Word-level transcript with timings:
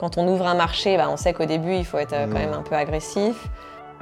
quand 0.00 0.16
on 0.16 0.26
ouvre 0.28 0.46
un 0.46 0.54
marché, 0.54 0.96
bah, 0.96 1.08
on 1.12 1.18
sait 1.18 1.34
qu'au 1.34 1.44
début, 1.44 1.74
il 1.74 1.84
faut 1.84 1.98
être 1.98 2.14
quand 2.14 2.38
même 2.38 2.54
un 2.54 2.62
peu 2.62 2.74
agressif. 2.74 3.50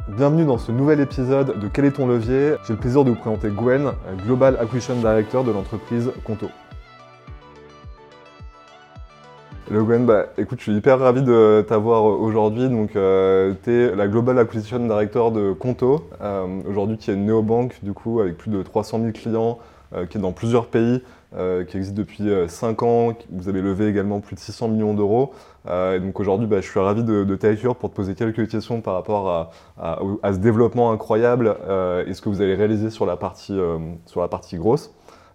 Bienvenue 0.06 0.44
dans 0.44 0.56
ce 0.56 0.70
nouvel 0.70 1.00
épisode 1.00 1.58
de 1.58 1.66
Quel 1.66 1.86
est 1.86 1.90
ton 1.90 2.06
levier? 2.06 2.54
J'ai 2.64 2.74
le 2.74 2.78
plaisir 2.78 3.02
de 3.02 3.10
vous 3.10 3.16
présenter 3.16 3.48
Gwen, 3.48 3.90
Global 4.24 4.56
Acquisition 4.60 4.94
Director 4.94 5.42
de 5.42 5.50
l'entreprise 5.50 6.12
Conto. 6.22 6.46
Hello 9.68 9.84
Gwen, 9.84 10.06
bah, 10.06 10.26
écoute, 10.38 10.60
je 10.60 10.70
suis 10.70 10.76
hyper 10.76 11.00
ravi 11.00 11.20
de 11.22 11.66
t'avoir 11.66 12.04
aujourd'hui. 12.04 12.68
Donc, 12.68 12.94
euh, 12.94 13.54
tu 13.64 13.72
es 13.72 13.96
la 13.96 14.06
Global 14.06 14.38
Acquisition 14.38 14.78
Director 14.78 15.32
de 15.32 15.52
Conto, 15.52 16.08
euh, 16.22 16.60
aujourd'hui 16.70 16.96
qui 16.96 17.10
est 17.10 17.14
une 17.14 17.26
néobanque, 17.26 17.74
du 17.82 17.92
coup, 17.92 18.20
avec 18.20 18.36
plus 18.36 18.52
de 18.52 18.62
300 18.62 19.00
000 19.00 19.10
clients, 19.10 19.58
euh, 19.96 20.06
qui 20.06 20.18
est 20.18 20.20
dans 20.20 20.30
plusieurs 20.30 20.68
pays, 20.68 21.02
qui 21.68 21.76
existe 21.76 21.94
depuis 21.94 22.24
5 22.46 22.82
ans. 22.82 23.12
Vous 23.30 23.50
avez 23.50 23.60
levé 23.60 23.88
également 23.88 24.20
plus 24.20 24.34
de 24.34 24.40
600 24.40 24.68
millions 24.68 24.94
d'euros. 24.94 25.34
Et 25.68 26.00
donc 26.00 26.18
aujourd'hui, 26.18 26.46
bah, 26.46 26.60
je 26.60 26.68
suis 26.68 26.80
ravi 26.80 27.04
de, 27.04 27.24
de 27.24 27.36
t'accueillir 27.36 27.76
pour 27.76 27.90
te 27.90 27.94
poser 27.94 28.14
quelques 28.14 28.48
questions 28.48 28.80
par 28.80 28.94
rapport 28.94 29.50
à, 29.78 30.32
ce 30.32 30.38
développement 30.38 30.92
incroyable 30.92 31.56
et 32.06 32.14
ce 32.14 32.22
que 32.22 32.28
vous 32.28 32.40
avez 32.40 32.54
réalisé 32.54 32.90
sur 32.90 33.06
la 33.06 33.16
partie, 33.16 33.58
sur 34.06 34.20
la 34.20 34.28
partie 34.28 34.56
grosse. 34.56 34.92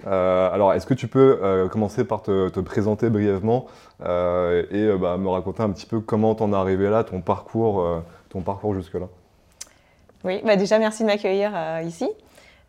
Euh, 0.07 0.53
alors, 0.53 0.73
est-ce 0.73 0.85
que 0.85 0.93
tu 0.93 1.07
peux 1.07 1.39
euh, 1.41 1.67
commencer 1.69 2.03
par 2.03 2.21
te, 2.21 2.59
présenter 2.59 3.09
brièvement 3.09 3.65
euh, 4.05 4.63
et 4.71 4.97
bah, 4.97 5.17
me 5.17 5.29
raconter 5.29 5.63
un 5.63 5.69
petit 5.69 5.85
peu 5.85 5.99
comment 5.99 6.35
t'en 6.35 6.51
es 6.51 6.55
arrivé 6.55 6.89
là, 6.89 7.03
ton 7.03 7.21
parcours, 7.21 7.85
ton 8.29 8.41
parcours 8.41 8.73
jusque-là? 8.75 9.07
Oui, 10.23 10.41
bah 10.45 10.55
déjà 10.55 10.79
merci 10.79 11.03
de 11.03 11.07
m'accueillir 11.07 11.51
ici. 11.83 12.09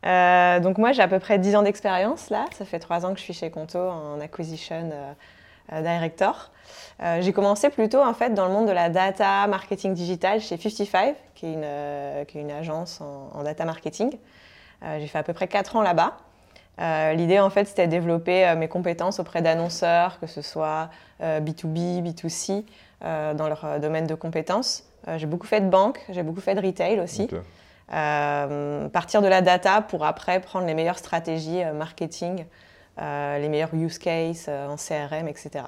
donc 0.02 0.78
moi 0.78 0.90
j'ai 0.90 1.02
à 1.02 1.08
peu 1.08 1.20
près 1.20 1.38
10 1.38 1.54
ans 1.54 1.62
d'expérience 1.62 2.28
là, 2.30 2.46
ça 2.52 2.64
fait 2.64 2.80
3 2.80 3.06
ans 3.06 3.12
que 3.12 3.18
je 3.18 3.24
suis 3.24 3.32
chez 3.32 3.50
Conto 3.50 3.78
en 3.78 4.20
acquisition 4.20 4.90
director. 5.70 6.50
j'ai 7.20 7.32
commencé 7.32 7.70
plutôt 7.70 8.02
en 8.02 8.14
fait 8.14 8.34
dans 8.34 8.46
le 8.46 8.52
monde 8.52 8.66
de 8.66 8.72
la 8.72 8.88
data 8.88 9.46
marketing 9.46 9.94
digital 9.94 10.40
chez 10.40 10.56
55, 10.56 11.16
qui 11.34 11.46
est 11.46 11.52
une, 11.52 12.26
qui 12.26 12.38
est 12.38 12.40
une 12.40 12.50
agence 12.50 13.00
en, 13.00 13.30
en, 13.34 13.42
data 13.42 13.64
marketing. 13.64 14.16
j'ai 14.82 15.06
fait 15.06 15.18
à 15.18 15.22
peu 15.22 15.32
près 15.32 15.48
4 15.48 15.76
ans 15.76 15.82
là-bas. 15.82 16.16
Euh, 16.80 17.12
l'idée, 17.12 17.38
en 17.38 17.50
fait, 17.50 17.66
c'était 17.66 17.86
de 17.86 17.92
développer 17.92 18.46
euh, 18.46 18.56
mes 18.56 18.68
compétences 18.68 19.20
auprès 19.20 19.42
d'annonceurs, 19.42 20.18
que 20.18 20.26
ce 20.26 20.42
soit 20.42 20.90
B2B, 21.20 21.98
euh, 21.98 22.00
B2C, 22.00 22.64
dans 23.36 23.48
leur 23.48 23.80
domaine 23.80 24.06
de 24.06 24.14
compétences. 24.14 24.84
j'ai 25.16 25.26
beaucoup 25.26 25.46
fait 25.46 25.60
de 25.60 25.68
banque, 25.68 26.00
j'ai 26.08 26.22
beaucoup 26.22 26.40
fait 26.40 26.54
de 26.54 26.66
retail 26.66 27.00
aussi. 27.00 27.28
partir 27.88 29.20
de 29.20 29.26
la 29.26 29.42
data 29.42 29.82
pour 29.82 30.06
après 30.06 30.40
prendre 30.40 30.66
les 30.66 30.72
meilleures 30.72 30.98
stratégies 30.98 31.62
marketing, 31.74 32.46
les 32.98 33.48
meilleurs 33.48 33.74
use 33.74 33.98
cases 33.98 34.48
en 34.48 34.76
CRM, 34.76 35.28
etc. 35.28 35.64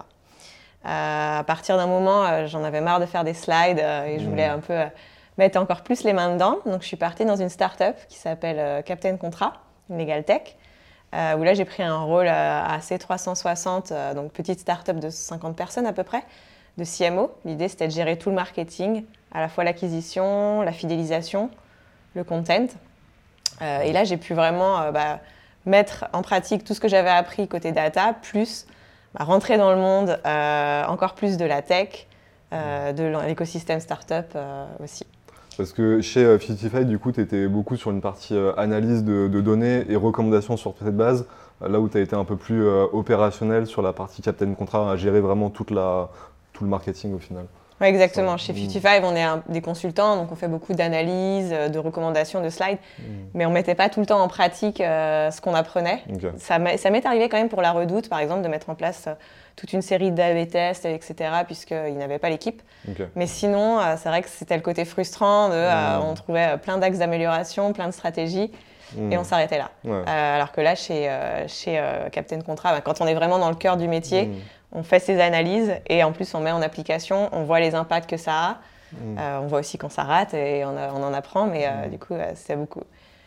à 0.85 1.43
partir 1.47 1.77
d'un 1.77 1.87
moment, 1.87 2.47
j'en 2.47 2.63
avais 2.65 2.81
marre 2.81 3.01
de 3.01 3.07
faire 3.07 3.25
des 3.25 3.35
slides 3.35 3.79
et 3.79 4.19
je 4.19 4.29
voulais 4.29 4.49
mmh. 4.49 4.53
un 4.53 4.61
peu 4.61 4.85
mettre 5.39 5.59
encore 5.59 5.83
plus 5.83 6.05
les 6.05 6.13
mains 6.13 6.33
dedans. 6.33 6.59
Donc, 6.67 6.83
je 6.83 6.87
suis 6.87 6.97
partie 6.97 7.25
dans 7.25 7.37
une 7.37 7.49
start-up 7.49 7.97
qui 8.09 8.19
s'appelle 8.19 8.83
Captain 8.85 9.17
Contrat, 9.17 9.55
une 9.91 9.99
legal 9.99 10.25
tech, 10.25 10.57
euh, 11.15 11.37
où 11.37 11.45
là 11.45 11.55
j'ai 11.55 11.65
pris 11.65 11.83
un 11.83 12.01
rôle 12.01 12.27
euh, 12.27 12.63
assez 12.65 12.99
360, 12.99 13.93
euh, 13.93 14.13
donc 14.13 14.33
petite 14.33 14.59
start-up 14.59 14.99
de 14.99 15.09
50 15.09 15.57
personnes 15.57 15.87
à 15.87 15.93
peu 15.93 16.03
près, 16.03 16.23
de 16.79 16.85
CMO. 16.85 17.31
L'idée 17.45 17.69
c'était 17.69 17.87
de 17.87 17.93
gérer 17.93 18.19
tout 18.19 18.29
le 18.29 18.35
marketing, 18.35 19.05
à 19.33 19.41
la 19.41 19.49
fois 19.49 19.63
l'acquisition, 19.63 20.63
la 20.63 20.73
fidélisation, 20.73 21.49
le 22.15 22.25
content. 22.25 22.67
et 23.61 23.93
là 23.93 24.05
j'ai 24.05 24.17
pu 24.17 24.35
vraiment 24.35 24.91
bah, 24.91 25.21
mettre 25.67 26.07
en 26.13 26.23
pratique 26.23 26.65
tout 26.65 26.75
ce 26.75 26.81
que 26.81 26.89
j'avais 26.89 27.11
appris 27.11 27.49
côté 27.49 27.73
data, 27.73 28.15
plus 28.23 28.67
rentrer 29.19 29.59
dans 29.59 29.73
le 29.73 29.79
monde 29.79 30.19
encore 30.89 31.15
plus 31.15 31.37
de 31.37 31.45
la 31.45 31.63
tech, 31.63 32.07
de 32.53 33.27
l'écosystème 33.27 33.81
startup 33.81 34.37
aussi. 34.83 35.07
Parce 35.57 35.73
que 35.73 36.03
chez 36.03 36.39
55, 36.39 36.75
euh, 36.75 36.85
du 36.85 36.99
coup, 36.99 37.13
tu 37.13 37.21
étais 37.21 37.49
beaucoup 37.49 37.77
sur 37.77 37.91
une 37.91 38.03
partie 38.03 38.35
euh, 38.35 38.53
analyse 38.59 39.05
de, 39.05 39.29
données 39.41 39.87
et 39.89 39.97
recommandations 39.97 40.57
sur 40.57 40.75
cette 40.79 40.97
base, 40.97 41.27
euh, 41.63 41.69
là 41.69 41.81
où 41.81 41.89
tu 41.89 41.97
as 41.97 42.03
été 42.03 42.15
un 42.15 42.25
peu 42.25 42.37
plus 42.37 42.67
opérationnel 42.93 43.67
sur 43.67 43.81
la 43.81 43.93
partie 43.93 44.21
Captain 44.21 44.53
Contrat, 44.53 44.91
à 44.91 44.97
gérer 44.97 45.21
vraiment 45.21 45.49
toute 45.49 45.71
la, 45.71 46.11
tout 46.53 46.65
le 46.65 46.71
marketing 46.71 47.15
au 47.15 47.19
final. 47.19 47.47
Oui, 47.81 47.89
exactement. 47.89 48.37
Chez 48.37 48.55
55, 48.55 49.05
on 49.05 49.15
est 49.15 49.27
des 49.49 49.61
consultants, 49.61 50.17
donc 50.17 50.33
on 50.33 50.37
fait 50.37 50.49
beaucoup 50.49 50.73
d'analyses, 50.73 51.51
de 51.51 51.79
recommandations, 51.79 52.43
de 52.43 52.49
slides, 52.49 52.79
hmm. 52.99 53.03
mais 53.35 53.45
on 53.45 53.51
ne 53.51 53.55
mettait 53.55 53.75
pas 53.75 53.89
tout 53.89 54.01
le 54.01 54.07
temps 54.07 54.21
en 54.21 54.29
pratique 54.29 54.79
ce 54.79 55.41
qu'on 55.41 55.55
apprenait. 55.55 56.03
Ça 56.39 56.59
m'est 56.59 57.07
arrivé 57.07 57.29
quand 57.29 57.37
même 57.37 57.49
pour 57.49 57.63
la 57.63 57.73
redoute, 57.73 58.09
par 58.09 58.19
exemple, 58.19 58.43
de 58.43 58.49
mettre 58.49 58.71
en 58.71 58.75
place 58.75 59.09
toute 59.57 59.73
une 59.73 59.83
série 59.83 60.13
d'AV 60.13 60.47
tests, 60.47 60.85
etc., 60.85 61.31
puisqu'ils 61.47 61.97
n'avaient 61.97 62.19
pas 62.19 62.29
l'équipe. 62.29 62.63
Mais 63.17 63.27
sinon, 63.27 63.81
euh, 63.81 63.95
c'est 63.97 64.09
vrai 64.09 64.23
que 64.23 64.29
c'était 64.29 64.57
le 64.57 64.63
côté 64.63 64.85
frustrant. 64.85 65.49
De, 65.49 65.55
euh, 65.55 65.99
on 66.01 66.15
trouvait 66.15 66.55
euh, 66.55 66.57
plein 66.59 66.77
d'axes 66.79 66.99
d'amélioration, 66.99 67.73
plein 67.73 67.87
de 67.87 67.93
stratégies. 67.93 68.53
Hmm. 68.95 69.11
Et 69.11 69.19
on 69.19 69.25
s'arrêtait 69.25 69.59
là. 69.59 69.71
alors 70.07 70.53
que 70.53 70.61
là, 70.61 70.77
chez, 70.77 71.11
chez 71.49 71.83
Captain 72.13 72.41
Contrat, 72.41 72.73
bah, 72.73 72.81
quand 72.83 73.01
on 73.01 73.07
est 73.07 73.15
vraiment 73.15 73.41
dans 73.41 73.49
le 73.49 73.57
cœur 73.57 73.77
du 73.77 73.89
métier, 73.89 74.27
hmm. 74.27 74.35
On 74.77 74.85
fait 74.85 75.01
ses 75.01 75.21
analyses 75.21 75.73
et 75.89 76.05
en 76.05 76.13
plus 76.13 76.33
on 76.35 76.41
met 76.41 76.53
en 76.53 76.63
application, 76.63 77.29
on 77.33 77.43
voit 77.43 77.59
les 77.59 77.75
impacts 77.75 78.09
que 78.09 78.17
ça 78.17 78.33
a. 78.33 78.59
Hmm. 78.93 79.19
on 79.43 79.47
voit 79.49 79.59
aussi 79.59 79.79
quand 79.79 79.91
ça 79.91 80.05
rate 80.05 80.33
et 80.33 80.65
on, 80.65 80.77
on 80.77 81.03
en 81.03 81.13
apprend, 81.13 81.47
mais 81.49 81.69
du 81.91 81.99
coup, 81.99 82.15
c'est 82.37 82.55
beaucoup 82.55 82.83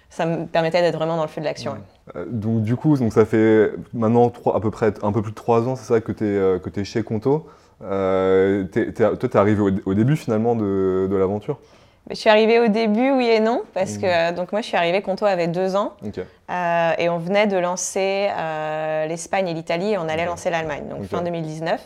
ça 0.10 0.26
me 0.26 0.46
permettait 0.46 0.82
d'être 0.82 0.96
vraiment 0.96 1.18
dans 1.18 1.24
le 1.24 1.30
feu 1.30 1.42
de 1.42 1.46
l'action. 1.46 1.76
Euh, 2.16 2.26
donc 2.28 2.64
du 2.64 2.76
coup, 2.76 2.98
donc 2.98 3.14
ça 3.14 3.26
fait 3.26 3.72
maintenant 3.94 4.32
à 4.54 4.60
peu 4.60 4.72
près 4.72 4.94
un 5.04 5.12
peu 5.12 5.22
plus 5.22 5.32
de 5.32 5.36
trois 5.36 5.68
ans, 5.68 5.76
c'est 5.76 5.86
ça 5.86 6.02
que 6.02 6.12
tu 6.12 6.26
es, 6.26 6.28
euh, 6.28 6.60
que 6.60 6.78
es 6.80 6.84
chez 6.84 7.04
Conto. 7.04 7.48
Euh, 7.82 8.66
toi, 8.66 9.18
tu 9.18 9.26
es 9.26 9.38
arrivé 9.38 9.62
au, 9.86 9.94
début 9.94 10.18
finalement 10.18 10.56
de, 10.56 11.08
de 11.10 11.16
l'aventure? 11.16 11.60
Je 12.10 12.16
suis 12.16 12.30
arrivée 12.30 12.60
au 12.60 12.68
début, 12.68 13.12
oui 13.12 13.28
et 13.28 13.40
non, 13.40 13.64
parce 13.74 13.98
que 13.98 14.32
mmh. 14.32 14.36
donc 14.36 14.52
moi 14.52 14.62
je 14.62 14.68
suis 14.68 14.78
arrivée, 14.78 15.02
Conto 15.02 15.26
avait 15.26 15.48
deux 15.48 15.76
ans, 15.76 15.94
et 16.50 17.10
on 17.10 17.18
venait 17.18 17.48
de 17.48 17.58
lancer 17.58 18.30
l'Espagne 19.08 19.48
et 19.48 19.54
l'Italie, 19.54 19.94
et 19.94 19.98
on 19.98 20.10
allait 20.10 20.26
lancer 20.26 20.50
l'Allemagne, 20.50 20.84
donc 20.90 21.06
fin 21.06 21.22
2019. 21.22 21.82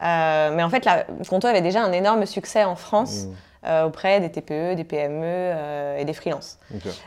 mais 0.00 0.62
en 0.62 0.68
fait, 0.70 0.84
la, 0.84 1.04
Conto 1.28 1.46
avait 1.46 1.62
déjà 1.62 1.82
un 1.82 1.92
énorme 1.92 2.26
succès 2.26 2.64
en 2.64 2.76
France. 2.76 3.24
Mmh. 3.24 3.34
Euh, 3.66 3.84
auprès 3.84 4.20
des 4.20 4.30
TPE, 4.30 4.74
des 4.74 4.84
PME 4.84 5.22
euh, 5.24 5.96
et 5.96 6.04
des 6.04 6.12
freelances. 6.12 6.58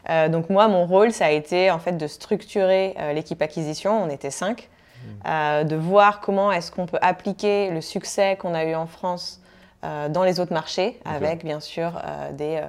Euh, 0.10 0.28
donc 0.28 0.50
moi, 0.50 0.68
mon 0.68 0.88
rôle, 0.88 1.12
ça 1.12 1.28
a 1.28 1.30
été 1.30 1.70
en 1.70 1.78
fait 1.78 1.92
de 1.92 2.08
structurer 2.08 2.96
l'équipe 3.14 3.42
acquisition. 3.44 4.04
On 4.04 4.10
était 4.10 4.32
cinq. 4.32 4.70
Mmh. 5.24 5.64
de 5.66 5.76
voir 5.76 6.22
comment 6.22 6.52
est-ce 6.52 6.72
qu'on 6.72 6.88
peut 6.88 6.98
appliquer 7.02 7.70
le 7.70 7.82
succès 7.82 8.36
qu'on 8.36 8.56
a 8.56 8.66
eu 8.66 8.74
en 8.74 8.88
France 8.88 9.40
dans 9.84 10.24
les 10.24 10.40
autres 10.40 10.54
marchés, 10.54 11.00
avec 11.06 11.44
bien 11.44 11.60
sûr 11.60 12.02
des 12.34 12.62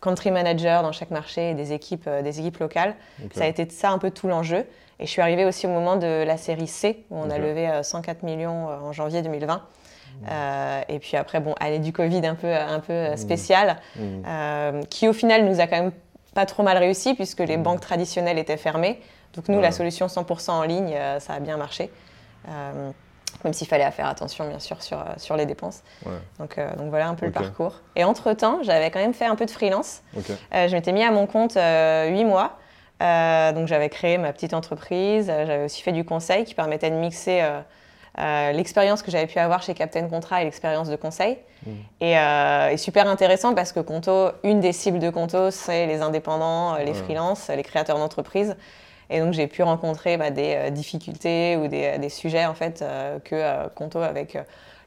country 0.00 0.30
managers 0.30 0.80
dans 0.82 0.92
chaque 0.92 1.10
marché 1.10 1.50
et 1.50 1.54
des 1.54 1.72
équipes, 1.72 2.08
des 2.08 2.40
équipes 2.40 2.58
locales. 2.58 2.94
Ça 3.32 3.44
a 3.44 3.46
été 3.46 3.68
ça 3.70 3.90
un 3.90 3.98
peu 3.98 4.10
tout 4.10 4.28
l'enjeu. 4.28 4.66
Et 5.00 5.06
je 5.06 5.10
suis 5.10 5.22
arrivée 5.22 5.44
aussi 5.44 5.66
au 5.66 5.70
moment 5.70 5.96
de 5.96 6.24
la 6.24 6.36
série 6.36 6.66
C, 6.66 7.04
où 7.10 7.18
on 7.18 7.30
a 7.30 7.38
levé 7.38 7.70
104 7.82 8.22
millions 8.22 8.68
en 8.68 8.92
janvier 8.92 9.22
2020. 9.22 9.62
Euh, 10.30 10.80
et 10.88 10.98
puis 10.98 11.16
après, 11.16 11.40
bon, 11.40 11.54
année 11.60 11.78
du 11.78 11.92
Covid 11.92 12.26
un 12.26 12.34
peu, 12.34 12.52
un 12.52 12.80
peu 12.80 13.12
mmh. 13.12 13.16
spéciale, 13.16 13.76
mmh. 13.96 14.02
euh, 14.26 14.82
qui 14.84 15.08
au 15.08 15.12
final 15.12 15.44
nous 15.44 15.60
a 15.60 15.66
quand 15.66 15.80
même 15.80 15.92
pas 16.34 16.46
trop 16.46 16.62
mal 16.62 16.78
réussi 16.78 17.14
puisque 17.14 17.40
les 17.40 17.56
mmh. 17.56 17.62
banques 17.62 17.80
traditionnelles 17.80 18.38
étaient 18.38 18.56
fermées. 18.56 19.00
Donc 19.34 19.48
nous, 19.48 19.60
la 19.60 19.72
solution 19.72 20.06
100% 20.06 20.50
en 20.50 20.62
ligne, 20.62 20.94
euh, 20.94 21.18
ça 21.20 21.34
a 21.34 21.40
bien 21.40 21.56
marché. 21.56 21.90
Même 23.44 23.52
s'il 23.52 23.68
fallait 23.68 23.88
faire 23.90 24.06
attention, 24.06 24.48
bien 24.48 24.58
sûr, 24.58 24.82
sur, 24.82 25.04
sur 25.16 25.36
les 25.36 25.46
dépenses. 25.46 25.82
Donc, 26.38 26.58
donc, 26.78 26.88
voilà 26.88 27.08
un 27.08 27.14
peu 27.14 27.26
le 27.26 27.32
parcours. 27.32 27.80
Et 27.96 28.04
entre-temps, 28.04 28.58
j'avais 28.62 28.90
quand 28.90 29.00
même 29.00 29.14
fait 29.14 29.26
un 29.26 29.36
peu 29.36 29.46
de 29.46 29.50
freelance. 29.50 30.02
je 30.52 30.72
m'étais 30.72 30.92
mis 30.92 31.04
à 31.04 31.10
mon 31.10 31.26
compte 31.26 31.54
8 31.56 32.24
mois. 32.24 32.58
donc 33.00 33.66
j'avais 33.66 33.88
créé 33.88 34.18
ma 34.18 34.32
petite 34.32 34.54
entreprise. 34.54 35.26
J'avais 35.26 35.64
aussi 35.64 35.82
fait 35.82 35.92
du 35.92 36.04
conseil 36.04 36.44
qui 36.44 36.54
permettait 36.54 36.90
de 36.90 36.96
mixer 36.96 37.42
euh, 38.20 38.52
l'expérience 38.52 39.02
que 39.02 39.10
j'avais 39.10 39.26
pu 39.26 39.38
avoir 39.40 39.62
chez 39.62 39.74
Captain 39.74 40.08
Contrat 40.08 40.42
et 40.42 40.44
l'expérience 40.44 40.88
de 40.88 40.94
conseil. 40.94 41.38
Mm. 41.66 41.70
Et, 42.00 42.18
euh, 42.18 42.76
super 42.76 43.08
intéressant 43.08 43.54
parce 43.54 43.72
que 43.72 43.80
Conto, 43.80 44.30
une 44.44 44.60
des 44.60 44.72
cibles 44.72 45.00
de 45.00 45.10
Conto, 45.10 45.50
c'est 45.50 45.86
les 45.86 46.00
indépendants, 46.00 46.74
euh, 46.74 46.84
les 46.84 46.94
freelances, 46.94 47.48
les 47.48 47.62
créateurs 47.64 47.98
d'entreprises. 47.98 48.56
Et 49.14 49.20
donc 49.20 49.32
j'ai 49.32 49.46
pu 49.46 49.62
rencontrer 49.62 50.16
bah, 50.16 50.30
des 50.30 50.70
difficultés 50.72 51.56
ou 51.56 51.68
des, 51.68 52.08
sujets 52.08 52.46
en 52.46 52.54
fait 52.54 52.84
que 53.24 53.68
Conto 53.68 54.00
avec 54.00 54.36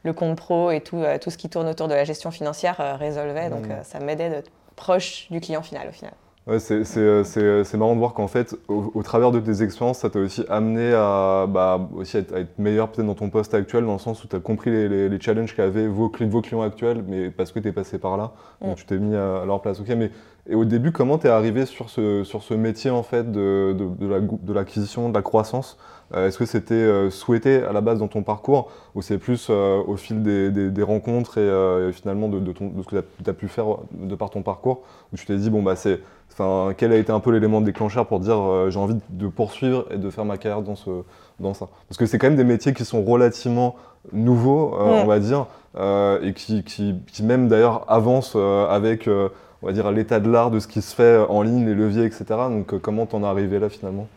le 0.03 0.13
compte 0.13 0.37
pro 0.37 0.69
et 0.71 0.81
tout, 0.81 1.01
tout 1.21 1.29
ce 1.29 1.37
qui 1.37 1.49
tourne 1.49 1.67
autour 1.67 1.87
de 1.87 1.93
la 1.93 2.03
gestion 2.03 2.29
financière 2.29 2.97
résolvait. 2.99 3.49
Donc 3.49 3.67
mm. 3.67 3.83
ça 3.83 3.99
m'aidait 3.99 4.29
d'être 4.29 4.51
proche 4.75 5.27
du 5.31 5.39
client 5.39 5.63
final 5.63 5.87
au 5.87 5.93
final. 5.93 6.11
Ouais, 6.47 6.59
euh, 6.71 6.83
euh, 6.95 7.63
c'est 7.65 7.77
marrant 7.77 7.93
de 7.93 7.99
voir 7.99 8.13
qu'en 8.13 8.29
fait, 8.29 8.55
au, 8.69 9.03
travers 9.03 9.31
de 9.31 9.39
tes 9.41 9.63
expériences, 9.63 9.99
ça 9.99 10.09
t'a 10.09 10.19
aussi 10.19 10.45
amené 10.47 10.93
à, 10.93 11.45
bah, 11.45 11.89
aussi 11.93 12.15
être, 12.15 12.33
meilleur 12.57 12.89
peut-être 12.89 13.05
dans 13.05 13.15
ton 13.15 13.29
poste 13.29 13.53
actuel, 13.53 13.85
dans 13.85 13.93
le 13.93 13.99
sens 13.99 14.23
où 14.23 14.27
tu 14.29 14.35
as 14.37 14.39
compris 14.39 14.71
les, 14.71 15.09
les, 15.09 15.19
challenges 15.19 15.53
qu'avaient 15.53 15.87
vos, 15.87 16.09
vos 16.09 16.41
clients 16.41 16.61
actuels, 16.61 17.03
mais 17.05 17.31
parce 17.31 17.51
que 17.51 17.59
tu 17.59 17.67
es 17.67 17.73
passé 17.73 17.97
par 17.97 18.15
là, 18.15 18.31
donc 18.61 18.71
mm. 18.71 18.75
tu 18.75 18.85
t'es 18.85 18.97
mis 18.97 19.13
à, 19.13 19.43
leur 19.45 19.61
place. 19.61 19.81
Ok, 19.81 19.89
mais 19.89 20.09
et 20.49 20.55
au 20.55 20.63
début, 20.63 20.93
comment 20.93 21.17
tu 21.17 21.27
es 21.27 21.29
arrivé 21.29 21.65
sur 21.65 21.89
ce, 21.89 22.23
sur 22.23 22.41
ce 22.41 22.53
métier 22.53 22.91
en 22.91 23.03
fait 23.03 23.29
de, 23.29 23.75
de, 23.77 23.89
de 24.41 24.53
l'acquisition, 24.53 25.09
de, 25.09 25.13
la 25.13 25.21
croissance? 25.21 25.77
Est-ce 26.15 26.37
que 26.37 26.45
c'était 26.45 27.09
souhaité 27.09 27.63
à 27.63 27.73
la 27.73 27.81
base 27.81 27.99
dans 27.99 28.07
ton 28.07 28.23
parcours 28.23 28.71
ou 28.95 29.01
c'est 29.01 29.17
plus 29.17 29.49
au 29.49 29.95
fil 29.97 30.23
des, 30.23 30.83
rencontres 30.83 31.37
et, 31.37 31.91
finalement 31.91 32.29
de, 32.29 32.53
ce 32.53 32.87
que 32.87 33.03
tu 33.23 33.29
as, 33.29 33.33
pu 33.33 33.47
faire 33.47 33.65
de 33.91 34.15
par 34.15 34.29
ton 34.29 34.41
parcours 34.41 34.83
où 35.11 35.17
tu 35.17 35.25
t'es 35.25 35.35
dit, 35.35 35.49
bon, 35.49 35.61
bah, 35.61 35.75
c'est, 35.75 35.99
quel 36.77 36.93
a 36.93 36.95
été 36.95 37.11
un 37.11 37.19
peu 37.19 37.31
l'élément 37.31 37.59
déclencheur 37.59 38.05
pour 38.07 38.19
dire 38.21 38.69
j'ai 38.69 38.79
envie 38.79 38.97
de 39.09 39.27
poursuivre 39.27 39.85
et 39.91 39.97
de 39.97 40.09
faire 40.09 40.23
ma 40.23 40.37
carrière 40.37 40.61
dans, 40.61 40.75
ce, 40.75 40.89
dans 41.39 41.53
ça? 41.53 41.67
Parce 41.89 41.97
que 41.97 42.05
c'est 42.05 42.17
quand 42.17 42.27
même 42.27 42.37
des 42.37 42.45
métiers 42.45 42.73
qui 42.73 42.85
sont 42.85 43.03
relativement 43.03 43.75
nouveaux, 44.13 44.75
on 44.79 45.05
va 45.05 45.19
dire, 45.19 45.47
et 45.77 46.33
qui, 46.33 46.63
qui, 46.63 46.95
qui 47.11 47.23
même 47.23 47.49
d'ailleurs 47.49 47.83
avancent 47.91 48.37
avec 48.69 49.09
on 49.61 49.67
va 49.67 49.73
dire, 49.73 49.91
l'état 49.91 50.19
de 50.19 50.29
l'art 50.29 50.51
de 50.51 50.59
ce 50.59 50.67
qui 50.67 50.81
se 50.81 50.93
fait 50.93 51.17
en 51.29 51.41
ligne, 51.41 51.65
les 51.65 51.73
leviers, 51.73 52.05
etc. 52.05 52.25
Donc, 52.49 52.73
euh, 52.73 52.79
comment 52.79 53.05
t'en 53.05 53.23
es 53.23 53.25
arrivé 53.25 53.59
là 53.59 53.69
finalement? 53.69 54.07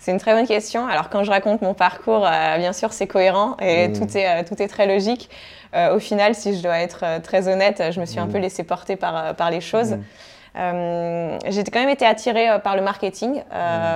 C'est 0.00 0.10
une 0.10 0.18
très 0.18 0.34
bonne 0.34 0.46
question. 0.46 0.88
Alors 0.88 1.10
quand 1.10 1.22
je 1.22 1.30
raconte 1.30 1.62
mon 1.62 1.74
parcours, 1.74 2.26
euh, 2.26 2.58
bien 2.58 2.72
sûr 2.72 2.92
c'est 2.92 3.06
cohérent 3.06 3.56
et 3.60 3.88
mmh. 3.88 3.92
tout, 3.92 4.16
est, 4.16 4.28
euh, 4.28 4.42
tout 4.46 4.60
est 4.60 4.66
très 4.66 4.86
logique. 4.86 5.30
au 5.74 6.00
final, 6.00 6.34
si 6.34 6.56
je 6.56 6.62
dois 6.64 6.80
être 6.80 7.20
très 7.22 7.46
honnête, 7.46 7.80
je 7.92 8.00
me 8.00 8.06
suis 8.06 8.18
un 8.18 8.26
mmh. 8.26 8.32
peu 8.32 8.38
laissée 8.38 8.64
porter 8.64 8.96
par, 8.96 9.36
par 9.36 9.50
les 9.52 9.60
choses. 9.60 9.92
Mmh. 9.92 11.38
j'ai 11.48 11.62
quand 11.62 11.78
même 11.78 11.90
été 11.90 12.04
attirée 12.04 12.48
par 12.64 12.74
le 12.74 12.82
marketing 12.82 13.44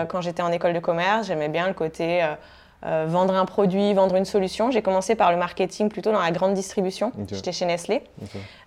quand 0.08 0.20
j'étais 0.20 0.42
en 0.42 0.52
école 0.52 0.72
de 0.72 0.78
commerce. 0.78 1.26
J'aimais 1.26 1.48
bien 1.48 1.66
le 1.66 1.74
côté 1.74 2.22
euh, 2.86 3.06
vendre 3.08 3.34
un 3.34 3.46
produit, 3.46 3.94
vendre 3.94 4.14
une 4.16 4.26
solution. 4.26 4.70
J'ai 4.70 4.82
commencé 4.82 5.14
par 5.14 5.32
le 5.32 5.38
marketing 5.38 5.88
plutôt 5.88 6.12
dans 6.12 6.20
la 6.20 6.30
grande 6.30 6.52
distribution. 6.52 7.12
J'étais 7.30 7.52
chez 7.52 7.64
Nestlé. 7.64 8.02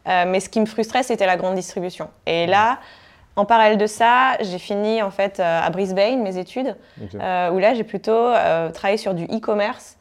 Euh, 0.07 0.25
mais 0.27 0.39
ce 0.39 0.49
qui 0.49 0.59
me 0.59 0.65
frustrait, 0.65 1.03
c'était 1.03 1.27
la 1.27 1.37
grande 1.37 1.53
distribution. 1.53 2.09
Et 2.25 2.47
là, 2.47 2.79
en 3.37 3.45
parallèle 3.45 3.77
de 3.77 3.87
ça, 3.87 4.37
j'ai 4.41 4.59
fini 4.59 5.01
en 5.01 5.11
fait 5.11 5.39
euh, 5.39 5.61
à 5.61 5.69
Brisbane 5.69 6.21
mes 6.21 6.37
études, 6.37 6.75
où 7.13 7.17
là 7.17 7.73
j'ai 7.73 7.83
plutôt 7.83 8.31
travaillé 8.73 8.97
sur 8.97 9.13
du 9.13 9.25
e-commerce, 9.25 9.97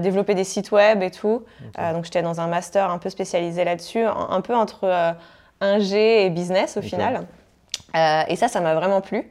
développé 0.00 0.34
des 0.34 0.44
sites 0.44 0.72
web 0.72 1.02
et 1.02 1.10
tout. 1.10 1.44
donc 1.92 2.04
j'étais 2.04 2.22
dans 2.22 2.40
un 2.40 2.48
master 2.48 2.90
un 2.90 2.98
peu 2.98 3.10
spécialisé 3.10 3.64
là-dessus, 3.64 4.04
un, 4.04 4.40
peu 4.40 4.54
entre 4.54 5.14
ingé 5.60 6.26
et 6.26 6.30
business 6.30 6.76
au 6.76 6.82
final. 6.82 7.26
et 7.94 8.36
ça, 8.36 8.48
ça 8.48 8.60
m'a 8.60 8.74
vraiment 8.74 9.00
plu. 9.00 9.28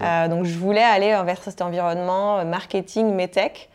Euh, 0.00 0.28
donc 0.28 0.44
je 0.44 0.56
voulais 0.58 0.82
aller 0.82 1.16
vers 1.24 1.42
cet 1.42 1.60
environnement 1.60 2.38
euh, 2.38 2.44
marketing, 2.44 3.12
medtech. 3.14 3.68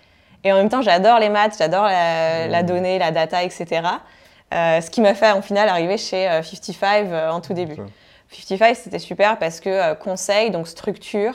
Et 0.43 0.53
en 0.53 0.55
même 0.55 0.69
temps, 0.69 0.81
j'adore 0.81 1.19
les 1.19 1.29
maths, 1.29 1.55
j'adore 1.57 1.85
la, 1.85 2.63
mmh. 2.63 2.65
donnée, 2.65 2.99
la 2.99 3.11
data, 3.11 3.43
etc. 3.43 3.81
Euh, 4.53 4.79
ce 4.79 4.89
qui 4.89 5.01
m'a 5.01 5.13
fait 5.13 5.31
en 5.31 5.41
final 5.41 5.67
arriver 5.67 5.97
chez 5.97 6.29
55 6.43 7.07
en 7.31 7.41
tout 7.41 7.53
début. 7.53 7.75
55, 8.31 8.75
c'était 8.75 8.99
super 8.99 9.39
parce 9.39 9.59
que 9.59 9.93
conseil, 9.95 10.51
donc 10.51 10.67
structure, 10.67 11.33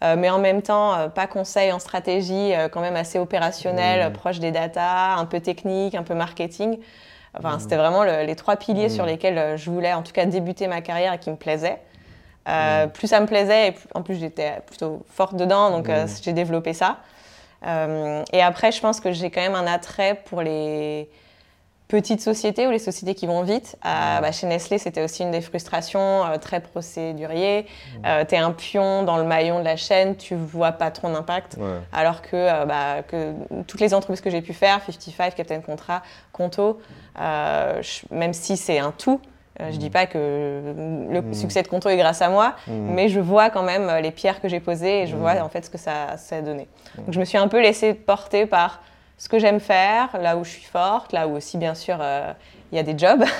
mais 0.00 0.30
en 0.30 0.38
même 0.38 0.62
temps, 0.62 1.08
pas 1.10 1.28
conseil 1.28 1.70
en 1.70 1.78
stratégie, 1.78 2.52
quand 2.72 2.80
même 2.80 2.96
assez 2.96 3.20
opérationnel, 3.20 4.10
mmh. 4.10 4.12
proche 4.12 4.40
des 4.40 4.50
data, 4.50 5.14
un 5.14 5.24
peu 5.26 5.38
technique, 5.38 5.94
un 5.94 6.02
peu 6.02 6.14
marketing. 6.14 6.78
Enfin, 7.38 7.56
mmh. 7.56 7.60
c'était 7.60 7.76
vraiment 7.76 8.02
les 8.02 8.34
trois 8.34 8.56
piliers 8.56 8.88
sur 8.88 9.06
lesquels 9.06 9.56
je 9.56 9.70
voulais 9.70 9.92
en 9.92 10.02
tout 10.02 10.12
cas 10.12 10.24
débuter 10.24 10.66
ma 10.66 10.80
carrière 10.80 11.12
et 11.12 11.18
qui 11.18 11.30
me 11.30 11.36
plaisaient. 11.36 11.78
Euh, 12.48 12.86
plus 12.88 13.06
ça 13.06 13.20
me 13.20 13.26
plaisait, 13.26 13.68
et 13.68 13.74
en 13.94 14.02
plus 14.02 14.16
j'étais 14.16 14.60
plutôt 14.66 15.04
forte 15.08 15.36
dedans, 15.36 15.70
donc 15.70 15.88
euh, 15.88 16.06
j'ai 16.22 16.32
développé 16.32 16.72
ça. 16.72 16.98
Euh, 17.64 18.24
et 18.32 18.42
après, 18.42 18.72
je 18.72 18.80
pense 18.80 18.98
que 18.98 19.12
j'ai 19.12 19.30
quand 19.30 19.40
même 19.40 19.54
un 19.54 19.66
attrait 19.66 20.20
pour 20.24 20.42
les 20.42 21.08
petites 21.92 22.22
sociétés 22.22 22.66
ou 22.66 22.70
les 22.70 22.78
sociétés 22.78 23.14
qui 23.14 23.26
vont 23.26 23.42
vite. 23.42 23.76
Bah, 23.84 24.32
chez 24.32 24.46
Nestlé, 24.46 24.78
c'était 24.78 25.04
aussi 25.04 25.22
une 25.22 25.30
des 25.30 25.42
frustrations, 25.42 26.22
très 26.40 26.60
procédurier. 26.60 27.66
tu 28.02 28.34
es 28.34 28.38
un 28.38 28.52
pion 28.52 29.02
dans 29.02 29.18
le 29.18 29.24
maillon 29.24 29.58
de 29.60 29.64
la 29.64 29.76
chaîne, 29.76 30.16
tu 30.16 30.34
vois 30.34 30.72
pas 30.72 30.90
trop 30.90 31.12
d'impact. 31.12 31.58
Alors 31.92 32.22
que, 32.22 32.64
bah, 32.64 33.02
que 33.06 33.34
toutes 33.66 33.80
les 33.80 33.92
entreprises 33.92 34.22
que 34.22 34.30
j'ai 34.30 34.40
pu 34.40 34.54
faire, 34.54 34.80
55, 34.86 35.34
Captain 35.34 35.60
Contrat, 35.60 36.02
Conto, 36.32 36.80
même 37.18 38.32
si 38.32 38.56
c'est 38.56 38.78
un 38.78 38.92
tout, 38.92 39.20
euh, 39.60 39.68
je 39.70 39.76
ne 39.76 39.80
dis 39.80 39.88
mm. 39.88 39.92
pas 39.92 40.06
que 40.06 41.08
le 41.10 41.20
mm. 41.20 41.34
succès 41.34 41.62
de 41.62 41.68
Conto 41.68 41.88
est 41.88 41.96
grâce 41.96 42.22
à 42.22 42.30
moi, 42.30 42.54
mm. 42.66 42.72
mais 42.72 43.08
je 43.08 43.20
vois 43.20 43.50
quand 43.50 43.62
même 43.62 43.88
euh, 43.88 44.00
les 44.00 44.10
pierres 44.10 44.40
que 44.40 44.48
j'ai 44.48 44.60
posées 44.60 45.02
et 45.02 45.06
je 45.06 45.16
vois 45.16 45.42
en 45.42 45.48
fait 45.48 45.64
ce 45.64 45.70
que 45.70 45.78
ça, 45.78 46.16
ça, 46.16 46.36
a 46.36 46.40
donné. 46.40 46.68
Donc 46.96 47.12
je 47.12 47.20
me 47.20 47.24
suis 47.24 47.38
un 47.38 47.48
peu 47.48 47.60
laissée 47.60 47.94
porter 47.94 48.46
par 48.46 48.82
ce 49.22 49.28
que 49.28 49.38
j'aime 49.38 49.60
faire, 49.60 50.08
là 50.20 50.36
où 50.36 50.44
je 50.44 50.50
suis 50.50 50.64
forte, 50.64 51.12
là 51.12 51.28
où 51.28 51.36
aussi 51.36 51.58
bien 51.58 51.74
sûr 51.74 51.98
euh, 52.00 52.32
il 52.72 52.76
y 52.76 52.78
a 52.78 52.82
des 52.82 52.98
jobs. 52.98 53.22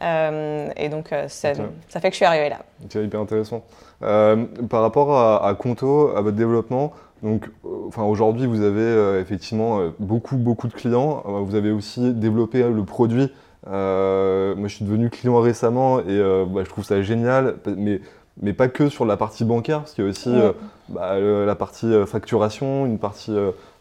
et 0.76 0.88
donc 0.88 1.10
ça, 1.28 1.52
ça, 1.88 2.00
fait 2.00 2.08
que 2.08 2.14
je 2.14 2.16
suis 2.16 2.24
arrivée 2.24 2.48
là. 2.48 2.58
C'est 2.88 3.04
hyper 3.04 3.20
intéressant. 3.20 3.62
par 4.00 4.82
rapport 4.82 5.14
à, 5.14 5.46
à, 5.46 5.54
Conto, 5.54 6.16
à 6.16 6.22
votre 6.22 6.36
développement, 6.36 6.92
donc, 7.22 7.50
enfin, 7.88 8.04
aujourd'hui, 8.04 8.46
vous 8.46 8.62
avez 8.62 9.20
effectivement 9.20 9.80
beaucoup, 9.98 10.36
beaucoup 10.36 10.68
de 10.68 10.72
clients. 10.72 11.22
vous 11.26 11.54
avez 11.56 11.72
aussi 11.72 12.12
développé 12.14 12.62
le 12.62 12.84
produit 12.84 13.30
euh, 13.66 14.54
moi, 14.54 14.68
je 14.68 14.76
suis 14.76 14.84
devenu 14.84 15.10
client 15.10 15.38
récemment 15.40 16.00
et 16.00 16.04
euh, 16.08 16.44
bah, 16.46 16.62
je 16.64 16.68
trouve 16.68 16.84
ça 16.84 17.02
génial, 17.02 17.56
mais, 17.76 18.00
mais 18.40 18.52
pas 18.52 18.68
que 18.68 18.88
sur 18.88 19.04
la 19.04 19.16
partie 19.16 19.44
bancaire, 19.44 19.80
parce 19.80 19.92
qu'il 19.94 20.04
y 20.04 20.06
a 20.06 20.10
aussi 20.10 20.30
euh, 20.30 20.52
bah, 20.88 21.18
la 21.18 21.54
partie 21.54 21.90
facturation, 22.06 22.86
une 22.86 22.98
partie 22.98 23.34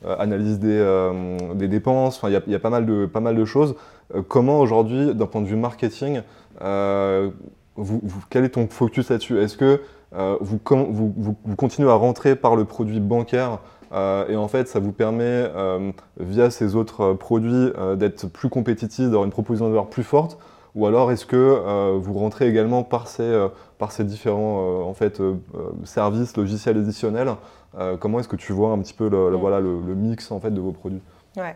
analyse 0.05 0.59
des, 0.59 1.11
des 1.55 1.67
dépenses, 1.67 2.21
il 2.23 2.31
y, 2.31 2.55
a, 2.55 2.59
pas, 2.59 2.69
mal 2.69 2.85
de, 2.85 3.05
pas 3.05 3.19
mal 3.19 3.35
de 3.35 3.45
choses. 3.45 3.75
comment 4.27 4.59
aujourd'hui, 4.59 5.15
d'un 5.15 5.25
point 5.25 5.41
de 5.41 5.47
vue 5.47 5.55
marketing, 5.55 6.21
vous, 6.61 8.01
quel 8.29 8.43
est 8.45 8.49
ton 8.49 8.67
focus 8.67 9.09
là-dessus? 9.09 9.39
Est-ce 9.39 9.57
que 9.57 9.81
vous, 10.11 10.59
vous, 10.67 11.13
vous, 11.43 11.55
continuez 11.55 11.89
à 11.89 11.95
rentrer 11.95 12.35
par 12.35 12.55
le 12.55 12.65
produit 12.65 12.99
bancaire 12.99 13.59
euh, 13.93 14.27
et 14.27 14.35
en 14.35 14.47
fait, 14.47 14.67
ça 14.67 14.79
vous 14.79 14.91
permet, 14.91 15.23
euh, 15.23 15.91
via 16.19 16.49
ces 16.49 16.75
autres 16.75 17.01
euh, 17.01 17.13
produits, 17.13 17.71
d'être 17.95 18.27
plus 18.27 18.49
compétitif, 18.49 19.05
d'avoir 19.05 19.23
une 19.25 19.31
proposition 19.31 19.65
de 19.65 19.71
valeur 19.71 19.87
plus 19.87 20.03
forte 20.03 20.37
Ou 20.77 20.85
alors 20.85 21.11
est-ce 21.11 21.25
que 21.25 21.97
vous 21.97 22.13
rentrez 22.13 22.47
également 22.47 22.83
par 22.83 23.07
ces, 23.07 23.47
par 23.79 23.91
ces 23.91 24.03
différents 24.03 24.87
en 24.87 24.93
fait, 24.93 25.19
services 25.83 26.37
logiciels 26.37 26.77
additionnels 26.77 27.33
Comment 27.99 28.19
est-ce 28.19 28.27
que 28.27 28.35
tu 28.35 28.53
vois 28.53 28.69
un 28.69 28.79
petit 28.79 28.93
peu 28.93 29.09
le, 29.09 29.31
mm. 29.31 29.35
voilà, 29.35 29.59
le, 29.59 29.95
mix 29.95 30.31
en 30.31 30.39
fait, 30.39 30.51
de 30.51 30.61
vos 30.61 30.71
produits? 30.71 31.01
Ouais. 31.35 31.55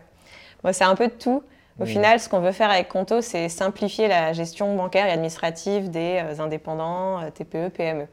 c'est 0.72 0.84
un 0.84 0.96
peu 0.96 1.06
de 1.06 1.12
tout. 1.12 1.42
Au 1.80 1.84
mm. 1.84 1.86
final, 1.86 2.20
ce 2.20 2.28
qu'on 2.28 2.40
veut 2.40 2.52
faire 2.52 2.70
avec 2.70 2.88
Conto, 2.88 3.20
c'est 3.20 3.48
simplifier 3.48 4.08
la 4.08 4.32
gestion 4.32 4.74
bancaire 4.76 5.06
et 5.06 5.12
administrative 5.12 5.88
des 5.90 6.20
indépendants, 6.40 7.20
TPE, 7.30 7.68
PME. 7.68 8.06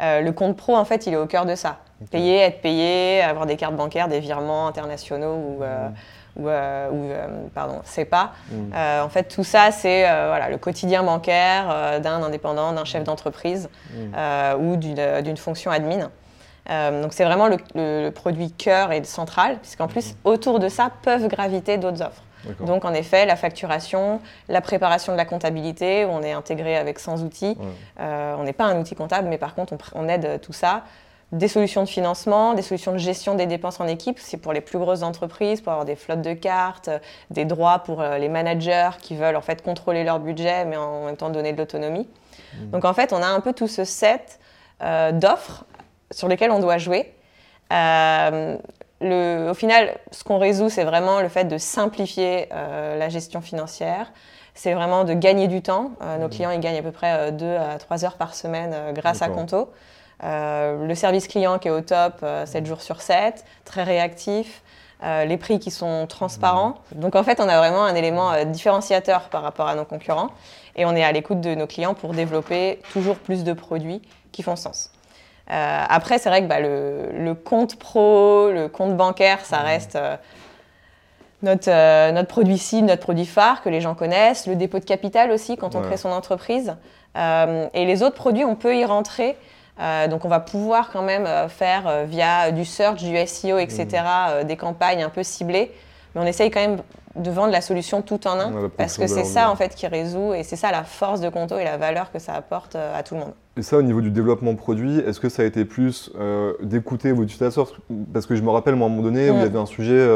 le 0.00 0.30
compte 0.32 0.56
pro, 0.56 0.76
en 0.76 0.84
fait, 0.84 1.06
il 1.06 1.12
est 1.12 1.16
au 1.16 1.26
cœur 1.26 1.46
de 1.46 1.54
ça. 1.54 1.78
Payer, 2.10 2.36
être 2.38 2.60
payé, 2.60 3.22
avoir 3.22 3.46
des 3.46 3.56
cartes 3.56 3.74
bancaires, 3.74 4.06
des 4.06 4.20
virements 4.20 4.68
internationaux 4.68 5.34
ou, 5.34 5.62
euh, 5.62 5.88
ou, 6.38 6.48
euh, 6.48 6.88
euh, 6.92 7.26
pardon, 7.54 7.80
CEPA. 7.84 8.32
Mm. 8.50 8.72
en 9.02 9.08
fait, 9.08 9.24
tout 9.24 9.44
ça, 9.44 9.70
c'est 9.70 10.02
voilà, 10.02 10.48
le 10.48 10.58
quotidien 10.58 11.02
bancaire 11.02 12.00
d'un 12.00 12.22
indépendant, 12.22 12.72
d'un 12.72 12.84
chef 12.84 13.04
d'entreprise 13.04 13.68
mm. 13.92 14.60
ou 14.60 14.76
d'une 14.76 15.36
fonction 15.36 15.70
admin. 15.70 16.10
donc 17.02 17.12
c'est 17.12 17.24
vraiment 17.24 17.48
le, 17.48 18.10
produit 18.10 18.52
cœur 18.52 18.92
et 18.92 19.02
central, 19.04 19.58
puisqu'en 19.58 19.88
plus, 19.88 20.12
mm. 20.12 20.16
autour 20.24 20.58
de 20.58 20.68
ça, 20.68 20.90
peuvent 21.02 21.28
graviter 21.28 21.78
d'autres 21.78 22.02
offres. 22.02 22.22
Donc 22.60 22.84
en 22.84 22.94
effet, 22.94 23.26
la 23.26 23.36
facturation, 23.36 24.20
la 24.48 24.60
préparation 24.60 25.12
de 25.12 25.18
la 25.18 25.24
comptabilité, 25.24 26.04
où 26.04 26.10
on 26.10 26.22
est 26.22 26.32
intégré 26.32 26.76
avec 26.76 26.98
100 26.98 27.22
outils. 27.22 27.58
on 27.98 28.42
n'est 28.44 28.52
pas 28.52 28.64
un 28.64 28.78
outil 28.78 28.94
comptable, 28.94 29.28
mais 29.28 29.38
par 29.38 29.54
contre, 29.54 29.74
on, 29.94 30.04
on 30.04 30.08
aide 30.08 30.40
tout 30.40 30.52
ça 30.52 30.84
des 31.32 31.48
solutions 31.48 31.82
de 31.82 31.88
financement, 31.88 32.54
des 32.54 32.62
solutions 32.62 32.92
de 32.92 32.98
gestion 32.98 33.34
des 33.34 33.46
dépenses 33.46 33.80
en 33.80 33.86
équipe. 33.86 34.18
C'est 34.18 34.38
pour 34.38 34.52
les 34.52 34.62
plus 34.62 34.78
grosses 34.78 35.02
entreprises, 35.02 35.60
pour 35.60 35.72
avoir 35.72 35.84
des 35.84 35.96
flottes 35.96 36.22
de 36.22 36.32
cartes, 36.32 36.88
des 37.30 37.44
droits 37.44 37.80
pour 37.80 38.00
euh, 38.00 38.16
les 38.16 38.28
managers 38.28 38.90
qui 39.00 39.14
veulent 39.14 39.36
en 39.36 39.42
fait 39.42 39.62
contrôler 39.62 40.04
leur 40.04 40.20
budget, 40.20 40.64
mais 40.64 40.76
en 40.76 41.04
même 41.04 41.16
temps 41.16 41.28
donner 41.28 41.52
de 41.52 41.58
l'autonomie. 41.58 42.08
Mmh. 42.54 42.70
Donc 42.70 42.84
en 42.86 42.94
fait, 42.94 43.12
on 43.12 43.22
a 43.22 43.26
un 43.26 43.40
peu 43.40 43.52
tout 43.52 43.68
ce 43.68 43.84
set 43.84 44.40
euh, 44.82 45.12
d'offres 45.12 45.64
sur 46.10 46.28
lesquelles 46.28 46.50
on 46.50 46.60
doit 46.60 46.78
jouer. 46.78 47.12
Euh, 47.74 48.56
le, 49.02 49.50
au 49.50 49.54
final, 49.54 49.98
ce 50.10 50.24
qu'on 50.24 50.38
résout, 50.38 50.70
c'est 50.70 50.84
vraiment 50.84 51.20
le 51.20 51.28
fait 51.28 51.44
de 51.44 51.58
simplifier 51.58 52.48
la 52.50 53.08
gestion 53.08 53.40
financière. 53.40 54.10
C'est 54.54 54.74
vraiment 54.74 55.04
de 55.04 55.12
gagner 55.12 55.46
du 55.46 55.62
temps. 55.62 55.92
Nos 56.18 56.26
mmh. 56.26 56.30
clients, 56.30 56.50
ils 56.50 56.58
gagnent 56.58 56.78
à 56.78 56.82
peu 56.82 56.90
près 56.90 57.30
2 57.30 57.46
à 57.56 57.78
3 57.78 58.04
heures 58.04 58.16
par 58.16 58.34
semaine 58.34 58.74
grâce 58.94 59.22
à 59.22 59.28
Conto. 59.28 59.70
Euh, 60.24 60.86
le 60.86 60.94
service 60.94 61.28
client 61.28 61.58
qui 61.58 61.68
est 61.68 61.70
au 61.70 61.80
top 61.80 62.14
7 62.20 62.24
euh, 62.24 62.66
jours 62.66 62.82
sur 62.82 63.00
7, 63.00 63.44
très 63.64 63.84
réactif. 63.84 64.62
Euh, 65.04 65.24
les 65.24 65.36
prix 65.36 65.60
qui 65.60 65.70
sont 65.70 66.08
transparents. 66.08 66.74
Donc 66.92 67.14
en 67.14 67.22
fait, 67.22 67.38
on 67.38 67.48
a 67.48 67.56
vraiment 67.58 67.84
un 67.84 67.94
élément 67.94 68.32
différenciateur 68.44 69.28
par 69.28 69.42
rapport 69.42 69.68
à 69.68 69.76
nos 69.76 69.84
concurrents 69.84 70.30
et 70.74 70.84
on 70.86 70.96
est 70.96 71.04
à 71.04 71.12
l'écoute 71.12 71.40
de 71.40 71.54
nos 71.54 71.68
clients 71.68 71.94
pour 71.94 72.14
développer 72.14 72.80
toujours 72.92 73.14
plus 73.14 73.44
de 73.44 73.52
produits 73.52 74.02
qui 74.32 74.42
font 74.42 74.56
sens. 74.56 74.90
après, 75.46 76.18
c'est 76.18 76.28
vrai 76.28 76.42
que 76.42 76.48
bah, 76.48 76.58
le, 76.58 77.32
compte 77.34 77.78
pro, 77.78 78.50
le 78.50 78.66
compte 78.66 78.96
bancaire, 78.96 79.44
ça 79.44 79.58
reste 79.58 79.96
notre, 81.44 82.10
notre 82.10 82.28
produit 82.28 82.58
cible, 82.58 82.88
notre 82.88 83.02
produit 83.02 83.26
phare 83.26 83.62
que 83.62 83.68
les 83.68 83.80
gens 83.80 83.94
connaissent. 83.94 84.48
Le 84.48 84.56
dépôt 84.56 84.80
de 84.80 84.84
capital 84.84 85.30
aussi 85.30 85.56
quand 85.56 85.76
on 85.76 85.80
crée 85.80 85.96
son 85.96 86.10
entreprise. 86.10 86.74
et 87.14 87.84
les 87.84 88.02
autres 88.02 88.16
produits, 88.16 88.44
on 88.44 88.56
peut 88.56 88.76
y 88.76 88.84
rentrer 88.84 89.36
donc 90.08 90.24
on 90.24 90.28
va 90.28 90.40
pouvoir 90.40 90.90
quand 90.92 91.02
même 91.02 91.26
faire 91.48 92.04
via 92.06 92.50
du 92.50 92.64
search, 92.64 93.02
du 93.02 93.16
SEO, 93.26 93.58
etc., 93.58 93.86
mmh. 93.86 94.44
des 94.44 94.56
campagnes 94.56 95.02
un 95.02 95.10
peu 95.10 95.22
ciblées. 95.22 95.72
Mais 96.14 96.20
on 96.22 96.26
essaye 96.26 96.50
quand 96.50 96.60
même 96.60 96.78
de 97.16 97.30
vendre 97.30 97.52
la 97.52 97.60
solution 97.60 98.00
tout 98.00 98.26
en 98.26 98.38
un, 98.38 98.68
parce 98.76 98.96
que 98.96 99.06
c'est 99.06 99.24
ça 99.24 99.50
en 99.50 99.56
fait 99.56 99.74
qui 99.74 99.86
résout 99.86 100.34
et 100.34 100.42
c'est 100.42 100.56
ça 100.56 100.70
la 100.70 100.84
force 100.84 101.20
de 101.20 101.28
Conto 101.28 101.58
et 101.58 101.64
la 101.64 101.76
valeur 101.76 102.12
que 102.12 102.18
ça 102.18 102.34
apporte 102.34 102.76
à 102.76 103.02
tout 103.02 103.14
le 103.14 103.20
monde. 103.20 103.32
Et 103.56 103.62
ça, 103.62 103.76
au 103.76 103.82
niveau 103.82 104.00
du 104.00 104.10
développement 104.10 104.54
produit, 104.54 104.98
est-ce 105.00 105.18
que 105.18 105.28
ça 105.28 105.42
a 105.42 105.44
été 105.44 105.64
plus 105.64 106.12
d'écouter 106.62 107.10
vos 107.10 107.24
utilisateurs? 107.24 107.72
Parce 108.12 108.26
que 108.26 108.36
je 108.36 108.42
me 108.42 108.50
rappelle, 108.50 108.76
moi, 108.76 108.86
à 108.86 108.90
un 108.90 108.92
moment 108.92 109.02
donné, 109.02 109.30
vous 109.30 109.40
avez 109.40 109.58
un 109.58 109.66
sujet, 109.66 110.06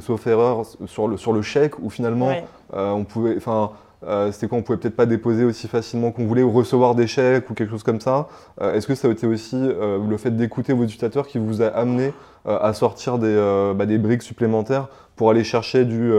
sauf 0.00 0.26
erreur, 0.26 0.62
sur 0.86 1.08
le, 1.08 1.16
sur 1.16 1.32
le 1.32 1.42
chèque, 1.42 1.78
où 1.80 1.90
finalement, 1.90 2.32
on 2.72 3.04
pouvait, 3.04 3.34
enfin, 3.36 3.72
euh, 4.04 4.30
c'était 4.30 4.48
quoi 4.48 4.58
On 4.58 4.62
pouvait 4.62 4.78
peut-être 4.78 4.96
pas 4.96 5.06
déposer 5.06 5.44
aussi 5.44 5.68
facilement 5.68 6.12
qu'on 6.12 6.26
voulait 6.26 6.42
ou 6.42 6.50
recevoir 6.50 6.94
des 6.94 7.06
chèques 7.06 7.50
ou 7.50 7.54
quelque 7.54 7.70
chose 7.70 7.82
comme 7.82 8.00
ça. 8.00 8.28
Euh, 8.60 8.74
est-ce 8.74 8.86
que 8.86 8.94
ça 8.94 9.08
a 9.08 9.10
été 9.10 9.26
aussi 9.26 9.56
euh, 9.56 9.98
le 10.06 10.16
fait 10.16 10.30
d'écouter 10.30 10.72
vos 10.72 10.84
utilisateurs 10.84 11.26
qui 11.26 11.38
vous 11.38 11.62
a 11.62 11.66
amené 11.66 12.12
à 12.48 12.72
sortir 12.74 13.18
des, 13.18 13.34
bah, 13.76 13.86
des, 13.86 13.98
briques 13.98 14.22
supplémentaires 14.22 14.86
pour 15.16 15.30
aller 15.30 15.42
chercher 15.42 15.84
du, 15.84 16.12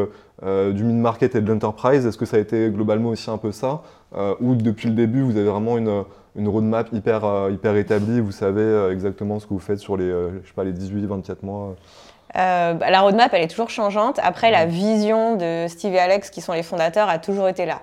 du 0.43 0.83
mid-market 0.83 1.35
et 1.35 1.41
de 1.41 1.49
l'enterprise? 1.49 2.05
Est-ce 2.05 2.17
que 2.17 2.25
ça 2.25 2.35
a 2.35 2.39
été 2.41 2.69
globalement 2.69 3.11
aussi 3.11 3.29
un 3.29 3.37
peu 3.37 3.53
ça? 3.53 3.81
Ou 4.41 4.55
depuis 4.55 4.89
le 4.89 4.93
début, 4.93 5.21
vous 5.21 5.37
avez 5.37 5.47
vraiment 5.47 5.77
une, 5.77 6.03
roadmap 6.49 6.89
hyper, 6.91 7.49
hyper 7.49 7.77
établie, 7.77 8.19
vous 8.19 8.33
savez 8.33 8.89
exactement 8.91 9.39
ce 9.39 9.45
que 9.45 9.53
vous 9.53 9.59
faites 9.59 9.79
sur 9.79 9.95
les, 9.95 10.09
les 10.09 10.73
18-24 10.73 11.37
mois 11.43 11.77
euh, 12.37 12.73
la 12.73 13.01
roadmap, 13.01 13.33
elle 13.33 13.41
est 13.41 13.47
toujours 13.47 13.69
changeante. 13.69 14.19
Après, 14.21 14.51
la 14.51 14.65
vision 14.65 15.35
de 15.35 15.65
Steve 15.67 15.93
et 15.95 15.99
Alex, 15.99 16.29
qui 16.29 16.41
sont 16.41 16.53
les 16.53 16.63
fondateurs, 16.63 17.09
a 17.09 17.17
toujours 17.17 17.47
été 17.47 17.65
là. 17.65 17.81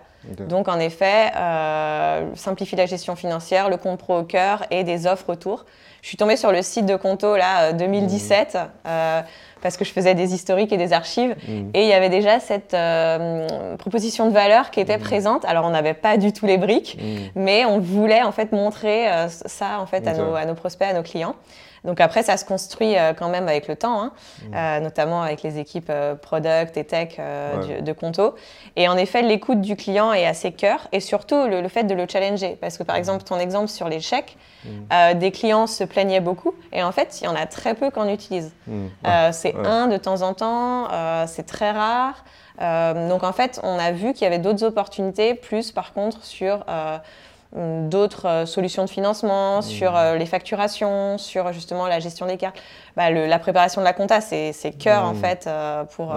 Donc, 0.48 0.68
en 0.68 0.78
effet, 0.78 1.32
euh, 1.36 2.34
simplifier 2.34 2.78
la 2.78 2.86
gestion 2.86 3.14
financière, 3.14 3.68
le 3.68 3.76
compte 3.76 3.98
pro 3.98 4.16
au 4.16 4.22
cœur 4.22 4.64
et 4.70 4.82
des 4.82 5.06
offres 5.06 5.28
autour. 5.28 5.66
Je 6.00 6.08
suis 6.08 6.16
tombée 6.16 6.38
sur 6.38 6.50
le 6.50 6.62
site 6.62 6.86
de 6.86 6.96
Conto, 6.96 7.36
là, 7.36 7.74
2017, 7.74 8.54
mmh. 8.54 8.58
euh, 8.86 9.20
parce 9.60 9.76
que 9.76 9.84
je 9.84 9.92
faisais 9.92 10.14
des 10.14 10.32
historiques 10.32 10.72
et 10.72 10.78
des 10.78 10.94
archives. 10.94 11.36
Mmh. 11.46 11.70
Et 11.74 11.82
il 11.82 11.88
y 11.88 11.92
avait 11.92 12.08
déjà 12.08 12.40
cette 12.40 12.74
proposition 13.76 14.26
de 14.26 14.32
valeur 14.32 14.70
qui 14.70 14.80
était 14.80 14.96
présente. 14.96 15.44
Alors, 15.44 15.66
on 15.66 15.70
n'avait 15.70 15.92
pas 15.92 16.16
du 16.16 16.32
tout 16.32 16.46
les 16.46 16.56
briques, 16.56 16.98
mais 17.34 17.66
on 17.66 17.78
voulait, 17.78 18.22
en 18.22 18.32
fait, 18.32 18.52
montrer 18.52 19.06
ça, 19.28 19.78
en 19.78 19.84
fait, 19.84 20.08
à 20.08 20.14
nos, 20.14 20.34
à 20.34 20.46
nos 20.46 20.54
prospects, 20.54 20.88
à 20.88 20.94
nos 20.94 21.02
clients. 21.02 21.34
Donc 21.84 22.00
après, 22.00 22.22
ça 22.22 22.36
se 22.36 22.44
construit 22.44 22.96
euh, 22.96 23.12
quand 23.12 23.28
même 23.28 23.46
avec 23.46 23.68
le 23.68 23.76
temps, 23.76 24.00
hein, 24.00 24.12
mmh. 24.12 24.54
euh, 24.54 24.80
notamment 24.80 25.22
avec 25.22 25.42
les 25.42 25.58
équipes 25.58 25.90
euh, 25.90 26.14
product 26.14 26.76
et 26.76 26.84
tech 26.84 27.18
de 27.18 27.92
Conto. 27.92 28.34
Et 28.76 28.88
en 28.88 28.96
effet, 28.96 29.22
l'écoute 29.22 29.60
du 29.60 29.76
client 29.76 30.12
est 30.12 30.26
assez 30.26 30.52
cœur 30.52 30.88
et 30.92 31.00
surtout 31.00 31.46
le, 31.46 31.68
fait 31.68 31.84
de 31.84 31.94
le 31.94 32.06
challenger. 32.10 32.56
Parce 32.60 32.78
que 32.78 32.82
par 32.82 32.96
mmh. 32.96 32.98
exemple, 32.98 33.24
ton 33.24 33.38
exemple 33.38 33.68
sur 33.68 33.88
les 33.88 34.00
chèques, 34.00 34.36
mmh. 34.64 35.14
des 35.14 35.30
clients 35.30 35.66
se 35.66 35.84
plaignaient 35.84 36.20
beaucoup 36.20 36.54
et 36.72 36.82
en 36.82 36.92
fait, 36.92 37.20
il 37.20 37.24
y 37.24 37.28
en 37.28 37.36
a 37.36 37.46
très 37.46 37.74
peu 37.74 37.90
qu'on 37.90 38.08
utilise. 38.08 38.52
c'est 39.32 39.54
un 39.54 39.86
de 39.86 39.96
temps 39.98 40.22
en 40.22 40.32
temps, 40.32 40.88
c'est 41.26 41.46
très 41.46 41.70
rare. 41.70 42.24
donc 42.58 43.22
en 43.22 43.32
fait, 43.32 43.60
on 43.62 43.78
a 43.78 43.92
vu 43.92 44.14
qu'il 44.14 44.22
y 44.22 44.26
avait 44.26 44.38
d'autres 44.38 44.64
opportunités, 44.64 45.34
plus 45.34 45.70
par 45.70 45.92
contre 45.92 46.24
sur 46.24 46.64
d'autres 47.54 48.26
euh, 48.26 48.46
solutions 48.46 48.84
de 48.84 48.90
financement, 48.90 49.58
mmh. 49.58 49.62
sur 49.62 49.96
euh, 49.96 50.16
les 50.16 50.26
facturations, 50.26 51.18
sur 51.18 51.52
justement 51.52 51.86
la 51.86 52.00
gestion 52.00 52.26
des 52.26 52.36
cartes. 52.36 52.56
Bah, 52.96 53.10
la 53.10 53.38
préparation 53.38 53.80
de 53.80 53.84
la 53.84 53.92
compta, 53.92 54.20
c'est 54.20 54.52
cœur 54.78 55.04
en 55.04 55.14
mmh. 55.14 55.16
fait 55.16 55.46
euh, 55.46 55.84
pour, 55.84 56.14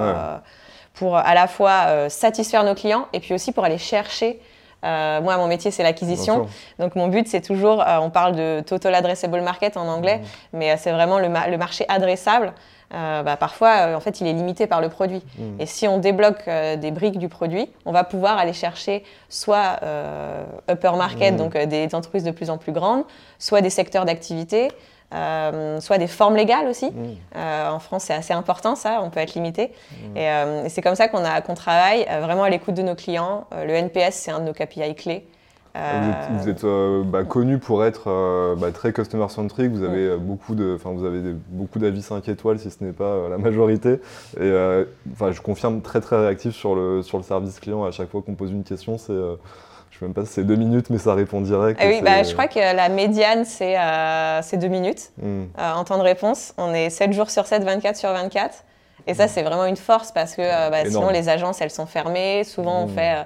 pour 0.93 1.17
à 1.17 1.33
la 1.33 1.47
fois 1.47 2.09
satisfaire 2.09 2.63
nos 2.63 2.75
clients 2.75 3.07
et 3.13 3.19
puis 3.19 3.33
aussi 3.33 3.51
pour 3.51 3.65
aller 3.65 3.77
chercher. 3.77 4.39
moi, 4.83 5.37
mon 5.37 5.47
métier, 5.47 5.71
c'est 5.71 5.83
l'acquisition. 5.83 6.47
Donc, 6.79 6.95
mon 6.95 7.07
but, 7.07 7.27
c'est 7.27 7.41
toujours, 7.41 7.83
on 8.01 8.09
parle 8.09 8.35
de 8.35 8.61
total 8.65 8.95
addressable 8.95 9.41
market 9.41 9.77
en 9.77 9.87
anglais, 9.87 10.19
mmh. 10.19 10.57
mais 10.57 10.77
c'est 10.77 10.91
vraiment 10.91 11.19
le, 11.19 11.27
le, 11.27 11.57
marché 11.57 11.85
adressable. 11.87 12.53
Euh, 12.93 13.21
bah, 13.23 13.35
parfois, 13.35 13.87
euh, 13.87 13.95
en 13.95 13.99
fait, 13.99 14.21
il 14.21 14.27
est 14.27 14.33
limité 14.33 14.65
par 14.65 14.79
le 14.81 14.89
produit. 14.89 15.21
Mm. 15.37 15.61
Et 15.61 15.65
si 15.65 15.87
on 15.87 15.97
débloque 15.97 16.47
euh, 16.47 16.77
des 16.77 16.91
briques 16.91 17.17
du 17.17 17.27
produit, 17.27 17.69
on 17.85 17.91
va 17.91 18.03
pouvoir 18.03 18.37
aller 18.37 18.53
chercher 18.53 19.03
soit 19.29 19.79
upper 20.69 20.91
market, 20.97 21.33
mm. 21.33 21.37
donc 21.37 21.57
des 21.57 21.93
entreprises 21.93 22.23
de 22.23 22.31
plus 22.31 22.49
en 22.49 22.57
plus 22.57 22.71
grandes, 22.71 23.03
soit 23.39 23.61
des 23.61 23.69
secteurs 23.69 24.05
d'activité, 24.05 24.69
soit 25.11 25.97
des 25.97 26.07
formes 26.07 26.35
légales 26.35 26.67
aussi. 26.67 26.91
Mm. 26.91 27.39
en 27.69 27.79
France, 27.79 28.03
c'est 28.05 28.13
assez 28.13 28.33
important, 28.33 28.75
ça, 28.75 29.01
on 29.03 29.09
peut 29.09 29.19
être 29.19 29.33
limité. 29.33 29.71
Et, 30.15 30.29
c'est 30.69 30.81
comme 30.81 30.95
ça 30.95 31.07
qu'on 31.07 31.53
travaille 31.55 32.05
vraiment 32.21 32.43
à 32.43 32.49
l'écoute 32.49 32.75
de 32.75 32.83
nos 32.83 32.95
clients. 32.95 33.45
le 33.51 33.73
NPS, 33.73 34.13
c'est 34.13 34.31
un 34.31 34.39
de 34.39 34.45
nos 34.45 34.53
KPI 34.53 34.95
clés. 34.95 35.27
Vous 36.39 36.49
êtes, 36.49 36.63
euh, 36.63 37.03
bah, 37.03 37.23
connu 37.23 37.57
pour 37.57 37.85
être 37.85 38.05
euh, 38.07 38.55
bah, 38.55 38.71
très 38.71 38.93
customer 38.93 39.27
centric. 39.29 39.71
Vous 39.71 39.83
avez 39.83 40.07
euh, 40.07 40.17
beaucoup 40.17 40.55
de, 40.55 40.77
vous 40.83 41.05
avez 41.05 41.35
beaucoup 41.49 41.79
d'avis 41.79 42.01
5 42.01 42.27
étoiles 42.29 42.59
si 42.59 42.69
ce 42.71 42.83
n'est 42.83 42.93
pas 42.93 43.29
la 43.29 43.37
majorité. 43.37 43.99
Et 44.39 44.49
je 44.49 45.41
confirme 45.41 45.81
très 45.81 46.01
très 46.01 46.17
réactif 46.17 46.55
sur 46.55 46.75
le 46.75 47.01
sur 47.01 47.17
le 47.17 47.23
service 47.23 47.59
client. 47.59 47.83
À 47.85 47.91
chaque 47.91 48.09
fois 48.09 48.21
qu'on 48.21 48.35
pose 48.35 48.51
une 48.51 48.63
question, 48.63 48.97
c'est 48.97 49.13
je 49.89 49.99
sais 49.99 50.05
même 50.05 50.13
pas 50.13 50.25
si 50.25 50.33
c'est 50.33 50.43
deux 50.43 50.55
minutes, 50.55 50.89
mais 50.89 50.97
ça 50.97 51.13
répond 51.13 51.41
direct. 51.41 51.79
Ah 51.81 51.87
oui, 51.87 52.01
bah, 52.03 52.23
je 52.23 52.33
crois 52.33 52.47
que 52.47 52.59
la 52.59 52.89
médiane, 52.89 53.45
c'est 53.45 54.57
deux 54.57 54.67
minutes 54.67 55.11
hmm. 55.21 55.45
en 55.57 55.83
temps 55.83 55.97
de 55.97 56.03
réponse. 56.03 56.53
On 56.57 56.73
est 56.73 56.89
7 56.89 57.13
jours 57.13 57.29
sur 57.29 57.45
7, 57.45 57.63
24 57.63 57.95
sur 57.95 58.09
24. 58.09 58.63
Et 59.09 59.13
ça, 59.13 59.25
hmm. 59.25 59.29
c'est 59.29 59.43
vraiment 59.43 59.65
une 59.65 59.77
force 59.77 60.11
parce 60.11 60.35
que 60.35 60.41
bah, 60.41 60.85
sinon, 60.85 61.09
les 61.09 61.29
agences, 61.29 61.61
elles 61.61 61.71
sont 61.71 61.85
fermées. 61.85 62.43
Souvent, 62.43 62.83
on 62.83 62.87
hmm. 62.87 63.25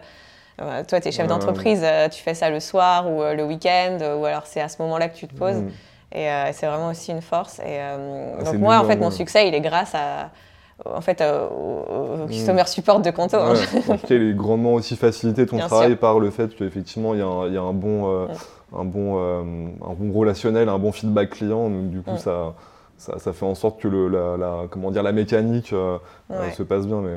Fait 0.69 0.83
toi, 0.85 1.01
tu 1.01 1.07
es 1.07 1.11
chef 1.11 1.27
d'entreprise, 1.27 1.81
euh, 1.83 2.09
tu 2.09 2.21
fais 2.21 2.33
ça 2.33 2.49
le 2.49 2.59
soir 2.59 3.11
ou 3.11 3.21
euh, 3.21 3.33
le 3.33 3.43
week-end, 3.43 3.97
euh, 4.01 4.17
ou 4.17 4.25
alors 4.25 4.45
c'est 4.45 4.61
à 4.61 4.69
ce 4.69 4.81
moment-là 4.81 5.09
que 5.09 5.15
tu 5.15 5.27
te 5.27 5.35
poses. 5.35 5.57
Mm. 5.57 5.69
Et 6.13 6.27
c'est 6.51 6.65
vraiment 6.65 6.89
aussi 6.89 7.11
une 7.11 7.21
force. 7.21 7.59
Et, 7.59 7.79
ah, 7.79 8.43
donc 8.43 8.55
moi, 8.55 8.77
en 8.79 8.83
fait, 8.83 8.97
mon 8.97 9.11
succès, 9.11 9.47
il 9.47 9.55
est 9.55 9.61
grâce 9.61 9.95
à, 9.95 10.29
en 10.85 10.99
fait, 10.99 11.23
au, 11.23 12.25
mm. 12.25 12.27
customer 12.27 12.65
support 12.65 12.99
de 12.99 13.11
Conto. 13.11 13.37
Hein. 13.37 13.53
il 14.09 14.31
est 14.31 14.33
grandement 14.33 14.73
aussi 14.73 14.97
facilité 14.97 15.45
ton 15.45 15.57
travail 15.57 15.95
par 15.95 16.19
le 16.19 16.29
fait 16.29 16.53
qu'effectivement, 16.53 17.13
il 17.13 17.19
y, 17.19 17.53
y, 17.53 17.57
a 17.57 17.61
un 17.61 17.71
bon, 17.71 18.25
mm. 18.25 18.29
un, 18.77 18.83
bon, 18.83 19.19
un 19.21 19.93
bon 19.93 20.19
relationnel, 20.19 20.67
un 20.67 20.79
bon 20.79 20.91
feedback 20.91 21.29
client. 21.29 21.69
Donc, 21.69 21.91
du 21.91 22.01
coup, 22.01 22.17
ça, 22.17 22.55
ça, 22.97 23.31
fait 23.31 23.45
en 23.45 23.55
sorte 23.55 23.79
que 23.79 23.87
le, 23.87 24.09
la, 24.09 24.63
comment 24.69 24.91
dire, 24.91 25.03
la 25.03 25.13
mécanique 25.13 25.67
se 25.69 26.63
passe 26.63 26.87
bien. 26.87 26.99
Mais... 26.99 27.15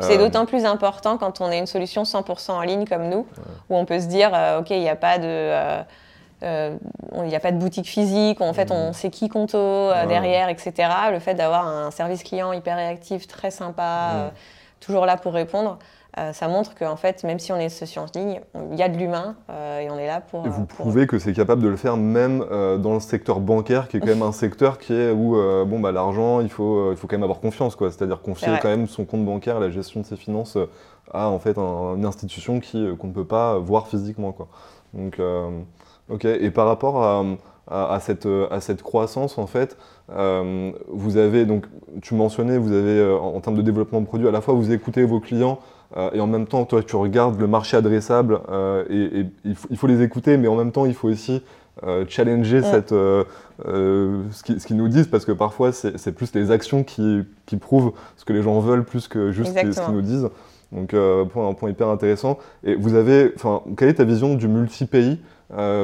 C'est 0.00 0.16
euh, 0.16 0.18
d'autant 0.18 0.46
plus 0.46 0.64
important 0.64 1.18
quand 1.18 1.40
on 1.40 1.50
est 1.50 1.58
une 1.58 1.66
solution 1.66 2.02
100% 2.02 2.52
en 2.52 2.60
ligne 2.62 2.84
comme 2.86 3.08
nous, 3.08 3.26
où 3.70 3.76
on 3.76 3.84
peut 3.84 4.00
se 4.00 4.06
dire, 4.06 4.30
euh, 4.34 4.60
OK, 4.60 4.70
il 4.70 4.80
n'y 4.80 4.88
a 4.88 4.96
pas 4.96 5.18
de... 5.18 5.82
Euh, 6.42 6.76
il 7.16 7.22
n'y 7.22 7.34
a 7.34 7.40
pas 7.40 7.50
de 7.50 7.56
boutique 7.56 7.88
physique, 7.88 8.42
en 8.42 8.52
fait 8.52 8.70
on 8.70 8.90
mmh. 8.90 8.92
sait 8.92 9.08
qui 9.08 9.30
Conto 9.30 9.90
derrière, 10.06 10.50
etc. 10.50 10.74
Le 11.10 11.18
fait 11.18 11.32
d'avoir 11.32 11.66
un 11.66 11.90
service 11.90 12.22
client 12.22 12.52
hyper 12.52 12.76
réactif, 12.76 13.26
très 13.26 13.50
sympa, 13.50 14.12
mmh. 14.12 14.84
toujours 14.84 15.06
là 15.06 15.16
pour 15.16 15.32
répondre, 15.32 15.78
euh, 16.18 16.32
ça 16.32 16.48
montre 16.48 16.74
qu'en 16.74 16.96
fait, 16.96 17.24
même 17.24 17.38
si 17.38 17.52
on 17.52 17.56
est 17.56 17.68
science 17.68 18.14
ligne, 18.14 18.40
il 18.72 18.78
y 18.78 18.82
a 18.82 18.88
de 18.88 18.96
l'humain 18.96 19.36
euh, 19.50 19.80
et 19.80 19.90
on 19.90 19.98
est 19.98 20.06
là 20.06 20.22
pour. 20.22 20.46
Et 20.46 20.48
vous 20.48 20.64
prouvez 20.64 21.06
que 21.06 21.18
c'est 21.18 21.34
capable 21.34 21.62
de 21.62 21.68
le 21.68 21.76
faire 21.76 21.98
même 21.98 22.42
euh, 22.50 22.78
dans 22.78 22.94
le 22.94 23.00
secteur 23.00 23.38
bancaire, 23.38 23.86
qui 23.86 23.98
est 23.98 24.00
quand 24.00 24.06
même 24.06 24.22
un 24.22 24.32
secteur 24.32 24.78
qui 24.78 24.94
est 24.94 25.10
où 25.10 25.36
bon 25.66 25.78
bah 25.78 25.92
l'argent, 25.92 26.40
il 26.40 26.48
faut 26.48 26.90
il 26.90 26.96
faut 26.96 27.06
quand 27.06 27.16
même 27.16 27.22
avoir 27.22 27.40
confiance 27.40 27.76
quoi. 27.76 27.90
C'est-à-dire 27.90 28.22
confier 28.22 28.52
quand 28.62 28.68
même 28.68 28.86
son 28.86 29.04
compte 29.04 29.26
bancaire, 29.26 29.60
la 29.60 29.70
gestion 29.70 30.00
de 30.00 30.06
ses 30.06 30.16
finances 30.16 30.56
à 31.12 31.28
en 31.28 31.38
fait 31.38 31.58
une 31.58 32.06
institution 32.06 32.60
qui 32.60 32.88
qu'on 32.98 33.08
ne 33.08 33.12
peut 33.12 33.26
pas 33.26 33.58
voir 33.58 33.86
physiquement 33.86 34.32
quoi. 34.32 34.48
Donc 34.94 35.20
ok. 36.08 36.24
Et 36.24 36.50
par 36.50 36.66
rapport 36.66 37.02
à 37.02 37.24
à, 37.68 37.98
cette, 37.98 38.28
à 38.52 38.60
cette 38.60 38.80
croissance, 38.80 39.38
en 39.38 39.48
fait, 39.48 39.76
vous 40.08 41.16
avez, 41.16 41.44
donc, 41.44 41.66
tu 42.00 42.14
mentionnais, 42.14 42.58
vous 42.58 42.72
avez, 42.72 43.04
en, 43.12 43.34
en, 43.34 43.40
termes 43.40 43.56
de 43.56 43.62
développement 43.62 44.00
de 44.00 44.06
produits, 44.06 44.28
à 44.28 44.30
la 44.30 44.40
fois 44.40 44.54
vous 44.54 44.70
écoutez 44.70 45.02
vos 45.04 45.18
clients, 45.18 45.58
euh, 45.96 46.10
et 46.12 46.20
en 46.20 46.26
même 46.26 46.46
temps, 46.46 46.64
toi, 46.64 46.82
tu 46.82 46.96
regardes 46.96 47.40
le 47.40 47.46
marché 47.46 47.76
adressable 47.76 48.40
euh, 48.50 48.84
et, 48.90 49.26
il, 49.44 49.76
faut, 49.76 49.86
les 49.86 50.02
écouter, 50.02 50.36
mais 50.36 50.48
en 50.48 50.56
même 50.56 50.72
temps, 50.72 50.84
il 50.84 50.94
faut 50.94 51.08
aussi 51.08 51.42
euh, 51.84 52.04
challenger 52.08 52.62
cette, 52.62 52.90
ce 52.90 54.66
qu'ils 54.66 54.76
nous 54.76 54.88
disent, 54.88 55.06
parce 55.06 55.24
que 55.24 55.32
parfois, 55.32 55.72
c'est 55.72 56.12
plus 56.12 56.34
les 56.34 56.50
actions 56.50 56.84
qui, 56.84 57.22
qui, 57.46 57.56
prouvent 57.56 57.92
ce 58.16 58.24
que 58.24 58.32
les 58.32 58.42
gens 58.42 58.60
veulent 58.60 58.84
plus 58.84 59.08
que 59.08 59.32
juste 59.32 59.54
ce 59.54 59.80
qu'ils 59.80 59.94
nous 59.94 60.02
disent. 60.02 60.28
Donc, 60.72 60.94
point, 61.30 61.48
un 61.48 61.54
point 61.54 61.70
hyper 61.70 61.88
intéressant. 61.88 62.38
Et 62.64 62.74
vous 62.74 62.94
avez, 62.94 63.32
enfin, 63.36 63.62
quelle 63.76 63.88
est 63.88 63.94
ta 63.94 64.04
vision 64.04 64.34
du 64.34 64.48
multi-pays 64.48 65.18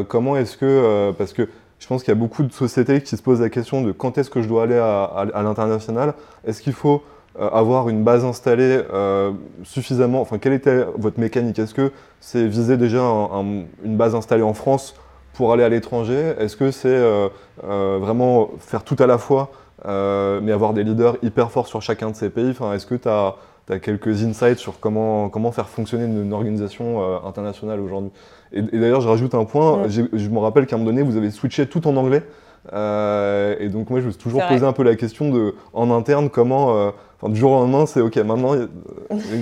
Comment 0.09 0.37
est-ce 0.37 0.57
que, 0.57 1.12
parce 1.12 1.33
que 1.33 1.49
je 1.78 1.87
pense 1.87 2.02
qu'il 2.02 2.12
y 2.12 2.16
a 2.16 2.21
beaucoup 2.21 2.42
de 2.42 2.52
sociétés 2.52 3.00
qui 3.00 3.16
se 3.16 3.23
posent 3.23 3.40
la 3.40 3.50
question 3.50 3.83
de 3.83 3.92
quand 3.92 4.19
est-ce 4.19 4.31
que 4.31 4.42
je 4.42 4.49
dois 4.49 4.64
aller 4.64 4.78
à, 4.78 5.04
à 5.04 5.42
l'international 5.42 6.14
Est-ce 6.45 6.62
qu'il 6.62 6.75
faut 6.75 7.02
avoir 7.39 7.89
une 7.89 8.05
base 8.05 8.25
installée 8.25 8.81
euh, 8.93 9.33
suffisamment 9.65 10.21
Enfin, 10.21 10.39
quelle 10.39 10.53
était 10.53 10.85
votre 10.97 11.19
mécanique? 11.19 11.59
Est-ce 11.59 11.75
que 11.75 11.93
c'est 12.21 12.47
viser 12.47 12.77
déjà 12.77 13.01
une 13.01 13.97
base 13.97 14.15
installée 14.15 14.43
en 14.43 14.55
France 14.55 14.95
pour 15.33 15.53
aller 15.53 15.65
à 15.65 15.69
l'étranger? 15.69 16.35
Est-ce 16.39 16.57
que 16.57 16.71
c'est 16.71 16.89
euh, 16.89 17.29
vraiment 17.62 18.51
faire 18.59 18.85
tout 18.85 18.97
à 18.99 19.07
la 19.07 19.19
fois, 19.19 19.51
mais 19.87 20.53
avoir 20.53 20.75
des 20.75 20.85
leaders 20.85 21.17
hyper 21.23 21.51
forts 21.51 21.69
sur 21.69 21.81
chacun 21.81 22.11
de 22.11 22.17
ces 22.17 22.31
pays? 22.31 22.51
Enfin, 22.51 22.75
Est-ce 22.75 22.87
que 22.87 22.95
tu 22.95 23.09
as 23.09 23.37
as, 23.71 23.79
quelques 23.79 24.25
insights 24.25 24.59
sur 24.59 24.79
comment, 24.81 25.31
comment 25.31 25.53
faire 25.53 25.69
fonctionner 25.69 26.05
une, 26.05 26.33
organisation 26.35 27.25
internationale 27.27 27.81
aujourd'hui? 27.81 28.11
Et, 28.53 28.61
d'ailleurs, 28.61 29.01
je 29.01 29.09
rajoute 29.09 29.35
un 29.35 29.45
point, 29.45 29.89
je 29.89 30.29
me 30.29 30.39
rappelle 30.39 30.67
qu'à 30.67 30.77
un 30.77 30.79
moment 30.79 30.91
donné, 30.91 31.03
vous 31.03 31.17
avez 31.17 31.31
switché 31.31 31.67
tout 31.67 31.89
en 31.89 31.97
anglais. 31.97 32.23
et 32.69 33.69
donc 33.71 33.89
moi, 33.89 34.01
je 34.01 34.07
me 34.07 34.11
suis 34.11 34.21
toujours 34.21 34.47
posé 34.47 34.67
un 34.67 34.75
peu 34.75 34.83
la 34.83 34.97
question 34.97 35.31
de, 35.31 35.55
en 35.73 35.91
interne, 35.91 36.29
comment, 36.29 36.93
du 37.29 37.38
jour 37.38 37.52
au 37.52 37.61
lendemain, 37.61 37.87
c'est 37.87 38.00
OK, 38.00 38.17
maintenant, 38.17 38.55
il 38.55 38.69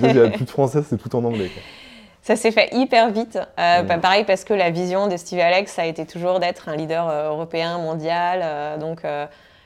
n'y 0.01 0.19
a, 0.19 0.29
plus 0.29 0.45
de 0.45 0.49
français, 0.49 0.81
c'est 0.87 0.97
tout 0.97 1.15
en 1.15 1.23
anglais. 1.23 1.49
Ça 2.21 2.35
s'est 2.35 2.51
fait 2.51 2.69
hyper 2.73 3.09
vite. 3.09 3.39
Euh, 3.59 3.81
bah, 3.81 3.97
pareil 3.97 4.25
parce 4.25 4.43
que 4.43 4.53
la 4.53 4.69
vision 4.69 5.07
de 5.07 5.17
Steve 5.17 5.39
Alex, 5.39 5.71
ça 5.71 5.81
a 5.81 5.85
été 5.85 6.05
toujours 6.05 6.39
d'être 6.39 6.69
un 6.69 6.75
leader 6.75 7.09
euh, 7.09 7.29
européen, 7.29 7.79
mondial. 7.79 8.41
Euh, 8.43 8.77
donc 8.77 9.01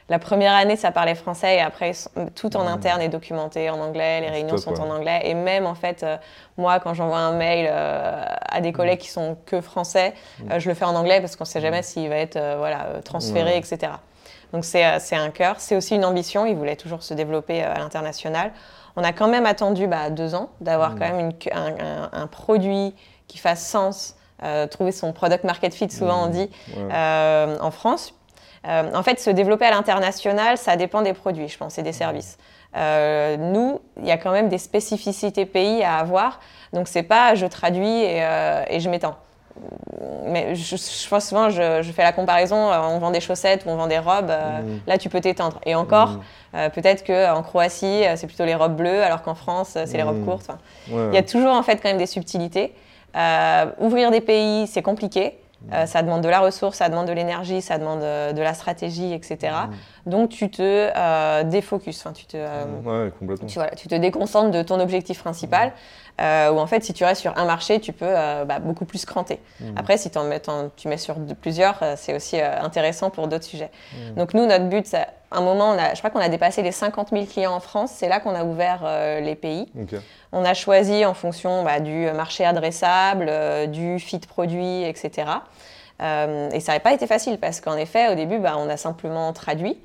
la 0.07 0.19
première 0.19 0.53
année, 0.53 0.75
ça 0.75 0.91
parlait 0.91 1.15
français 1.15 1.57
et 1.57 1.61
après, 1.61 1.91
tout 2.35 2.55
en 2.55 2.67
interne 2.67 3.01
est 3.01 3.09
documenté 3.09 3.69
en 3.69 3.79
anglais. 3.79 4.21
Les 4.21 4.29
réunions 4.29 4.57
sont 4.57 4.79
en 4.79 4.89
anglais. 4.89 5.21
Et 5.23 5.33
même 5.33 5.65
en 5.65 5.75
fait, 5.75 6.05
moi, 6.57 6.79
quand 6.79 6.93
j'envoie 6.93 7.17
un 7.17 7.33
mail 7.35 7.67
à 7.67 8.61
des 8.61 8.71
collègues 8.71 8.99
qui 8.99 9.09
sont 9.09 9.35
que 9.47 9.61
français, 9.61 10.13
je 10.57 10.69
le 10.69 10.75
fais 10.75 10.85
en 10.85 10.95
anglais 10.95 11.21
parce 11.21 11.35
qu'on 11.35 11.43
ne 11.43 11.49
sait 11.49 11.61
jamais 11.61 11.81
s'il 11.81 12.07
va 12.07 12.17
être 12.17 12.39
voilà, 12.57 13.01
transféré, 13.03 13.57
etc. 13.57 13.93
Donc 14.53 14.65
c'est 14.65 14.83
un 14.83 15.29
cœur. 15.29 15.59
C'est 15.59 15.75
aussi 15.75 15.95
une 15.95 16.05
ambition. 16.05 16.45
Il 16.45 16.55
voulait 16.55 16.75
toujours 16.75 17.03
se 17.03 17.13
développer 17.13 17.63
à 17.63 17.77
l'international. 17.77 18.51
On 18.95 19.03
a 19.03 19.11
quand 19.11 19.27
même 19.27 19.45
attendu 19.45 19.87
bah, 19.87 20.09
deux 20.09 20.35
ans 20.35 20.49
d'avoir 20.61 20.91
mmh. 20.91 20.99
quand 20.99 21.11
même 21.11 21.31
un, 22.13 22.27
produit 22.27 22.93
qui 23.27 23.37
fasse 23.37 23.65
sens, 23.65 24.15
euh, 24.43 24.67
trouver 24.67 24.91
son 24.91 25.11
product 25.13 25.43
market 25.43 25.73
fit, 25.73 25.89
souvent 25.89 26.25
on 26.25 26.27
mmh. 26.27 26.31
dit, 26.31 26.49
euh, 26.77 27.57
en 27.59 27.71
France. 27.71 28.13
Euh, 28.67 28.91
en 28.95 29.03
fait, 29.03 29.19
se 29.19 29.29
développer 29.29 29.65
à 29.65 29.71
l'international, 29.71 30.57
ça 30.57 30.75
dépend 30.75 31.01
des 31.01 31.13
produits, 31.13 31.47
je 31.49 31.57
pense, 31.57 31.77
et 31.77 31.83
des 31.83 31.91
mmh. 31.91 31.93
services. 31.93 32.37
nous, 32.73 33.81
il 33.97 34.05
y 34.05 34.11
a 34.11 34.17
quand 34.17 34.31
même 34.31 34.49
des 34.49 34.57
spécificités 34.57 35.45
pays 35.45 35.83
à 35.83 35.97
avoir. 35.97 36.39
Donc, 36.73 36.87
c'est 36.87 37.03
pas 37.03 37.35
je 37.35 37.45
traduis 37.45 37.85
et, 37.85 38.23
et 38.69 38.79
je 38.79 38.89
m'étends 38.89 39.15
mais 40.27 40.55
je, 40.55 40.75
je, 40.75 41.09
pense 41.09 41.27
souvent, 41.27 41.49
je, 41.49 41.91
fais 41.95 42.03
la 42.03 42.11
comparaison, 42.11 42.71
euh, 42.71 42.79
on 42.81 42.99
vend 42.99 43.11
des 43.11 43.21
chaussettes 43.21 43.65
ou 43.65 43.69
on 43.69 43.75
vend 43.75 43.87
des 43.87 43.99
robes, 43.99 44.29
euh, 44.29 44.61
mm. 44.61 44.79
là 44.87 44.97
tu 44.97 45.09
peux 45.09 45.21
t'étendre. 45.21 45.59
Et 45.65 45.75
encore, 45.75 46.09
mm. 46.09 46.21
euh, 46.55 46.69
peut-être 46.69 47.05
qu'en 47.05 47.41
Croatie, 47.43 48.03
c'est 48.15 48.27
plutôt 48.27 48.45
les 48.45 48.55
robes 48.55 48.75
bleues, 48.75 49.01
alors 49.01 49.21
qu'en 49.21 49.35
France, 49.35 49.77
c'est 49.85 49.97
les 49.97 50.03
robes 50.03 50.21
mm. 50.21 50.25
courtes. 50.25 50.49
Il 50.89 51.13
y 51.13 51.17
a 51.17 51.23
toujours 51.23 51.53
en 51.53 51.63
fait 51.63 51.77
quand 51.77 51.89
même 51.89 51.97
des 51.97 52.05
subtilités. 52.05 52.73
ouvrir 53.79 54.11
des 54.11 54.21
pays, 54.21 54.67
c'est 54.67 54.81
compliqué. 54.81 55.37
Ça 55.85 56.01
demande 56.01 56.21
de 56.21 56.29
la 56.29 56.39
ressource, 56.39 56.77
ça 56.77 56.89
demande 56.89 57.07
de 57.07 57.13
l'énergie, 57.13 57.61
ça 57.61 57.77
demande 57.77 58.01
de 58.01 58.41
la 58.41 58.53
stratégie, 58.53 59.13
etc. 59.13 59.53
Donc 60.05 60.29
tu 60.29 60.49
te 60.49 61.43
défocus, 61.43 62.05
tu 62.13 62.25
te, 62.25 62.37
tu, 63.47 63.59
tu, 63.75 63.87
te 63.87 63.95
déconcentres 63.95 64.51
de 64.51 64.61
ton 64.61 64.79
objectif 64.79 65.21
principal. 65.21 65.73
Euh, 66.21 66.51
où 66.51 66.59
en 66.59 66.67
fait, 66.67 66.83
si 66.83 66.93
tu 66.93 67.03
restes 67.03 67.21
sur 67.21 67.37
un 67.37 67.45
marché, 67.45 67.79
tu 67.79 67.91
peux 67.91 68.05
euh, 68.07 68.45
bah, 68.45 68.59
beaucoup 68.59 68.85
plus 68.85 69.05
cranter. 69.05 69.39
Mmh. 69.59 69.65
Après, 69.75 69.97
si 69.97 70.09
en 70.15 70.23
mets, 70.23 70.41
tu 70.77 70.87
mets 70.87 70.97
sur 70.97 71.15
plusieurs, 71.41 71.77
euh, 71.81 71.95
c'est 71.97 72.15
aussi 72.15 72.39
intéressant 72.39 73.09
pour 73.09 73.27
d'autres 73.27 73.43
sujets. 73.43 73.69
Mmh. 73.93 74.15
Donc 74.15 74.33
nous, 74.33 74.45
notre 74.45 74.69
but, 74.69 74.85
c'est 74.85 75.07
un 75.31 75.41
moment, 75.41 75.71
on 75.71 75.77
a, 75.77 75.93
je 75.93 75.99
crois 75.99 76.09
qu'on 76.09 76.19
a 76.19 76.29
dépassé 76.29 76.61
les 76.61 76.71
50 76.71 77.09
000 77.11 77.25
clients 77.25 77.53
en 77.53 77.59
France. 77.59 77.91
C'est 77.93 78.07
là 78.07 78.19
qu'on 78.19 78.35
a 78.35 78.43
ouvert 78.43 78.83
les 79.21 79.35
pays. 79.35 79.67
On 80.31 80.45
a 80.45 80.53
choisi 80.53 81.05
en 81.05 81.13
fonction 81.13 81.63
bah, 81.63 81.79
du 81.79 82.11
marché 82.11 82.45
adressable, 82.45 83.31
du 83.69 83.99
fit 83.99 84.19
produit, 84.19 84.83
etc. 84.83 85.27
et 85.99 86.59
ça 86.59 86.71
n'avait 86.71 86.83
pas 86.83 86.93
été 86.93 87.07
facile 87.07 87.37
parce 87.37 87.61
qu'en 87.61 87.77
effet, 87.77 88.11
au 88.11 88.15
début, 88.15 88.39
bah, 88.39 88.55
on 88.57 88.69
a 88.69 88.77
simplement 88.77 89.31
traduit. 89.33 89.77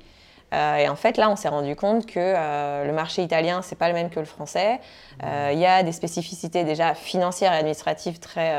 Euh, 0.53 0.75
et 0.77 0.89
en 0.89 0.95
fait, 0.95 1.17
là, 1.17 1.29
on 1.29 1.35
s'est 1.35 1.49
rendu 1.49 1.75
compte 1.75 2.05
que 2.05 2.19
euh, 2.19 2.85
le 2.85 2.91
marché 2.91 3.23
italien, 3.23 3.61
c'est 3.61 3.77
pas 3.77 3.87
le 3.87 3.93
même 3.93 4.09
que 4.09 4.19
le 4.19 4.25
français. 4.25 4.79
Euh, 5.23 5.51
il 5.53 5.59
y 5.59 5.65
a 5.65 5.83
des 5.83 5.93
spécificités 5.93 6.63
déjà 6.63 6.93
financières 6.93 7.53
et 7.53 7.57
administratives 7.57 8.19
très 8.19 8.53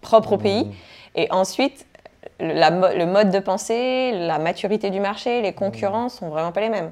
propres 0.00 0.32
au 0.32 0.38
pays. 0.38 0.70
Et 1.14 1.30
ensuite, 1.30 1.86
le 2.40 3.04
mode 3.04 3.30
de 3.30 3.38
pensée, 3.38 4.12
la 4.12 4.38
maturité 4.38 4.90
du 4.90 5.00
marché, 5.00 5.42
les 5.42 5.52
concurrents 5.52 6.08
sont 6.08 6.28
vraiment 6.28 6.52
pas 6.52 6.60
les 6.60 6.70
mêmes. 6.70 6.90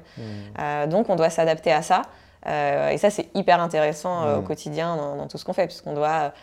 donc, 0.89 1.09
on 1.09 1.15
doit 1.15 1.29
s'adapter 1.29 1.71
à 1.71 1.81
ça. 1.81 2.03
et 2.45 2.97
ça, 2.97 3.09
c'est 3.09 3.27
hyper 3.35 3.61
intéressant 3.61 4.37
au 4.37 4.41
quotidien 4.41 4.95
dans, 4.95 5.15
dans 5.15 5.27
tout 5.27 5.37
ce 5.37 5.45
qu'on 5.45 5.53
fait, 5.53 5.67
puisqu'on 5.67 5.93
doit 5.93 6.33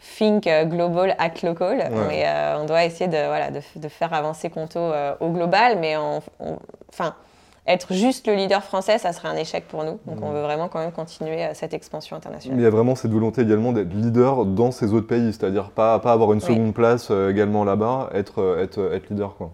think 0.00 0.48
global, 0.68 1.14
act 1.18 1.42
local. 1.42 1.90
Mais 2.08 2.24
euh, 2.26 2.58
on 2.58 2.64
doit 2.64 2.84
essayer 2.84 3.08
de, 3.08 3.26
voilà, 3.26 3.50
de, 3.50 3.88
faire 3.88 4.12
avancer 4.12 4.50
Conto 4.50 4.78
euh, 4.78 5.14
au 5.20 5.28
global. 5.28 5.78
Mais 5.78 5.96
enfin, 5.96 7.14
être 7.66 7.92
juste 7.92 8.26
le 8.26 8.34
leader 8.34 8.62
français, 8.62 8.98
ça 8.98 9.12
serait 9.12 9.28
un 9.28 9.36
échec 9.36 9.68
pour 9.68 9.84
nous. 9.84 9.98
Donc 10.06 10.22
on 10.22 10.32
veut 10.32 10.42
vraiment 10.42 10.68
quand 10.68 10.78
même 10.78 10.92
continuer 10.92 11.44
euh, 11.44 11.50
cette 11.54 11.74
expansion 11.74 12.16
internationale. 12.16 12.56
Mais 12.56 12.62
il 12.62 12.64
y 12.64 12.68
a 12.68 12.70
vraiment 12.70 12.94
cette 12.94 13.10
volonté 13.10 13.42
également 13.42 13.72
d'être 13.72 13.92
leader 13.92 14.44
dans 14.44 14.70
ces 14.70 14.92
autres 14.92 15.06
pays, 15.06 15.32
c'est-à-dire 15.32 15.70
pas, 15.70 15.98
pas 15.98 16.12
avoir 16.12 16.32
une 16.32 16.40
seconde 16.40 16.74
place 16.74 17.10
également 17.10 17.64
là-bas, 17.64 18.10
être, 18.14 18.58
être, 18.58 18.92
être 18.92 19.08
leader. 19.10 19.34
Quoi. 19.36 19.50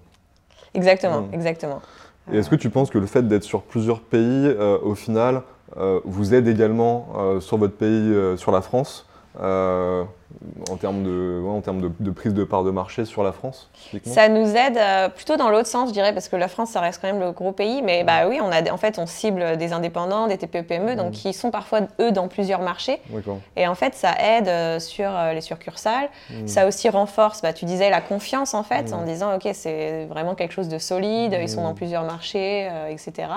Exactement, 0.75 1.29
exactement. 1.33 1.81
Et 2.33 2.39
est-ce 2.39 2.51
que 2.51 2.57
tu 2.57 2.71
penses 2.71 2.91
que 2.91 2.99
le 2.99 3.07
fait 3.07 3.27
d'être 3.27 3.45
sur 3.45 3.63
plusieurs 3.63 4.01
pays, 4.01 4.49
au 4.83 4.95
final, 4.95 5.43
vous 6.05 6.35
aide 6.35 6.49
également 6.49 7.09
sur 7.41 7.57
votre 7.57 7.77
pays, 7.77 8.37
sur 8.37 8.51
la 8.51 8.63
France 8.63 9.07
en 10.71 10.77
termes, 10.77 11.03
de, 11.03 11.43
en 11.47 11.61
termes 11.61 11.93
de, 11.99 12.11
prise 12.11 12.35
de 12.35 12.45
part 12.45 12.65
de 12.65 12.71
marché 12.71 13.05
sur 13.05 13.23
la 13.23 13.33
France 13.33 13.71
Ça 14.05 14.29
nous 14.29 14.57
aide 14.57 14.77
euh, 14.77 15.09
plutôt 15.09 15.37
dans 15.37 15.51
l'autre 15.51 15.69
sens, 15.69 15.89
je 15.89 15.93
dirais, 15.93 16.13
parce 16.13 16.29
que 16.29 16.37
la 16.37 16.49
France, 16.49 16.71
ça 16.71 16.81
reste 16.81 17.01
quand 17.01 17.07
même 17.07 17.21
le 17.21 17.33
gros 17.33 17.53
pays. 17.53 17.83
Mais 17.83 18.05
bah 18.05 18.29
oui, 18.29 18.41
on 18.43 18.51
a, 18.51 18.71
en 18.71 18.77
fait, 18.77 18.99
on 18.99 19.07
cible 19.07 19.57
des 19.57 19.73
indépendants, 19.73 20.27
des 20.27 20.37
TPE-PME, 20.37 20.97
donc 20.97 21.13
qui 21.13 21.33
sont 21.33 21.51
parfois, 21.51 21.81
eux, 22.01 22.11
dans 22.13 22.29
plusieurs 22.29 22.61
marchés. 22.61 23.01
Et 23.57 23.67
en 23.67 23.75
fait, 23.75 23.95
ça 23.95 24.15
aide 24.21 24.49
euh, 24.49 24.81
sur 24.81 25.09
euh, 25.09 25.33
les 25.33 25.41
succursales. 25.41 26.09
Hmm. 26.31 26.47
Ça 26.47 26.67
aussi 26.67 26.89
renforce, 26.89 27.43
bah, 27.43 27.53
tu 27.53 27.65
disais, 27.65 27.89
la 27.91 28.01
confiance, 28.01 28.55
en 28.55 28.63
fait, 28.63 28.93
en 28.93 29.05
disant, 29.05 29.37
OK, 29.37 29.49
c'est 29.53 30.07
vraiment 30.07 30.35
quelque 30.35 30.53
chose 30.53 30.69
de 30.69 30.79
solide, 30.79 31.37
ils 31.41 31.49
sont 31.49 31.63
dans 31.63 31.73
hmm. 31.73 31.77
plusieurs 31.77 32.05
marchés, 32.05 32.69
etc. 32.91 33.29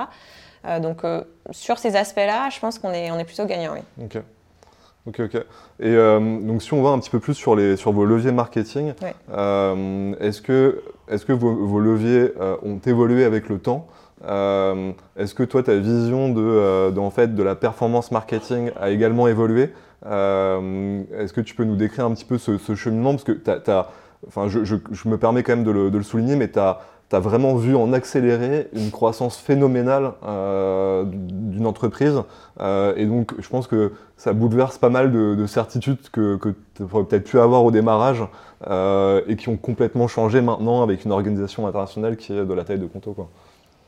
donc, 0.81 1.03
sur 1.51 1.77
ces 1.77 1.95
aspects-là, 1.95 2.49
je 2.49 2.59
pense 2.59 2.79
qu'on 2.79 2.91
est, 2.91 3.11
on 3.11 3.19
est 3.19 3.25
plutôt 3.25 3.45
gagnant, 3.45 3.73
oui. 3.73 4.07
Ok, 5.05 5.21
ok. 5.21 5.35
Et 5.35 5.43
euh, 5.87 6.39
donc, 6.41 6.61
si 6.61 6.73
on 6.73 6.83
va 6.83 6.89
un 6.89 6.99
petit 6.99 7.09
peu 7.09 7.19
plus 7.19 7.33
sur, 7.33 7.55
les, 7.55 7.77
sur 7.77 7.91
vos 7.91 8.05
leviers 8.05 8.31
marketing, 8.31 8.93
euh, 9.31 10.13
est-ce 10.19 10.41
que, 10.41 10.81
est 11.07 11.23
que 11.25 11.33
vos, 11.33 11.79
leviers 11.79 12.33
euh, 12.39 12.57
ont 12.63 12.79
évolué 12.85 13.23
avec 13.23 13.49
le 13.49 13.59
temps? 13.59 13.87
Est-ce 14.23 15.33
que 15.33 15.43
toi, 15.43 15.63
ta 15.63 15.75
vision 15.75 16.29
de, 16.29 16.97
en 16.97 17.09
fait, 17.09 17.33
de 17.33 17.43
la 17.43 17.55
performance 17.55 18.11
marketing 18.11 18.71
a 18.79 18.89
également 18.89 19.27
évolué? 19.27 19.73
Est-ce 20.03 21.33
que 21.33 21.41
tu 21.41 21.55
peux 21.55 21.63
nous 21.63 21.77
décrire 21.77 22.05
un 22.05 22.13
petit 22.13 22.25
peu 22.25 22.37
ce, 22.37 22.75
cheminement? 22.75 23.11
Parce 23.11 23.23
que 23.23 23.31
tu 23.31 23.49
as, 23.49 23.87
enfin, 24.27 24.49
je, 24.49 24.65
je, 24.65 25.09
me 25.09 25.17
permets 25.17 25.43
quand 25.43 25.55
même 25.55 25.63
de 25.63 25.71
le, 25.71 25.89
de 25.89 25.97
le 25.97 26.03
souligner, 26.03 26.35
mais 26.35 26.49
tu 26.49 26.59
as 26.59 26.81
tu 27.09 27.15
as 27.15 27.19
vraiment 27.19 27.55
vu 27.55 27.75
en 27.75 27.91
accélérer 27.91 28.67
une 28.73 28.91
croissance 28.91 29.37
phénoménale 29.37 30.13
euh, 30.25 31.03
d'une 31.07 31.65
entreprise. 31.65 32.21
Euh, 32.59 32.93
et 32.97 33.05
donc, 33.05 33.33
je 33.39 33.49
pense 33.49 33.67
que 33.67 33.93
ça 34.15 34.33
bouleverse 34.33 34.77
pas 34.77 34.89
mal 34.89 35.11
de, 35.11 35.45
certitudes 35.47 36.09
que, 36.11 36.35
que 36.35 36.49
tu 36.75 36.83
aurais 36.83 37.05
peut-être 37.05 37.23
pu 37.23 37.39
avoir 37.39 37.63
au 37.63 37.71
démarrage 37.71 38.23
euh, 38.67 39.21
et 39.27 39.37
qui 39.37 39.49
ont 39.49 39.57
complètement 39.57 40.07
changé 40.07 40.41
maintenant 40.41 40.83
avec 40.83 41.03
une 41.03 41.11
organisation 41.11 41.65
internationale 41.65 42.15
qui 42.15 42.33
est 42.33 42.45
de 42.45 42.53
la 42.53 42.63
taille 42.63 42.79
de 42.79 42.85
Conto. 42.85 43.13
Quoi. 43.13 43.29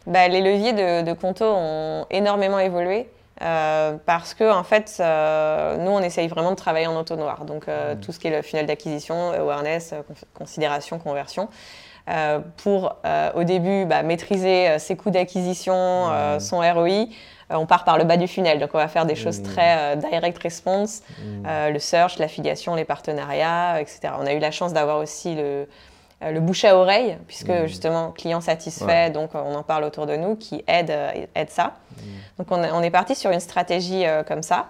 Bah, 0.08 0.28
les 0.28 0.42
leviers 0.42 0.74
de, 0.74 1.06
de, 1.08 1.14
Conto 1.14 1.46
ont 1.46 2.08
énormément 2.10 2.58
évolué. 2.58 3.08
parce 3.40 4.34
que 4.34 4.52
en 4.52 4.64
fait, 4.64 4.96
nous, 5.00 5.92
on 5.92 6.00
essaye 6.00 6.28
vraiment 6.28 6.52
de 6.52 6.56
travailler 6.56 6.88
en 6.88 7.00
auto-noir. 7.00 7.46
Donc, 7.46 7.68
mmh. 7.68 8.00
tout 8.02 8.12
ce 8.12 8.20
qui 8.20 8.30
est 8.30 8.36
le 8.36 8.42
funnel 8.42 8.66
d'acquisition, 8.66 9.32
awareness, 9.32 9.94
considération, 10.34 10.98
conversion. 10.98 11.50
Euh, 12.10 12.40
pour 12.58 12.96
euh, 13.06 13.30
au 13.36 13.44
début 13.44 13.86
bah, 13.86 14.02
maîtriser 14.02 14.70
euh, 14.70 14.80
ses 14.80 14.96
coûts 14.98 15.12
d'acquisition, 15.12 16.08
mmh. 16.08 16.40
son 16.40 16.58
ROI. 16.58 17.08
on 17.52 17.68
part 17.68 17.84
par 17.84 18.00
le 18.00 18.06
bas 18.06 18.18
du 18.18 18.28
funnel, 18.28 18.60
donc 18.60 18.72
on 18.74 18.80
va 18.80 18.88
faire 18.88 19.06
des 19.06 19.16
choses 19.16 19.40
mmh. 19.40 19.44
très 19.44 19.98
direct 19.98 20.38
response, 20.42 21.04
mmh. 21.20 21.70
le 21.70 21.80
search, 21.80 22.18
l'affiliation, 22.18 22.74
les 22.74 22.86
partenariats, 22.86 23.80
etc. 23.80 24.14
On 24.20 24.26
a 24.26 24.34
eu 24.34 24.40
la 24.40 24.52
chance 24.52 24.74
d'avoir 24.74 24.98
aussi 24.98 25.36
le, 25.36 25.68
le 26.22 26.40
bouche 26.40 26.66
à 26.66 26.76
oreille, 26.76 27.18
puisque 27.28 27.66
justement, 27.68 28.12
client 28.12 28.42
satisfait, 28.42 29.12
donc 29.12 29.36
on 29.36 29.54
en 29.54 29.64
parle 29.64 29.84
autour 29.84 30.08
de 30.08 30.16
nous, 30.16 30.36
qui 30.36 30.64
aide, 30.68 30.94
aide 31.36 31.50
ça. 31.50 31.76
Donc 32.40 32.48
on, 32.52 32.64
on, 32.64 32.82
est 32.82 32.90
parti 32.90 33.14
sur 33.14 33.30
une 33.32 33.40
stratégie 33.40 34.06
comme 34.28 34.44
ça. 34.44 34.70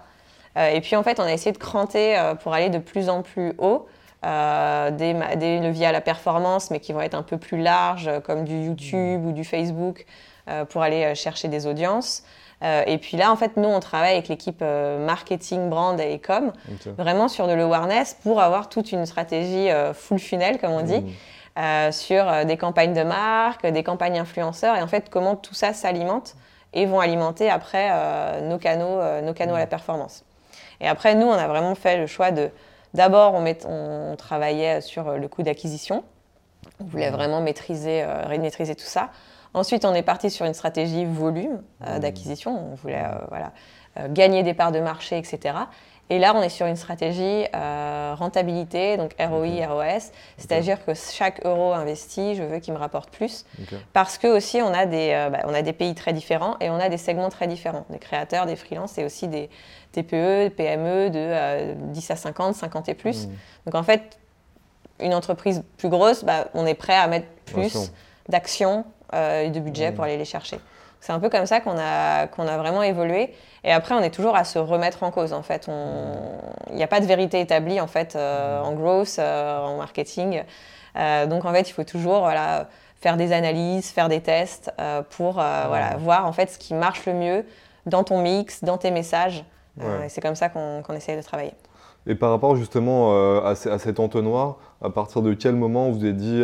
et 0.56 0.80
puis 0.82 0.96
en 0.96 1.02
fait, 1.02 1.18
on 1.18 1.24
a 1.24 1.32
essayé 1.32 1.52
de 1.52 1.58
cranter 1.58 2.20
pour 2.42 2.52
aller 2.52 2.68
de 2.68 2.78
plus 2.78 3.08
en 3.08 3.22
plus 3.22 3.54
haut. 3.58 3.86
Euh, 4.24 4.92
des, 4.92 5.58
leviers 5.58 5.86
à 5.86 5.92
la 5.92 6.00
performance, 6.00 6.70
mais 6.70 6.78
qui 6.78 6.92
vont 6.92 7.00
être 7.00 7.16
un 7.16 7.24
peu 7.24 7.38
plus 7.38 7.60
larges, 7.60 8.08
comme 8.24 8.44
du 8.44 8.56
YouTube 8.56 9.26
ou 9.26 9.32
du 9.32 9.42
Facebook, 9.42 10.06
euh, 10.48 10.64
pour 10.64 10.82
aller 10.82 11.02
euh, 11.04 11.14
chercher 11.16 11.48
des 11.48 11.66
audiences. 11.66 12.22
et 12.62 12.98
puis 12.98 13.16
là, 13.16 13.32
en 13.32 13.36
fait, 13.36 13.56
nous, 13.56 13.68
on 13.68 13.80
travaille 13.80 14.12
avec 14.12 14.28
l'équipe 14.28 14.62
marketing, 14.62 15.68
brand 15.68 16.00
et 16.00 16.20
com, 16.20 16.52
vraiment 16.96 17.26
sur 17.26 17.48
de 17.48 17.52
l'awareness 17.52 18.16
pour 18.22 18.40
avoir 18.40 18.68
toute 18.68 18.92
une 18.92 19.04
stratégie 19.04 19.68
full 19.94 20.20
funnel, 20.20 20.58
comme 20.60 20.70
on 20.70 20.82
dit. 20.82 21.00
Mmh. 21.00 21.90
sur 21.90 22.46
des 22.46 22.56
campagnes 22.56 22.94
de 22.94 23.02
marque, 23.02 23.66
des 23.66 23.82
campagnes 23.82 24.16
influenceurs, 24.16 24.76
et 24.76 24.80
en 24.80 24.86
fait 24.86 25.10
comment 25.10 25.34
tout 25.34 25.54
ça 25.54 25.72
s'alimente 25.72 26.36
et 26.72 26.86
vont 26.86 27.00
alimenter 27.00 27.50
après 27.50 27.90
nos 28.42 28.58
canaux, 28.58 29.00
nos 29.22 29.34
canaux 29.34 29.56
à 29.56 29.58
la 29.58 29.66
performance. 29.66 30.22
Et 30.80 30.86
après, 30.86 31.16
nous, 31.16 31.26
on 31.26 31.32
a 31.32 31.48
vraiment 31.48 31.74
fait 31.74 31.96
le 31.96 32.06
choix 32.06 32.30
de, 32.30 32.52
d'abord, 32.94 33.34
on, 33.34 33.44
on, 33.66 34.16
travaillait 34.16 34.80
sur 34.80 35.12
le 35.12 35.28
coût 35.28 35.42
d'acquisition. 35.42 36.04
On 36.80 36.84
voulait 36.84 37.10
vraiment 37.10 37.40
maîtriser, 37.40 38.04
maîtriser 38.28 38.74
tout 38.74 38.86
ça. 38.86 39.10
Ensuite, 39.54 39.84
on 39.84 39.94
est 39.94 40.02
parti 40.02 40.30
sur 40.30 40.46
une 40.46 40.54
stratégie 40.54 41.04
volume 41.04 41.62
d'acquisition. 41.80 42.72
On 42.72 42.74
voulait 42.76 43.04
voilà, 43.28 43.52
gagner 44.08 44.42
des 44.42 44.54
parts 44.54 44.72
de 44.72 44.80
marché, 44.80 45.18
etc. 45.18 45.54
Et 46.12 46.18
là, 46.18 46.34
on 46.36 46.42
est 46.42 46.50
sur 46.50 46.66
une 46.66 46.76
stratégie 46.76 47.46
euh, 47.54 48.14
rentabilité, 48.18 48.98
donc 48.98 49.14
ROI, 49.18 49.66
ROS, 49.66 50.10
c'est-à-dire 50.36 50.84
que 50.84 50.92
chaque 50.92 51.42
euro 51.46 51.72
investi, 51.72 52.34
je 52.34 52.42
veux 52.42 52.58
qu'il 52.58 52.74
me 52.74 52.78
rapporte 52.78 53.08
plus, 53.08 53.46
parce 53.94 54.18
que 54.18 54.26
aussi 54.26 54.60
on 54.60 54.74
a 54.74 54.84
des, 54.84 55.12
euh, 55.14 55.30
bah, 55.30 55.38
on 55.44 55.54
a 55.54 55.62
des 55.62 55.72
pays 55.72 55.94
très 55.94 56.12
différents 56.12 56.58
et 56.60 56.68
on 56.68 56.74
a 56.74 56.90
des 56.90 56.98
segments 56.98 57.30
très 57.30 57.46
différents, 57.46 57.86
des 57.88 57.98
créateurs, 57.98 58.44
des 58.44 58.56
freelances 58.56 58.98
et 58.98 59.06
aussi 59.06 59.26
des 59.26 59.48
TPE, 59.92 60.50
PME 60.50 61.08
de 61.08 61.72
10 61.92 62.10
euh, 62.10 62.12
à 62.12 62.16
50, 62.16 62.56
50 62.56 62.90
et 62.90 62.94
plus. 62.94 63.26
Mmh. 63.26 63.30
Donc 63.64 63.74
en 63.74 63.82
fait, 63.82 64.18
une 65.00 65.14
entreprise 65.14 65.64
plus 65.78 65.88
grosse, 65.88 66.24
bah, 66.24 66.48
on 66.52 66.66
est 66.66 66.74
prêt 66.74 66.94
à 66.94 67.06
mettre 67.06 67.28
plus 67.46 67.90
d'actions 68.28 68.84
et 69.14 69.48
de 69.48 69.60
budget 69.60 69.92
mmh. 69.92 69.94
pour 69.94 70.04
aller 70.04 70.18
les 70.18 70.26
chercher. 70.26 70.58
C'est 71.02 71.12
un 71.12 71.18
peu 71.18 71.28
comme 71.28 71.46
ça 71.46 71.58
qu'on 71.58 71.76
a, 71.76 72.28
qu'on 72.28 72.46
a 72.46 72.56
vraiment 72.56 72.84
évolué. 72.84 73.34
Et 73.64 73.72
après, 73.72 73.92
on 73.96 73.98
est 73.98 74.14
toujours 74.14 74.36
à 74.36 74.44
se 74.44 74.60
remettre 74.60 75.02
en 75.02 75.10
cause, 75.10 75.32
en 75.32 75.42
fait. 75.42 75.68
Il 76.70 76.76
n'y 76.76 76.82
a 76.84 76.86
pas 76.86 77.00
de 77.00 77.06
vérité 77.06 77.40
établie, 77.40 77.80
en 77.80 77.88
fait, 77.88 78.14
euh, 78.14 78.62
en 78.62 78.72
growth, 78.72 79.16
euh, 79.18 79.58
en 79.58 79.78
marketing. 79.78 80.44
Euh, 80.94 81.26
donc, 81.26 81.44
en 81.44 81.52
fait, 81.52 81.68
il 81.68 81.72
faut 81.72 81.82
toujours 81.82 82.20
voilà, 82.20 82.68
faire 83.00 83.16
des 83.16 83.32
analyses, 83.32 83.90
faire 83.90 84.08
des 84.08 84.20
tests 84.20 84.72
pour 85.10 85.32
voilà, 85.32 85.96
voir, 85.98 86.24
en 86.24 86.32
fait, 86.32 86.50
ce 86.50 86.58
qui 86.58 86.72
marche 86.72 87.04
le 87.06 87.14
mieux 87.14 87.44
dans 87.84 88.04
ton 88.04 88.22
mix, 88.22 88.62
dans 88.62 88.78
tes 88.78 88.92
messages. 88.92 89.44
et 89.80 90.08
c'est 90.08 90.20
comme 90.20 90.36
ça 90.36 90.50
qu'on 90.50 90.94
essaye 90.94 91.16
de 91.16 91.22
travailler. 91.22 91.54
Et 92.06 92.14
par 92.14 92.30
rapport 92.30 92.54
justement 92.54 93.42
à, 93.44 93.50
à, 93.50 93.54
cet 93.56 93.98
entonnoir, 93.98 94.58
à 94.82 94.90
partir 94.90 95.22
de 95.22 95.34
quel 95.34 95.54
moment 95.54 95.90
vous 95.90 96.02
avez 96.04 96.12
dit 96.12 96.42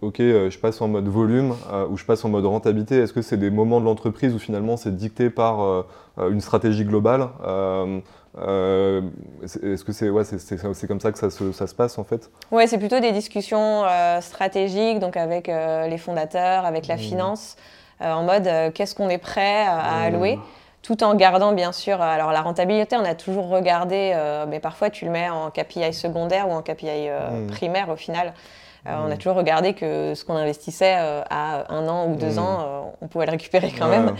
ok 0.00 0.18
je 0.18 0.58
passe 0.58 0.80
en 0.80 0.88
mode 0.88 1.08
volume 1.08 1.54
ou 1.90 1.96
je 1.96 2.04
passe 2.04 2.24
en 2.24 2.28
mode 2.28 2.46
rentabilité? 2.46 2.98
Est-ce 2.98 3.12
que 3.12 3.22
c'est 3.22 3.36
des 3.36 3.50
moments 3.50 3.80
de 3.80 3.84
l'entreprise 3.84 4.34
où 4.34 4.38
finalement 4.38 4.76
c'est 4.76 4.94
dicté 4.94 5.30
par 5.30 5.84
euh, 6.18 6.30
une 6.30 6.40
stratégie 6.40 6.84
globale? 6.84 7.28
Euh, 7.46 8.00
euh, 8.38 9.02
est-ce 9.42 9.84
que 9.84 9.92
c'est 9.92 10.10
ouais, 10.10 10.24
c'est 10.24 10.86
comme 10.86 11.00
ça 11.00 11.12
que 11.12 11.18
ça 11.18 11.30
se, 11.30 11.52
ça 11.52 11.66
se 11.66 11.74
passe 11.74 11.98
en 11.98 12.04
fait? 12.04 12.30
Oui, 12.50 12.68
c'est 12.68 12.78
plutôt 12.78 13.00
des 13.00 13.12
discussions 13.12 13.84
stratégiques, 14.20 14.98
donc 14.98 15.16
avec 15.16 15.48
les 15.48 15.98
fondateurs, 15.98 16.64
avec 16.64 16.86
la 16.86 16.96
mmh. 16.96 16.98
finance, 16.98 17.56
en 18.00 18.24
mode 18.24 18.48
qu'est-ce 18.74 18.94
qu'on 18.94 19.08
est 19.08 19.18
prêt 19.18 19.66
à, 19.66 19.76
mmh. 19.76 20.04
allouer? 20.04 20.38
Tout 20.86 21.02
en 21.02 21.14
gardant 21.14 21.52
bien 21.52 21.72
sûr, 21.72 22.00
alors 22.00 22.32
la 22.32 22.42
rentabilité, 22.42 22.96
on 22.96 23.04
a 23.04 23.14
toujours 23.14 23.48
regardé, 23.48 24.14
mais 24.48 24.60
parfois 24.60 24.88
tu 24.88 25.04
le 25.04 25.10
mets 25.10 25.28
en 25.28 25.50
KPI 25.50 25.92
secondaire 25.92 26.48
ou 26.48 26.52
en 26.52 26.62
KPI 26.62 27.08
mmh. 27.08 27.46
primaire 27.48 27.88
au 27.88 27.96
final. 27.96 28.32
On 28.86 29.10
a 29.10 29.16
toujours 29.16 29.34
regardé 29.34 29.74
que 29.74 30.14
ce 30.14 30.24
qu'on 30.24 30.36
investissait 30.36 30.94
à 30.94 31.72
un 31.74 31.88
an 31.88 32.06
ou 32.06 32.14
deux 32.14 32.38
ans, 32.38 32.94
on 33.00 33.08
pouvait 33.08 33.26
le 33.26 33.32
récupérer 33.32 33.72
quand 33.76 33.88
même. 33.88 34.14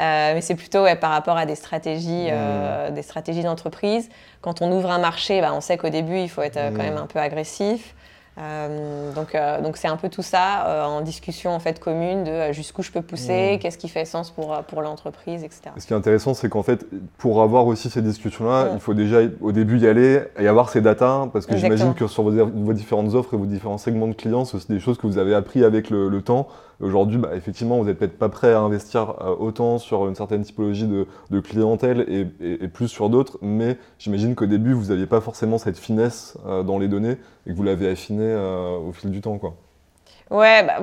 Euh, 0.00 0.34
mais 0.34 0.40
c'est 0.40 0.54
plutôt 0.54 0.84
par 1.00 1.10
rapport 1.10 1.36
à 1.36 1.44
des 1.44 1.54
stratégies, 1.54 2.28
euh, 2.30 2.90
des 2.90 3.02
stratégies 3.02 3.42
d'entreprise. 3.42 4.08
Quand 4.40 4.62
on 4.62 4.72
ouvre 4.72 4.90
un 4.90 4.98
marché, 4.98 5.40
bah, 5.40 5.52
on 5.54 5.60
sait 5.60 5.76
qu'au 5.76 5.90
début, 5.90 6.18
il 6.18 6.30
faut 6.30 6.42
être 6.42 6.56
euh, 6.56 6.70
quand 6.70 6.82
même 6.82 6.96
un 6.96 7.06
peu 7.06 7.18
agressif. 7.18 7.94
Euh, 8.38 9.12
donc, 9.12 9.34
euh, 9.34 9.60
donc 9.60 9.76
c'est 9.76 9.88
un 9.88 9.98
peu 9.98 10.08
tout 10.08 10.22
ça 10.22 10.66
euh, 10.66 10.84
en 10.84 11.02
discussion 11.02 11.50
en 11.50 11.58
fait 11.58 11.78
commune 11.78 12.24
de 12.24 12.52
jusqu'où 12.52 12.82
je 12.82 12.90
peux 12.90 13.02
pousser, 13.02 13.56
mmh. 13.56 13.58
qu'est-ce 13.58 13.76
qui 13.76 13.88
fait 13.88 14.06
sens 14.06 14.30
pour, 14.30 14.56
pour 14.68 14.80
l'entreprise, 14.80 15.44
etc. 15.44 15.70
Ce 15.76 15.86
qui 15.86 15.92
est 15.92 15.96
intéressant, 15.96 16.32
c'est 16.32 16.48
qu'en 16.48 16.62
fait, 16.62 16.86
pour 17.18 17.42
avoir 17.42 17.66
aussi 17.66 17.90
ces 17.90 18.00
discussions-là, 18.00 18.64
mmh. 18.64 18.70
il 18.74 18.80
faut 18.80 18.94
déjà 18.94 19.18
au 19.42 19.52
début 19.52 19.78
y 19.78 19.86
aller 19.86 20.22
et 20.38 20.48
avoir 20.48 20.70
ces 20.70 20.80
datas, 20.80 21.28
parce 21.30 21.44
que 21.44 21.56
j'imagine 21.56 21.92
que 21.92 22.06
sur 22.06 22.22
vos, 22.22 22.72
différentes 22.72 23.14
offres 23.14 23.34
et 23.34 23.36
vos 23.36 23.46
différents 23.46 23.78
segments 23.78 24.08
de 24.08 24.14
clients, 24.14 24.46
c'est 24.46 24.56
aussi 24.56 24.72
des 24.72 24.80
choses 24.80 24.96
que 24.96 25.06
vous 25.06 25.18
avez 25.18 25.34
appris 25.34 25.62
avec 25.62 25.90
le, 25.90 26.22
temps. 26.22 26.48
Aujourd'hui, 26.82 27.16
bah, 27.16 27.30
effectivement, 27.34 27.78
vous 27.78 27.84
n'êtes 27.84 27.98
peut-être 27.98 28.18
pas 28.18 28.28
prêt 28.28 28.52
à 28.52 28.58
investir 28.58 29.14
autant 29.38 29.78
sur 29.78 30.08
une 30.08 30.14
certaine 30.14 30.42
typologie 30.42 30.86
de, 30.86 31.40
clientèle 31.40 32.04
et, 32.40 32.68
plus 32.68 32.88
sur 32.88 33.08
d'autres, 33.08 33.38
mais 33.40 33.78
j'imagine 33.98 34.34
qu'au 34.34 34.46
début, 34.46 34.72
vous 34.72 34.86
n'aviez 34.86 35.06
pas 35.06 35.20
forcément 35.20 35.58
cette 35.58 35.78
finesse 35.78 36.36
dans 36.44 36.78
les 36.78 36.88
données 36.88 37.16
et 37.46 37.50
que 37.50 37.54
vous 37.54 37.62
l'avez 37.62 37.88
affiné 37.88 38.24
euh, 38.24 38.76
au 38.76 38.92
fil 38.92 39.10
du 39.10 39.20
temps, 39.20 39.38
quoi. 39.38 39.54
Ouais, 40.30 40.64
bah, 40.64 40.78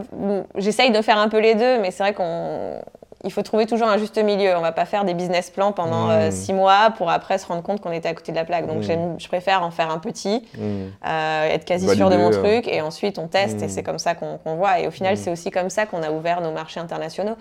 j'essaye 0.56 0.92
de 0.92 1.02
faire 1.02 1.18
un 1.18 1.28
peu 1.28 1.40
les 1.40 1.56
deux, 1.56 1.80
mais 1.80 1.92
c'est 1.92 2.04
vrai 2.04 2.14
qu'on 2.14 2.82
il 3.23 3.32
faut 3.32 3.41
trouver 3.41 3.65
toujours 3.65 3.88
un 3.88 3.97
juste 3.97 4.17
milieu. 4.17 4.55
On 4.55 4.62
va 4.62 4.71
pas 4.71 4.86
faire 4.86 5.03
des 5.03 5.13
business 5.13 5.49
plans 5.49 5.71
pendant 5.71 6.08
mmh. 6.08 6.12
euh, 6.12 6.32
six 6.32 6.53
mois 6.53 6.91
pour 6.97 7.10
après 7.10 7.38
se 7.38 7.45
rendre 7.45 7.63
compte 7.63 7.82
qu'on 7.82 7.91
était 7.91 8.08
à 8.08 8.13
côté 8.13 8.32
de 8.32 8.38
la 8.38 8.45
plaque. 8.45 8.67
Donc 8.67 8.84
mmh. 8.84 9.19
je 9.19 9.27
préfère 9.27 9.63
en 9.63 9.71
faire 9.71 9.91
un 9.91 9.99
petit, 9.99 10.43
mmh. 10.58 10.60
euh, 11.05 11.49
être 11.49 11.65
quasi 11.65 11.88
sûr 11.95 12.10
de 12.10 12.17
mon 12.17 12.29
truc, 12.32 12.67
et 12.67 12.82
ensuite 12.82 13.19
on 13.19 13.27
teste, 13.27 13.62
et 13.62 13.69
c'est 13.69 13.84
comme 13.84 13.99
ça 13.99 14.15
qu'on 14.15 14.55
voit. 14.55 14.79
Et 14.79 14.88
au 14.88 14.91
final, 14.91 15.17
c'est 15.17 15.32
aussi 15.32 15.51
comme 15.51 15.69
ça 15.69 15.86
qu'on 15.86 16.03
a 16.03 16.12
ouvert 16.12 16.41
nos 16.41 16.51
marchés 16.51 16.79
internationaux 16.79 17.36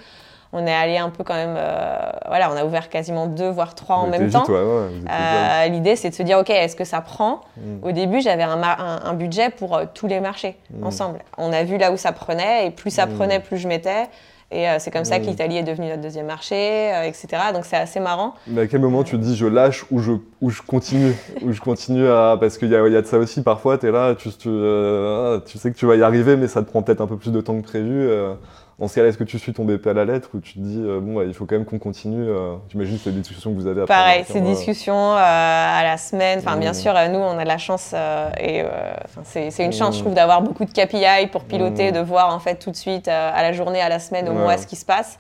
on 0.52 0.66
est 0.66 0.74
allé 0.74 0.96
un 0.96 1.10
peu 1.10 1.24
quand 1.24 1.34
même, 1.34 1.56
euh, 1.58 2.10
voilà, 2.26 2.50
on 2.50 2.56
a 2.56 2.64
ouvert 2.64 2.88
quasiment 2.88 3.26
deux 3.26 3.50
voire 3.50 3.74
trois 3.74 3.96
en 3.96 4.06
même 4.06 4.30
temps. 4.30 4.44
Euh, 4.48 5.66
l'idée, 5.66 5.94
c'est 5.94 6.10
de 6.10 6.14
se 6.14 6.22
dire, 6.22 6.38
ok, 6.38 6.50
est-ce 6.50 6.76
que 6.76 6.84
ça 6.84 7.00
prend? 7.00 7.42
Au 7.82 7.92
début, 7.92 8.20
j'avais 8.20 8.44
un, 8.44 9.14
budget 9.14 9.50
pour 9.50 9.80
tous 9.94 10.06
les 10.06 10.20
marchés 10.20 10.56
ensemble. 10.82 11.20
On 11.36 11.52
a 11.52 11.64
vu 11.64 11.76
là 11.76 11.92
où 11.92 11.96
ça 11.96 12.12
prenait, 12.12 12.66
et 12.66 12.70
plus 12.70 12.90
ça 12.90 13.06
prenait, 13.06 13.40
plus 13.40 13.58
je 13.58 13.68
mettais. 13.68 14.08
Et 14.50 14.66
c'est 14.78 14.90
comme 14.90 15.04
ça 15.04 15.20
que 15.20 15.26
l'Italie 15.26 15.58
est 15.58 15.62
devenue 15.62 15.88
notre 15.88 16.00
deuxième 16.00 16.26
marché, 16.26 16.90
etc. 17.04 17.28
Donc 17.52 17.66
c'est 17.66 17.76
assez 17.76 18.00
marrant. 18.00 18.34
Mais 18.46 18.62
à 18.62 18.66
quel 18.66 18.80
moment 18.80 19.04
tu 19.04 19.18
te 19.18 19.22
dis 19.22 19.36
je 19.36 19.46
lâche 19.46 19.84
ou 19.90 20.00
je, 20.00 20.12
ou 20.40 20.48
je 20.48 20.62
continue 20.62 21.12
ou 21.42 21.52
je 21.52 21.60
continue 21.60 22.08
à... 22.08 22.38
Parce 22.40 22.56
qu'il 22.56 22.68
y, 22.68 22.72
y, 22.72 22.76
a 22.76 23.02
de 23.02 23.06
ça 23.06 23.18
aussi, 23.18 23.42
parfois 23.42 23.76
tu 23.76 23.88
es 23.88 23.90
là, 23.90 24.14
tu, 24.14 24.30
tu, 24.30 24.48
tu, 25.46 25.58
sais 25.58 25.70
que 25.70 25.76
tu 25.76 25.84
vas 25.84 25.96
y 25.96 26.02
arriver, 26.02 26.36
mais 26.36 26.48
ça 26.48 26.62
te 26.62 26.70
prend 26.70 26.82
peut-être 26.82 27.02
un 27.02 27.06
peu 27.06 27.18
plus 27.18 27.30
de 27.30 27.40
temps 27.42 27.60
que 27.60 27.66
prévu. 27.66 28.08
Dans 28.78 28.86
ce 28.86 28.94
cas-là, 28.94 29.08
est-ce 29.08 29.18
que 29.18 29.24
tu 29.24 29.40
suis 29.40 29.52
ton 29.52 29.64
BP 29.64 29.88
à 29.88 29.92
la 29.92 30.04
lettre 30.04 30.30
ou 30.34 30.40
tu 30.40 30.54
te 30.54 30.60
dis, 30.60 30.80
euh, 30.80 31.00
bon, 31.00 31.20
il 31.22 31.34
faut 31.34 31.46
quand 31.46 31.56
même 31.56 31.64
qu'on 31.64 31.80
continue 31.80 32.28
euh, 32.28 32.54
J'imagine 32.70 32.96
que 32.96 33.02
c'est 33.02 33.10
des 33.10 33.18
discussions 33.18 33.50
que 33.50 33.56
vous 33.56 33.66
avez 33.66 33.82
après. 33.82 33.92
Pareil, 33.92 34.24
c'est 34.24 34.40
des 34.40 34.54
discussions 34.54 35.14
euh, 35.14 35.18
à 35.18 35.82
la 35.82 35.96
semaine. 35.96 36.38
Enfin, 36.38 36.56
bien 36.56 36.70
mmh. 36.70 36.74
sûr, 36.74 36.94
nous, 37.10 37.18
on 37.18 37.36
a 37.38 37.42
de 37.42 37.48
la 37.48 37.58
chance 37.58 37.92
et 38.40 38.62
c'est 39.24 39.64
une 39.64 39.72
chance, 39.72 39.96
je 39.96 40.00
mmh. 40.00 40.02
trouve, 40.04 40.14
d'avoir 40.14 40.42
beaucoup 40.42 40.64
de 40.64 40.70
KPI 40.70 41.26
pour 41.32 41.42
piloter, 41.42 41.90
mmh. 41.90 41.94
de 41.94 42.00
voir 42.00 42.32
en 42.32 42.38
fait 42.38 42.54
tout 42.54 42.70
de 42.70 42.76
suite 42.76 43.08
à 43.08 43.42
la 43.42 43.52
journée, 43.52 43.80
à 43.80 43.88
la 43.88 43.98
semaine, 43.98 44.28
au 44.28 44.32
mois 44.32 44.56
ce 44.56 44.66
qui 44.66 44.76
se 44.76 44.84
passe. 44.84 45.18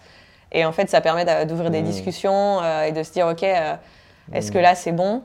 Et 0.52 0.64
en 0.64 0.70
fait, 0.70 0.88
ça 0.88 1.00
permet 1.00 1.24
d'ouvrir 1.44 1.72
des 1.72 1.82
discussions 1.82 2.60
et 2.86 2.92
de 2.92 3.02
se 3.02 3.12
dire, 3.12 3.26
OK, 3.26 3.42
est-ce 3.42 4.52
que 4.52 4.58
là, 4.58 4.76
c'est 4.76 4.92
bon 4.92 5.22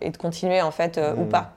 et, 0.00 0.10
de 0.10 0.16
continuer 0.16 0.62
en 0.62 0.70
fait 0.70 1.00
ou 1.16 1.24
pas. 1.24 1.54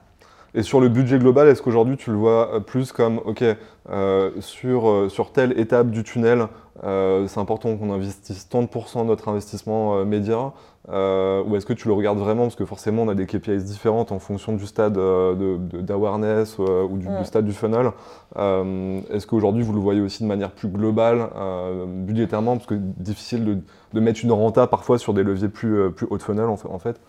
Et 0.54 0.62
sur 0.62 0.80
le 0.80 0.88
budget 0.88 1.18
global, 1.18 1.48
est-ce 1.48 1.62
qu'aujourd'hui 1.62 1.96
tu 1.96 2.10
le 2.10 2.16
vois 2.16 2.54
euh, 2.54 2.60
plus 2.60 2.92
comme, 2.92 3.20
ok, 3.24 3.44
euh, 3.90 4.30
sur, 4.40 4.88
euh, 4.88 5.08
sur 5.08 5.32
telle 5.32 5.58
étape 5.58 5.90
du 5.90 6.04
tunnel, 6.04 6.46
c'est 6.80 7.40
important 7.40 7.76
qu'on 7.76 7.92
investisse 7.92 8.48
tant 8.48 8.62
de 8.62 8.68
pourcents 8.68 9.02
de 9.02 9.08
notre 9.08 9.28
investissement 9.28 10.04
média 10.04 10.52
Ou 10.86 11.56
est-ce 11.56 11.66
que 11.66 11.72
tu 11.72 11.88
le 11.88 11.94
regardes 11.94 12.18
vraiment? 12.18 12.42
Parce 12.42 12.54
que 12.54 12.64
forcément, 12.64 13.02
on 13.02 13.08
a 13.08 13.16
des 13.16 13.26
KPIs 13.26 13.64
différentes 13.64 14.12
en 14.12 14.20
fonction 14.20 14.52
du 14.52 14.64
stade 14.64 14.92
d'awareness 14.92 16.56
ou 16.58 16.96
du, 16.96 17.08
stade 17.24 17.46
du 17.46 17.52
funnel. 17.52 17.90
est-ce 18.36 19.26
qu'aujourd'hui 19.26 19.64
vous 19.64 19.72
le 19.72 19.80
voyez 19.80 20.00
aussi 20.00 20.22
de 20.22 20.28
manière 20.28 20.52
plus 20.52 20.68
globale, 20.68 21.28
budgétairement? 21.88 22.58
Parce 22.58 22.68
que 22.68 22.76
difficile 22.76 23.44
de, 23.44 23.58
de, 23.92 23.98
mettre 23.98 24.20
une 24.22 24.30
renta 24.30 24.68
parfois 24.68 24.98
sur 24.98 25.14
des 25.14 25.24
leviers 25.24 25.48
plus, 25.48 25.90
plus 25.90 26.06
haut 26.08 26.16
de 26.16 26.22
funnel 26.22 26.46
en 26.46 26.78
fait. 26.78 27.00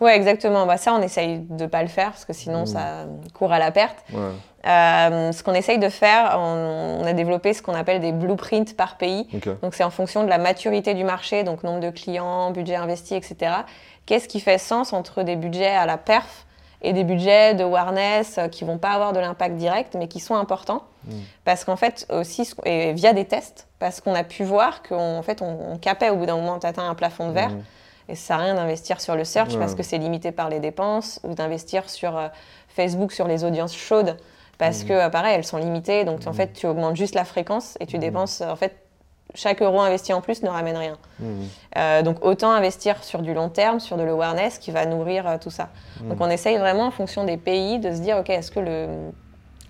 Oui, 0.00 0.10
exactement. 0.10 0.66
Bah, 0.66 0.76
ça, 0.76 0.92
on 0.94 1.02
essaye 1.02 1.38
de 1.38 1.64
ne 1.64 1.68
pas 1.68 1.82
le 1.82 1.88
faire 1.88 2.10
parce 2.10 2.24
que 2.24 2.32
sinon, 2.32 2.62
mmh. 2.62 2.66
ça 2.66 3.06
court 3.32 3.52
à 3.52 3.58
la 3.58 3.70
perte. 3.70 4.04
Euh, 4.66 5.32
ce 5.32 5.42
qu'on 5.42 5.52
essaye 5.52 5.78
de 5.78 5.88
faire, 5.88 6.38
on, 6.38 7.04
a 7.04 7.12
développé 7.12 7.52
ce 7.52 7.60
qu'on 7.60 7.74
appelle 7.74 8.00
des 8.00 8.12
blueprints 8.12 8.74
par 8.76 8.96
pays. 8.96 9.28
Donc, 9.62 9.74
c'est 9.74 9.84
en 9.84 9.90
fonction 9.90 10.24
de 10.24 10.28
la 10.28 10.38
maturité 10.38 10.94
du 10.94 11.04
marché, 11.04 11.44
donc 11.44 11.62
nombre 11.62 11.80
de 11.80 11.90
clients, 11.90 12.50
budget 12.50 12.76
investi, 12.76 13.14
etc. 13.14 13.52
Qu'est-ce 14.06 14.28
qui 14.28 14.40
fait 14.40 14.58
sens 14.58 14.92
entre 14.92 15.22
des 15.22 15.36
budgets 15.36 15.66
à 15.66 15.86
la 15.86 15.98
perf 15.98 16.46
et 16.82 16.92
des 16.92 17.04
budgets 17.04 17.54
de 17.54 17.64
awareness 17.64 18.36
euh, 18.36 18.48
qui 18.48 18.64
vont 18.64 18.76
pas 18.76 18.90
avoir 18.90 19.14
de 19.14 19.20
l'impact 19.20 19.56
direct, 19.56 19.96
mais 19.98 20.08
qui 20.08 20.20
sont 20.20 20.34
importants? 20.34 20.84
Mmh. 21.06 21.12
Parce 21.44 21.64
qu'en 21.64 21.76
fait, 21.76 22.06
aussi, 22.10 22.50
et 22.64 22.92
via 22.92 23.12
des 23.12 23.24
tests, 23.26 23.68
parce 23.78 24.00
qu'on 24.00 24.14
a 24.14 24.24
pu 24.24 24.44
voir 24.44 24.82
qu'en 24.82 25.22
fait, 25.22 25.42
on, 25.42 25.76
capait 25.78 26.10
au 26.10 26.16
bout 26.16 26.26
d'un 26.26 26.36
moment, 26.36 26.58
tu 26.58 26.66
atteins 26.66 26.88
un 26.88 26.94
plafond 26.94 27.28
de 27.28 27.34
verre. 27.34 27.50
Mmh. 27.50 27.62
Et 28.08 28.14
ça 28.14 28.26
sert 28.26 28.36
à 28.36 28.42
rien 28.42 28.54
d'investir 28.54 29.00
sur 29.00 29.16
le 29.16 29.24
search 29.24 29.56
parce 29.58 29.74
que 29.74 29.82
c'est 29.82 29.98
limité 29.98 30.32
par 30.32 30.48
les 30.48 30.60
dépenses 30.60 31.20
ou 31.24 31.34
d'investir 31.34 31.88
sur 31.88 32.16
euh, 32.16 32.28
Facebook 32.68 33.12
sur 33.12 33.26
les 33.26 33.44
audiences 33.44 33.74
chaudes 33.74 34.16
parce 34.58 34.84
mmh. 34.84 34.88
que, 34.88 34.92
euh, 34.92 35.08
pareil, 35.08 35.34
elles 35.34 35.44
sont 35.44 35.56
limitées. 35.56 36.04
Donc, 36.04 36.26
en 36.26 36.30
mmh. 36.30 36.34
fait, 36.34 36.52
tu 36.52 36.66
augmentes 36.66 36.96
juste 36.96 37.14
la 37.14 37.24
fréquence 37.24 37.76
et 37.80 37.86
tu 37.86 37.96
mmh. 37.96 38.00
dépenses. 38.00 38.40
En 38.42 38.56
fait, 38.56 38.76
chaque 39.34 39.62
euro 39.62 39.80
investi 39.80 40.12
en 40.12 40.20
plus 40.20 40.42
ne 40.42 40.48
ramène 40.48 40.76
rien. 40.76 40.96
Euh, 41.76 42.02
donc, 42.02 42.24
autant 42.24 42.52
investir 42.52 43.02
sur 43.02 43.20
du 43.20 43.34
long 43.34 43.48
terme, 43.48 43.80
sur 43.80 43.96
de 43.96 44.02
l'awareness 44.02 44.58
qui 44.58 44.70
va 44.70 44.86
nourrir 44.86 45.38
tout 45.40 45.50
ça. 45.50 45.70
Donc, 46.02 46.18
on 46.20 46.30
essaye 46.30 46.56
vraiment 46.58 46.86
en 46.86 46.90
fonction 46.92 47.24
des 47.24 47.36
pays 47.36 47.80
de 47.80 47.90
se 47.90 47.98
dire, 47.98 48.18
OK, 48.18 48.30
est-ce 48.30 48.52
que 48.52 48.60
le, 48.60 48.86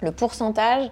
le 0.02 0.12
pourcentage 0.12 0.90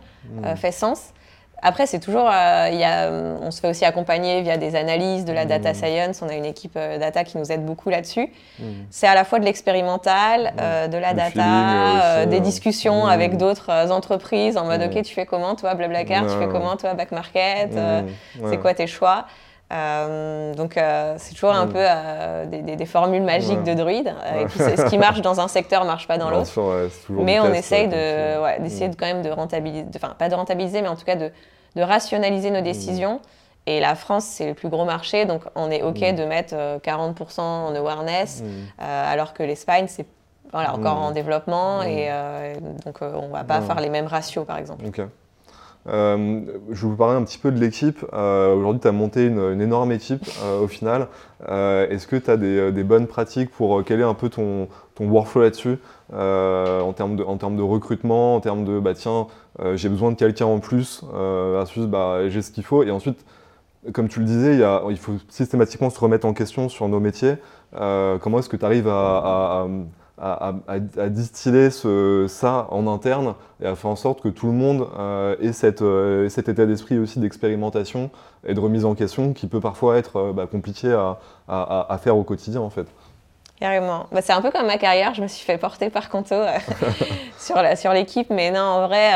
fait 0.56 0.72
sens 0.72 1.12
après, 1.62 1.86
c'est 1.86 2.00
toujours, 2.00 2.28
euh, 2.28 2.68
y 2.72 2.82
a, 2.82 3.10
on 3.10 3.50
se 3.52 3.60
fait 3.60 3.68
aussi 3.68 3.84
accompagner 3.84 4.42
via 4.42 4.56
des 4.56 4.74
analyses, 4.74 5.24
de 5.24 5.32
la 5.32 5.44
data 5.44 5.70
mmh. 5.70 5.74
science. 5.74 6.22
On 6.22 6.28
a 6.28 6.34
une 6.34 6.44
équipe 6.44 6.74
euh, 6.76 6.98
data 6.98 7.22
qui 7.22 7.38
nous 7.38 7.52
aide 7.52 7.64
beaucoup 7.64 7.88
là-dessus. 7.88 8.32
Mmh. 8.58 8.64
C'est 8.90 9.06
à 9.06 9.14
la 9.14 9.24
fois 9.24 9.38
de 9.38 9.44
l'expérimental, 9.44 10.54
mmh. 10.56 10.90
de 10.90 10.98
la 10.98 11.14
data, 11.14 12.26
des 12.26 12.40
discussions 12.40 13.06
avec 13.06 13.36
d'autres 13.36 13.92
entreprises 13.92 14.56
en 14.56 14.64
mode, 14.64 14.82
ok, 14.82 15.02
tu 15.02 15.14
fais 15.14 15.26
comment, 15.26 15.54
toi, 15.54 15.74
Blablacar, 15.74 16.22
tu 16.22 16.36
fais 16.38 16.48
comment, 16.48 16.76
toi, 16.76 16.94
Back 16.94 17.12
Market, 17.12 17.70
c'est 18.48 18.58
quoi 18.58 18.74
tes 18.74 18.86
choix? 18.86 19.26
Euh, 19.72 20.54
donc 20.54 20.76
euh, 20.76 21.14
c'est 21.16 21.34
toujours 21.34 21.52
un 21.52 21.66
peu 21.66 21.78
euh, 21.78 22.44
des, 22.46 22.86
formules 22.86 23.22
magiques 23.22 23.62
de 23.62 23.72
druide. 23.72 24.14
ce 24.54 24.88
qui 24.88 24.98
marche 24.98 25.22
dans 25.22 25.40
un 25.40 25.48
secteur 25.48 25.84
marche 25.84 26.06
pas 26.06 26.18
dans 26.18 26.30
l'autre. 26.30 26.50
mais 27.08 27.40
on 27.40 27.52
essaye 27.52 27.88
de, 27.88 28.62
d'essayer 28.62 28.88
de, 28.88 28.96
quand 28.96 29.06
même 29.06 29.22
de 29.22 29.30
rentabiliser, 29.30 29.86
enfin 29.96 30.14
pas 30.18 30.28
de 30.28 30.34
rentabiliser, 30.34 30.82
mais 30.82 30.88
en 30.88 30.96
tout 30.96 31.04
cas 31.04 31.16
de, 31.16 31.30
de 31.76 31.82
rationaliser 31.82 32.50
nos 32.50 32.60
décisions. 32.60 33.20
Et 33.64 33.78
la 33.78 33.94
France, 33.94 34.24
c'est 34.24 34.48
le 34.48 34.54
plus 34.54 34.68
gros 34.68 34.84
marché, 34.84 35.24
donc 35.24 35.42
on 35.54 35.70
est 35.70 35.82
OK 35.82 36.00
de 36.00 36.24
mettre 36.24 36.54
40% 36.54 37.40
en 37.40 37.74
awareness, 37.74 38.42
alors 38.78 39.32
que 39.34 39.44
l'Espagne, 39.44 39.86
c'est 39.86 40.06
voilà, 40.52 40.74
encore 40.74 40.98
en 40.98 41.12
développement, 41.12 41.82
et 41.82 42.10
donc 42.84 42.96
on 43.00 43.28
va 43.28 43.44
pas 43.44 43.60
faire 43.60 43.80
les 43.80 43.88
mêmes 43.88 44.08
ratios, 44.08 44.44
par 44.44 44.58
exemple. 44.58 44.84
Euh, 45.88 46.40
je 46.70 46.82
vais 46.82 46.88
vous 46.88 46.96
parler 46.96 47.16
un 47.16 47.24
petit 47.24 47.38
peu 47.38 47.50
de 47.50 47.58
l'équipe. 47.58 48.04
Euh, 48.12 48.54
aujourd'hui, 48.54 48.80
tu 48.80 48.88
as 48.88 48.92
monté 48.92 49.26
une, 49.26 49.60
énorme 49.60 49.92
équipe 49.92 50.24
euh, 50.42 50.60
au 50.60 50.68
final. 50.68 51.08
Est-ce 51.48 52.06
que 52.06 52.16
tu 52.16 52.30
as 52.30 52.36
des, 52.36 52.84
bonnes 52.84 53.06
pratiques 53.06 53.50
pour 53.50 53.82
quel 53.84 54.00
est 54.00 54.04
un 54.04 54.14
peu 54.14 54.28
ton, 54.28 54.68
workflow 55.00 55.42
là-dessus 55.42 55.78
en, 56.12 56.92
termes 56.92 57.16
de, 57.16 57.62
recrutement, 57.62 58.36
en 58.36 58.40
termes 58.40 58.64
de 58.64 58.78
bah, 58.78 58.94
tiens, 58.94 59.26
j'ai 59.74 59.88
besoin 59.88 60.12
de 60.12 60.16
quelqu'un 60.16 60.46
en 60.46 60.60
plus, 60.60 61.02
versus 61.12 61.86
bah, 61.86 62.28
j'ai 62.28 62.42
ce 62.42 62.52
qu'il 62.52 62.64
faut. 62.64 62.84
Et 62.84 62.90
ensuite, 62.90 63.24
comme 63.92 64.08
tu 64.08 64.20
le 64.20 64.26
disais, 64.26 64.60
il, 64.88 64.96
faut 64.96 65.14
systématiquement 65.28 65.90
se 65.90 65.98
remettre 65.98 66.26
en 66.26 66.32
question 66.32 66.68
sur 66.68 66.88
nos 66.88 67.00
métiers. 67.00 67.34
comment 67.72 68.38
est-ce 68.38 68.48
que 68.48 68.56
tu 68.56 68.64
arrives 68.64 68.88
à, 68.88 69.66
distiller 71.08 71.70
ça 71.70 72.66
en 72.70 72.86
interne 72.86 73.34
et 73.62 73.66
à 73.66 73.74
faire 73.74 73.90
en 73.90 73.96
sorte 73.96 74.20
que 74.20 74.28
tout 74.28 74.46
le 74.46 74.52
monde 74.52 74.88
euh, 74.98 75.36
ait 75.40 75.82
euh, 75.82 76.28
cet 76.28 76.48
état 76.48 76.66
d'esprit 76.66 76.98
aussi 76.98 77.18
d'expérimentation 77.18 78.10
et 78.46 78.54
de 78.54 78.60
remise 78.60 78.84
en 78.84 78.94
question 78.94 79.32
qui 79.32 79.46
peut 79.46 79.60
parfois 79.60 79.98
être 79.98 80.16
euh, 80.16 80.32
bah, 80.32 80.46
compliqué 80.50 80.92
à, 81.48 81.98
faire 82.02 82.16
au 82.16 82.24
quotidien 82.24 82.60
en 82.60 82.70
fait. 82.70 82.86
Carrément. 83.60 84.06
Bah, 84.10 84.22
c'est 84.22 84.32
un 84.32 84.42
peu 84.42 84.50
comme 84.50 84.66
ma 84.66 84.78
carrière, 84.78 85.14
je 85.14 85.22
me 85.22 85.28
suis 85.28 85.44
fait 85.44 85.58
porter 85.58 85.88
par 85.88 86.08
Conto 86.08 86.34
sur 87.38 87.92
l'équipe, 87.92 88.28
mais 88.30 88.50
non, 88.50 88.60
en 88.60 88.86
vrai, 88.88 89.12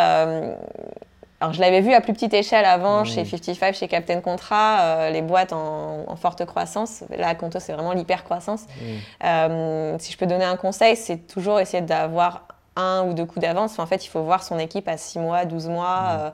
alors, 1.41 1.53
je 1.53 1.61
l'avais 1.61 1.81
vu 1.81 1.93
à 1.93 2.01
plus 2.01 2.15
petite 2.15 2.33
échelle 2.33 2.65
avant, 2.65 3.05
chez 3.05 3.25
55, 3.25 3.71
mmh. 3.71 3.75
chez 3.75 3.89
Captain 3.89 4.21
Contra, 4.21 4.81
euh, 4.81 5.11
les 5.11 5.21
boîtes 5.21 5.53
en, 5.53 6.17
forte 6.17 6.47
croissance. 6.47 7.05
Là, 7.17 7.29
à 7.29 7.35
Conto, 7.35 7.61
c'est 7.61 7.75
vraiment 7.75 7.93
l'hyper-croissance. 7.93 8.63
Mmh. 8.63 9.25
Euh, 9.25 9.97
si 9.99 10.13
je 10.13 10.17
peux 10.17 10.27
donner 10.27 10.47
un 10.47 10.57
conseil, 10.57 10.97
c'est 10.97 11.27
toujours 11.27 11.61
essayer 11.61 11.83
d'avoir 11.83 12.49
un 12.75 13.05
ou 13.07 13.13
deux 13.13 13.27
coups 13.27 13.41
d'avance. 13.41 13.79
en 13.79 13.87
fait, 13.87 14.05
il 14.07 14.09
faut 14.09 14.23
voir 14.23 14.43
son 14.43 14.59
équipe 14.59 14.89
à 14.89 14.97
6 14.97 15.19
mois, 15.19 15.45
12 15.45 15.69
mois. 15.69 16.01
Mmh. 16.01 16.19
Euh, 16.21 16.31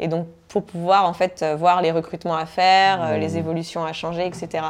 et 0.00 0.08
donc, 0.08 0.26
pour 0.48 0.64
pouvoir, 0.64 1.06
en 1.06 1.14
fait, 1.14 1.44
voir 1.56 1.80
les 1.80 1.90
recrutements 1.90 2.36
à 2.36 2.44
faire, 2.44 3.18
les 3.18 3.38
évolutions 3.38 3.84
à 3.84 3.92
changer, 3.92 4.26
etc. 4.26 4.64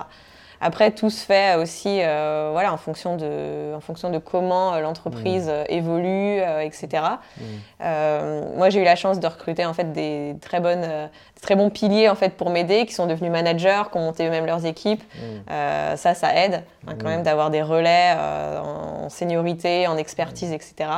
Après, 0.64 0.92
tout 0.92 1.11
se 1.11 1.27
fait 1.27 1.57
aussi 1.57 1.98
euh, 2.03 2.51
voilà, 2.53 2.72
en, 2.72 2.77
fonction 2.77 3.16
de, 3.16 3.75
en 3.75 3.81
fonction 3.81 4.11
de 4.11 4.18
comment 4.18 4.72
euh, 4.72 4.81
l'entreprise 4.81 5.46
mmh. 5.46 5.51
euh, 5.51 5.64
évolue, 5.68 6.40
etc. 6.62 7.03
Mmh. 7.37 8.57
moi, 8.57 8.70
j'ai 8.70 8.81
eu 8.81 8.85
la 8.85 8.94
chance 8.94 9.18
de 9.18 9.27
recruter 9.27 9.66
en 9.66 9.75
fait, 9.75 9.92
des 9.92 10.37
très, 10.40 10.61
bonnes, 10.61 11.11
très 11.42 11.57
bons 11.57 11.68
piliers 11.68 12.09
en 12.09 12.14
fait, 12.14 12.37
pour 12.37 12.51
m'aider, 12.51 12.87
qui 12.87 12.94
sont 12.94 13.07
devenus 13.07 13.33
managers, 13.33 13.83
qui 13.90 13.98
ont 13.98 14.03
monté 14.03 14.29
eux-mêmes 14.29 14.46
leurs 14.46 14.64
équipes. 14.64 15.03
Mmh. 15.16 15.96
ça, 15.96 16.14
ça 16.14 16.37
aide 16.37 16.62
hein, 16.87 16.92
quand 16.98 17.09
même 17.09 17.25
d'avoir 17.25 17.51
des 17.51 17.62
relais 17.62 18.14
en 18.62 19.09
seniorité, 19.09 19.88
en 19.88 19.96
expertise, 19.96 20.53
etc. 20.53 20.90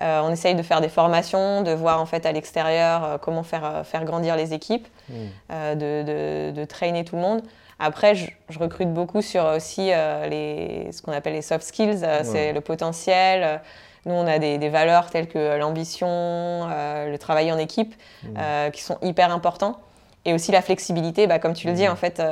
on 0.00 0.30
essaye 0.30 0.54
de 0.54 0.62
faire 0.62 0.80
des 0.80 0.88
formations, 0.88 1.62
de 1.62 1.72
voir 1.72 2.00
en 2.00 2.06
fait 2.06 2.24
à 2.24 2.30
l'extérieur 2.30 3.18
comment 3.20 3.42
faire, 3.42 3.82
faire 3.84 4.04
grandir 4.04 4.36
les 4.36 4.54
équipes, 4.54 4.86
de, 5.10 5.74
de, 5.74 6.52
de, 6.52 6.64
trainer 6.64 7.04
tout 7.04 7.16
le 7.16 7.22
monde. 7.22 7.42
Après, 7.82 8.14
je, 8.14 8.30
recrute 8.60 8.94
beaucoup 8.94 9.22
sur 9.22 9.44
aussi 9.44 9.90
euh, 9.90 10.28
les, 10.28 10.92
ce 10.92 11.02
qu'on 11.02 11.10
appelle 11.10 11.32
les 11.32 11.42
soft 11.42 11.64
skills, 11.64 12.04
euh, 12.04 12.20
c'est 12.22 12.52
le 12.52 12.60
potentiel. 12.60 13.60
Nous, 14.06 14.14
on 14.14 14.26
a 14.26 14.38
des, 14.38 14.68
valeurs 14.68 15.10
telles 15.10 15.26
que 15.26 15.56
l'ambition, 15.58 16.08
euh, 16.08 17.10
le 17.10 17.18
travail 17.18 17.50
en 17.50 17.58
équipe, 17.58 17.94
mmh. 18.22 18.70
qui 18.72 18.82
sont 18.82 18.98
hyper 19.02 19.32
importants. 19.32 19.80
Et 20.24 20.32
aussi 20.32 20.52
la 20.52 20.62
flexibilité, 20.62 21.26
bah, 21.26 21.40
comme 21.40 21.54
tu 21.54 21.66
le 21.66 21.72
dis, 21.72 21.88
mmh. 21.88 21.90
en 21.90 21.96
fait, 21.96 22.22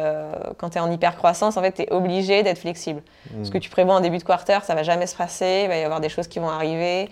quand 0.58 0.70
tu 0.70 0.78
es 0.78 0.80
en 0.80 0.90
hyper 0.90 1.16
croissance, 1.16 1.56
en 1.56 1.62
fait, 1.62 1.72
tu 1.72 1.82
es 1.82 1.92
obligé 1.92 2.44
d'être 2.44 2.58
flexible. 2.58 3.02
Ce 3.42 3.48
mmh. 3.48 3.52
que 3.52 3.58
tu 3.58 3.70
prévois 3.70 3.94
en 3.94 4.00
début 4.00 4.18
de 4.18 4.22
quarter, 4.22 4.60
ça 4.62 4.76
va 4.76 4.84
jamais 4.84 5.08
se 5.08 5.16
passer, 5.16 5.62
il 5.64 5.68
va 5.68 5.76
y 5.76 5.82
avoir 5.82 6.00
des 6.00 6.08
choses 6.08 6.28
qui 6.28 6.38
vont 6.38 6.50
arriver 6.50 7.08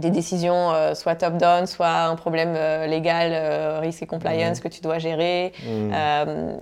des 0.00 0.10
décisions 0.10 0.72
euh, 0.72 0.94
soit 0.94 1.14
top-down, 1.14 1.66
soit 1.66 2.04
un 2.04 2.16
problème 2.16 2.54
euh, 2.56 2.86
légal, 2.86 3.30
euh, 3.32 3.78
risque 3.80 4.02
et 4.02 4.06
compliance 4.06 4.58
mmh. 4.58 4.62
que 4.62 4.68
tu 4.68 4.80
dois 4.80 4.98
gérer. 4.98 5.52
Mmh. 5.64 5.92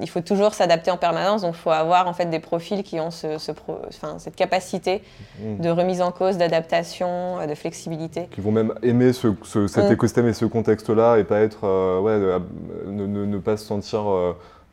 il 0.00 0.08
faut 0.08 0.20
toujours 0.20 0.54
s'adapter 0.54 0.90
en 0.90 0.96
permanence, 0.96 1.42
donc 1.42 1.54
il 1.54 1.60
faut 1.60 1.70
avoir 1.70 2.08
en 2.08 2.12
fait 2.12 2.26
des 2.26 2.38
profils 2.38 2.82
qui 2.82 3.00
ont 3.00 3.10
ce, 3.10 3.38
cette 4.18 4.36
capacité 4.36 5.02
mmh. 5.38 5.62
de 5.62 5.70
remise 5.70 6.00
en 6.02 6.10
cause, 6.10 6.36
d'adaptation, 6.36 7.46
de 7.46 7.54
flexibilité. 7.54 8.28
Qui 8.30 8.40
vont 8.40 8.52
même 8.52 8.74
aimer 8.82 9.12
ce, 9.12 9.28
cet 9.66 9.90
écosystème 9.90 10.28
et 10.28 10.32
ce 10.32 10.44
contexte-là 10.44 11.18
et 11.18 11.24
pas 11.24 11.40
être, 11.40 11.62
ouais, 12.00 12.18
ne, 12.86 13.06
ne, 13.06 13.38
pas 13.38 13.56
se 13.56 13.64
sentir 13.64 14.04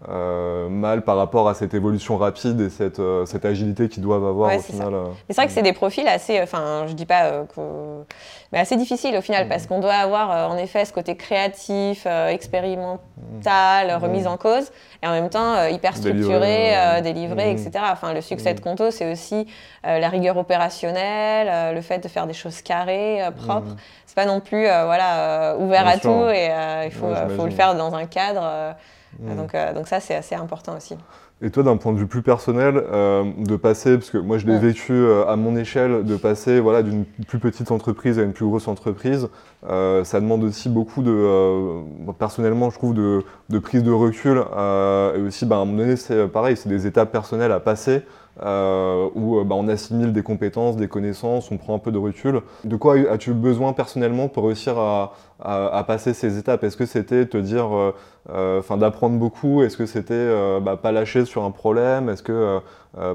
euh, 0.08 0.70
mal 0.70 1.02
par 1.02 1.18
rapport 1.18 1.50
à 1.50 1.54
cette 1.54 1.74
évolution 1.74 2.16
rapide 2.16 2.62
et 2.62 2.70
cette, 2.70 3.00
euh, 3.00 3.26
cette 3.26 3.44
agilité 3.44 3.90
qu'ils 3.90 4.02
doivent 4.02 4.24
avoir 4.24 4.56
au 4.56 4.60
final. 4.62 4.94
Euh. 4.94 5.08
c'est 5.28 5.36
vrai 5.36 5.48
que 5.48 5.52
c'est 5.52 5.62
des 5.62 5.74
profils 5.74 6.08
assez, 6.08 6.42
enfin, 6.42 6.86
je 6.88 6.94
dis 6.94 7.06
pas 7.06 7.44
que, 7.54 8.06
mais 8.54 8.60
assez 8.60 8.78
difficiles 8.78 9.18
au 9.18 9.22
final 9.22 9.50
parce 9.50 9.68
qu'on 9.68 9.82
doit 9.82 9.96
avoir 9.96 10.50
en 10.50 10.56
effet 10.56 10.86
ce 10.86 10.94
côté 10.94 11.18
créatif, 11.18 12.06
expérimental, 12.06 13.00
mmh. 13.44 14.02
remise 14.02 14.26
en 14.26 14.38
cause 14.38 14.72
et 15.04 15.08
en 15.08 15.12
même 15.12 15.30
temps 15.30 15.68
hyper 15.68 15.98
structuré, 15.98 17.02
délivré, 17.04 17.52
etc. 17.52 17.72
Enfin, 17.92 18.14
le 18.14 18.22
succès 18.22 18.54
de 18.54 18.62
Conto, 18.62 18.92
c'est 18.92 19.12
aussi 19.12 19.48
la 19.84 20.08
rigueur 20.08 20.38
opérationnelle, 20.38 21.76
le 21.76 21.82
fait 21.82 22.00
de 22.00 22.08
faire 22.08 22.26
des 22.26 22.34
choses 22.34 22.62
carrées, 22.62 23.20
propres. 23.36 23.76
C'est 24.06 24.16
pas 24.16 24.26
non 24.26 24.40
plus 24.40 24.64
voilà 24.64 25.58
ouvert 25.60 25.86
à 25.86 25.98
tout 25.98 26.30
et 26.30 26.52
il 26.86 26.92
faut, 26.92 27.14
faut 27.36 27.46
le 27.46 27.52
faire 27.52 27.76
dans 27.76 27.94
un 27.96 28.06
cadre. 28.06 28.78
Mm. 29.20 29.36
Donc, 29.36 29.56
euh, 29.56 29.74
donc 29.74 29.88
ça, 29.88 30.00
c'est 30.00 30.16
assez 30.16 30.36
important 30.36 30.78
aussi. 30.78 30.96
Et 31.42 31.52
toi, 31.52 31.64
d'un 31.64 31.78
point 31.78 31.94
de 31.94 31.98
vue 31.98 32.08
plus 32.08 32.22
personnel, 32.22 32.76
euh, 32.92 33.24
de 33.38 33.56
passer, 33.56 33.98
parce 33.98 34.10
que 34.10 34.18
moi 34.18 34.38
je 34.38 34.46
l'ai 34.46 34.58
vécu 34.58 34.92
euh, 34.92 35.26
à 35.26 35.38
mon 35.38 35.56
échelle, 35.56 36.04
de 36.04 36.18
passer 36.18 36.60
voilà, 36.60 36.84
d'une 36.84 37.06
plus 37.06 37.40
petite 37.40 37.72
entreprise 37.72 38.20
à 38.20 38.24
une 38.24 38.34
plus 38.34 38.46
grosse 38.46 38.68
entreprise, 38.68 39.30
ça 39.64 40.20
demande 40.20 40.44
aussi 40.44 40.68
beaucoup 40.68 41.02
de, 41.02 42.12
personnellement 42.18 42.70
je 42.70 42.78
trouve, 42.78 42.94
de, 42.94 43.24
de, 43.48 43.60
prise 43.60 43.84
de 43.84 43.92
recul. 43.92 44.38
et 44.38 45.22
aussi, 45.22 45.46
bah, 45.46 45.56
à 45.56 45.60
un 45.60 45.66
moment 45.66 45.78
donné, 45.78 45.96
c'est 45.96 46.28
pareil, 46.28 46.58
c'est 46.58 46.70
des 46.70 46.88
étapes 46.88 47.12
personnelles 47.12 47.54
à 47.54 47.62
passer. 47.62 48.04
Euh, 48.42 49.10
où 49.16 49.44
bah, 49.44 49.56
on 49.56 49.68
assimile 49.68 50.14
des 50.14 50.24
compétences, 50.24 50.78
des 50.78 50.88
connaissances, 50.88 51.52
on 51.52 51.58
prend 51.58 51.76
un 51.76 51.80
peu 51.80 51.92
de 51.92 51.98
recul. 51.98 52.42
De 52.64 52.78
quoi 52.78 52.96
as-tu 52.96 53.34
besoin 53.34 53.74
personnellement 53.74 54.30
pour 54.30 54.46
réussir 54.46 54.78
à, 54.78 55.84
passer 55.86 56.14
ces 56.14 56.38
étapes? 56.38 56.64
Est-ce 56.64 56.78
que 56.78 56.86
c'était 56.86 57.26
te 57.26 57.36
dire, 57.36 57.76
euh, 57.76 57.94
euh, 58.30 58.60
enfin 58.60 58.78
d'apprendre 58.78 59.18
beaucoup? 59.18 59.62
Est-ce 59.62 59.76
que 59.76 59.86
c'était 59.86 60.60
bah, 60.62 60.78
pas 60.78 60.94
lâcher 60.94 61.26
sur 61.26 61.44
un 61.44 61.52
problème? 61.52 62.08
Est-ce 62.08 62.24
que 62.24 62.60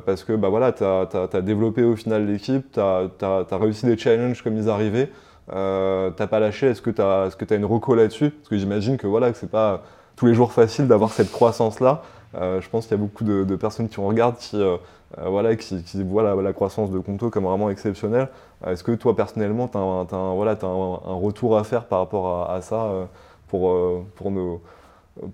parce 0.04 0.24
que 0.24 0.34
bah, 0.34 0.50
voilà, 0.50 0.72
tu 0.72 0.84
as, 0.84 1.40
développé 1.40 1.84
au 1.84 1.96
final 1.96 2.26
l'équipe, 2.26 2.72
tu 2.72 2.80
as, 2.80 3.46
réussi 3.52 3.86
des 3.86 3.96
challenges 3.96 4.42
comme 4.42 4.58
ils 4.58 4.68
arrivaient, 4.68 5.10
t'as 5.48 6.26
pas 6.26 6.38
lâché? 6.38 6.66
Est-ce 6.66 6.82
que 6.82 6.90
tu 6.90 7.00
as, 7.00 7.30
est 7.40 7.52
as, 7.52 7.56
une 7.56 7.64
reco 7.64 7.94
là-dessus? 7.94 8.28
Parce 8.28 8.50
que 8.50 8.58
j'imagine 8.58 8.98
que 8.98 9.06
voilà, 9.06 9.32
que 9.32 9.38
c'est 9.38 9.50
pas 9.50 9.82
tous 10.16 10.26
les 10.26 10.34
jours 10.34 10.52
facile 10.52 10.86
d'avoir 10.86 11.12
cette 11.12 11.32
croissance-là. 11.32 12.02
je 12.34 12.68
pense 12.68 12.86
qu'il 12.86 12.96
y 12.96 13.00
a 13.00 13.02
beaucoup 13.02 13.24
de, 13.24 13.44
de, 13.44 13.56
personnes 13.56 13.88
qui 13.88 14.00
regardent 14.00 14.36
qui 14.36 14.56
euh, 14.60 14.76
voilà, 15.18 15.56
qui, 15.56 16.02
voit 16.02 16.34
la, 16.34 16.52
croissance 16.52 16.90
de 16.90 16.98
Conto 16.98 17.30
comme 17.30 17.44
vraiment 17.44 17.70
exceptionnelle. 17.70 18.28
Euh, 18.66 18.72
est-ce 18.72 18.84
que 18.84 18.92
toi, 18.92 19.14
personnellement, 19.14 19.68
tu 19.68 19.78
as, 19.78 19.80
un, 19.80 20.34
voilà, 20.34 20.56
un, 20.62 21.14
retour 21.14 21.58
à 21.58 21.64
faire 21.64 21.86
par 21.86 22.00
rapport 22.00 22.50
à, 22.50 22.60
ça 22.60 22.84
euh, 22.84 23.04
pour, 23.48 24.04
pour, 24.16 24.30
nos, 24.30 24.62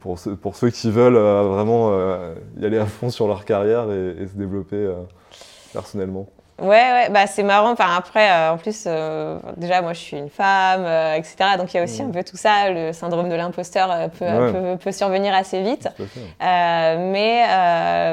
pour, 0.01 0.19
ceux, 0.19 0.71
qui 0.71 0.91
veulent 0.91 1.19
vraiment 1.19 1.93
y 2.59 2.65
aller 2.67 2.79
à 2.79 2.87
fond 2.87 3.11
sur 3.11 3.27
leur 3.27 3.45
carrière 3.45 3.91
et, 3.91 4.27
se 4.27 4.37
développer 4.37 4.93
personnellement? 5.73 6.27
Ouais, 6.61 6.69
ouais, 6.69 7.09
bah 7.11 7.27
c'est 7.27 7.43
marrant. 7.43 7.73
Enfin, 7.73 7.89
après, 7.97 8.31
euh, 8.31 8.53
en 8.53 8.59
plus, 8.59 8.85
euh, 8.87 9.39
déjà, 9.57 9.81
moi, 9.81 9.95
je 9.95 10.01
suis 10.01 10.17
une 10.17 10.29
femme, 10.29 10.85
euh, 10.85 11.15
etc. 11.15 11.37
Donc, 11.57 11.73
il 11.73 11.79
y 11.79 11.81
a 11.81 11.85
aussi 11.85 12.03
mm. 12.03 12.09
un 12.09 12.11
peu 12.11 12.23
tout 12.23 12.37
ça. 12.37 12.71
Le 12.71 12.93
syndrome 12.93 13.29
de 13.29 13.35
l'imposteur 13.35 14.11
peut, 14.11 14.77
peut, 14.79 14.93
survenir 14.93 15.35
assez 15.35 15.63
vite. 15.63 15.89
mais 16.41 17.47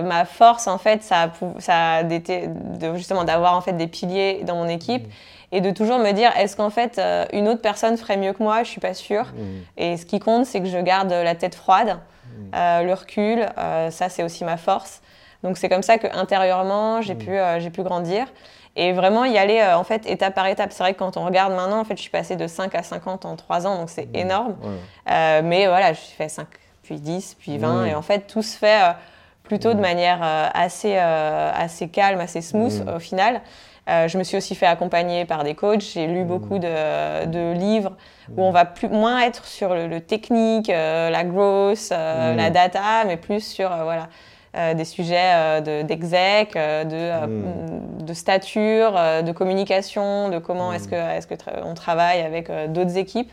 ma 0.04 0.26
force, 0.26 0.68
en 0.68 0.78
fait, 0.78 1.04
ça, 1.04 1.32
ça 1.60 1.76
a 1.76 2.02
été 2.04 2.48
de, 2.48 2.96
justement 2.96 3.26
d'avoir 3.26 3.56
en 3.56 3.62
fait 3.62 3.74
des 3.74 3.88
piliers 3.88 4.42
dans 4.44 4.56
mon 4.56 4.68
équipe. 4.68 5.06
Mm. 5.06 5.12
Et 5.54 5.62
de 5.62 5.72
toujours 5.72 6.00
me 6.00 6.12
dire, 6.12 6.32
est-ce 6.38 6.58
qu'en 6.58 6.70
fait, 6.70 7.02
une 7.32 7.48
autre 7.48 7.62
personne 7.62 7.96
ferait 7.96 8.18
mieux 8.18 8.34
que 8.34 8.44
moi? 8.44 8.64
Je 8.64 8.70
suis 8.70 8.82
pas 8.82 8.94
sûre. 8.94 9.28
Mm. 9.34 9.82
Et 9.82 9.98
ce 9.98 10.06
qui 10.06 10.20
compte, 10.20 10.46
c'est 10.46 10.60
que 10.60 10.68
je 10.68 10.78
garde 10.78 11.12
la 11.12 11.36
tête 11.36 11.56
froide, 11.56 11.98
le 12.54 12.94
recul. 12.94 13.46
ça, 13.92 14.08
c'est 14.08 14.24
aussi 14.24 14.46
ma 14.46 14.58
force. 14.58 15.02
Donc 15.44 15.58
c'est 15.58 15.70
comme 15.70 15.84
ça 15.84 15.98
que 15.98 16.08
intérieurement 16.16 17.02
j'ai 17.02 17.16
mm. 17.16 17.20
pu 17.20 17.32
euh, 17.32 17.60
j'ai 17.60 17.70
pu 17.70 17.84
grandir 17.84 18.28
et 18.76 18.94
vraiment 18.94 19.26
y 19.26 19.38
aller 19.38 19.60
euh, 19.60 19.78
en 19.78 19.84
fait 19.84 20.06
étape 20.06 20.36
par 20.36 20.48
étape. 20.48 20.72
C'est 20.72 20.84
vrai 20.84 20.94
que 20.94 21.00
quand 21.00 21.18
on 21.18 21.26
regarde 21.26 21.54
maintenant 21.54 21.80
en 21.80 21.84
fait 21.84 21.96
je 21.96 22.02
suis 22.02 22.12
passée 22.12 22.36
de 22.36 22.48
5 22.48 22.74
à 22.76 22.84
50 22.84 23.26
en 23.26 23.36
3 23.36 23.68
ans 23.68 23.78
donc 23.78 23.90
c'est 23.90 24.08
mm. 24.08 24.16
énorme. 24.16 24.56
Euh, 25.10 25.42
mais 25.44 25.68
voilà, 25.68 25.94
je 25.94 26.00
suis 26.00 26.16
fait 26.16 26.30
5 26.30 26.48
puis 26.84 27.00
10 27.00 27.38
puis 27.40 27.58
20 27.58 27.86
et 27.86 27.96
en 27.96 28.02
fait 28.02 28.28
tout 28.28 28.42
se 28.42 28.58
fait 28.58 28.80
plutôt 29.44 29.74
de 29.74 29.80
mm. 29.80 29.82
manière 29.82 30.52
assez 30.54 30.98
assez 30.98 31.88
calme, 31.90 32.20
assez 32.20 32.42
smooth 32.42 32.88
au 32.96 33.00
final. 33.00 33.42
je 33.88 34.18
me 34.18 34.24
suis 34.24 34.38
aussi 34.38 34.56
fait 34.56 34.66
accompagner 34.66 35.26
par 35.26 35.44
des 35.44 35.54
coachs. 35.54 35.82
J'ai 35.82 36.08
lu 36.08 36.24
beaucoup 36.24 36.60
de, 36.60 37.26
de, 37.26 37.54
livres 37.54 37.94
où 38.36 38.44
on 38.44 38.52
va 38.52 38.66
plus, 38.66 38.90
moins 38.90 39.22
être 39.22 39.46
sur 39.46 39.74
le, 39.74 40.00
technique, 40.02 40.68
la 40.68 41.24
growth, 41.24 41.90
la 41.90 42.50
data, 42.50 43.06
mais 43.06 43.18
plus 43.18 43.42
sur 43.42 43.70
voilà, 43.70 44.08
euh, 44.58 44.74
des 44.74 44.86
sujets 44.86 45.34
euh, 45.36 45.84
d'exec, 45.84 46.56
euh, 46.56 46.84
de, 46.84 47.28
hmm. 47.28 48.06
de, 48.06 48.14
stature, 48.14 48.94
de 49.24 49.32
communication, 49.32 50.30
de 50.30 50.40
comment 50.40 50.74
est-ce 50.74 50.88
hmm. 50.88 51.28
que, 51.28 51.34
est 51.34 51.50
on 51.64 51.76
travaille 51.76 52.22
avec 52.22 52.50
d'autres 52.72 52.98
équipes. 52.98 53.32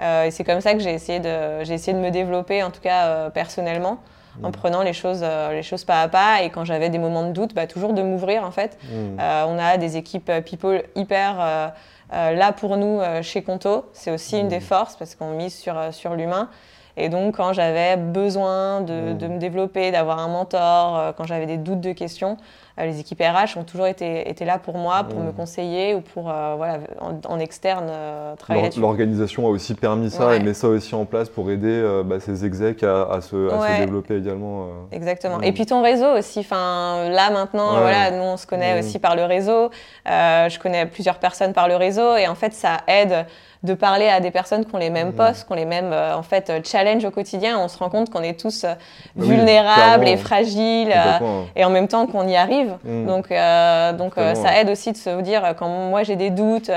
et 0.00 0.30
c'est 0.30 0.44
comme 0.44 0.62
ça 0.62 0.72
que 0.72 0.78
j'ai 0.78 0.94
essayé, 0.94 1.20
de, 1.20 1.60
essayé 1.70 1.92
de 1.92 2.02
me 2.02 2.10
développer, 2.10 2.62
en 2.62 2.70
tout 2.70 2.80
cas 2.80 3.28
personnellement, 3.30 3.98
en 4.42 4.48
hmm. 4.48 4.52
prenant 4.52 4.82
les 4.82 4.94
choses, 4.94 5.22
les 5.50 5.62
choses 5.62 5.84
pas 5.84 6.00
à 6.00 6.08
pas. 6.08 6.42
Et 6.42 6.48
quand 6.48 6.64
j'avais 6.64 6.88
des 6.88 6.98
moments 6.98 7.26
de 7.26 7.32
doute, 7.32 7.54
bah, 7.54 7.66
toujours 7.66 7.92
de 7.92 8.02
m'ouvrir 8.02 8.44
en 8.44 8.50
fait. 8.50 8.78
on 9.18 9.58
a 9.58 9.76
des 9.76 9.98
équipes 9.98 10.32
people 10.46 10.82
hyper 10.94 11.72
là 12.10 12.52
pour 12.52 12.78
nous 12.78 13.00
chez 13.20 13.42
Conto. 13.42 13.90
C'est 13.92 14.12
aussi 14.12 14.38
une 14.38 14.48
des 14.48 14.60
forces 14.60 14.96
parce 14.96 15.14
qu'on 15.14 15.32
mise 15.32 15.54
sur, 15.54 15.76
sur 15.92 16.14
l'humain. 16.14 16.48
Et 16.96 17.08
donc, 17.08 17.36
quand 17.36 17.52
j'avais 17.52 17.96
besoin 17.96 18.80
de, 18.80 19.12
de 19.14 19.26
me 19.26 19.38
développer, 19.38 19.90
d'avoir 19.90 20.18
un 20.20 20.28
mentor, 20.28 20.96
euh, 20.96 21.12
quand 21.12 21.24
j'avais 21.24 21.46
des 21.46 21.56
doutes 21.58 21.80
de 21.80 21.92
questions, 21.92 22.36
les 22.78 22.98
équipes 22.98 23.20
RH 23.20 23.56
ont 23.58 23.64
toujours 23.64 23.86
été, 23.86 24.28
été 24.28 24.44
là 24.44 24.58
pour 24.58 24.76
moi, 24.76 25.04
pour 25.04 25.20
me 25.20 25.30
conseiller 25.30 25.94
ou 25.94 26.00
pour, 26.00 26.30
euh, 26.30 26.54
voilà, 26.56 26.78
en, 27.00 27.38
externe, 27.38 27.90
travailler 28.38 28.64
là-dessus. 28.64 28.80
L'organisation 28.80 29.46
a 29.46 29.50
aussi 29.50 29.74
permis 29.74 30.10
ça 30.10 30.34
et 30.34 30.40
met 30.40 30.54
ça 30.54 30.68
aussi 30.68 30.94
en 30.94 31.04
place 31.04 31.28
pour 31.28 31.50
aider 31.50 32.02
bah, 32.04 32.20
ces 32.20 32.44
execs 32.44 32.82
à, 32.82 33.20
se, 33.20 33.52
à 33.52 33.76
se, 33.76 33.80
développer 33.80 34.16
également. 34.16 34.68
Exactement. 34.92 35.40
Et 35.40 35.52
puis 35.52 35.66
ton 35.66 35.82
réseau 35.82 36.16
aussi. 36.18 36.40
Enfin, 36.40 37.08
là, 37.10 37.30
maintenant, 37.30 37.78
voilà, 37.78 38.10
nous, 38.10 38.22
on 38.22 38.36
se 38.36 38.46
connaît 38.46 38.78
aussi 38.78 38.98
par 38.98 39.14
le 39.16 39.24
réseau. 39.24 39.70
je 40.06 40.58
connais 40.58 40.86
plusieurs 40.86 41.18
personnes 41.18 41.52
par 41.52 41.68
le 41.68 41.76
réseau 41.76 42.16
et 42.16 42.26
en 42.26 42.34
fait, 42.34 42.54
ça 42.54 42.78
aide 42.88 43.26
de 43.64 43.72
parler 43.72 44.08
à 44.08 44.20
des 44.20 44.30
personnes 44.30 44.64
qui 44.66 44.74
ont 44.74 44.78
les 44.78 44.90
mêmes 44.90 45.08
mmh. 45.08 45.14
postes, 45.14 45.46
qui 45.46 45.52
ont 45.52 45.56
les 45.56 45.64
mêmes 45.64 45.92
euh, 45.92 46.14
en 46.14 46.22
fait 46.22 46.50
euh, 46.50 46.60
challenges 46.62 47.04
au 47.04 47.10
quotidien. 47.10 47.58
On 47.58 47.68
se 47.68 47.78
rend 47.78 47.88
compte 47.88 48.10
qu'on 48.10 48.22
est 48.22 48.38
tous 48.38 48.64
euh, 48.64 48.74
vulnérables 49.16 50.06
et 50.06 50.18
fragiles 50.18 50.94
et 51.56 51.64
en 51.64 51.70
même 51.70 51.88
temps 51.88 52.06
qu'on 52.06 52.28
y 52.28 52.36
arrive. 52.36 52.63
Mmh. 52.84 53.06
Donc, 53.06 53.28
donc 53.98 54.14
ça 54.14 54.60
aide 54.60 54.70
aussi 54.70 54.92
de 54.92 54.96
se 54.96 55.20
dire 55.20 55.54
quand 55.56 55.68
moi 55.68 56.02
j'ai 56.02 56.16
des 56.16 56.30
doutes, 56.30 56.70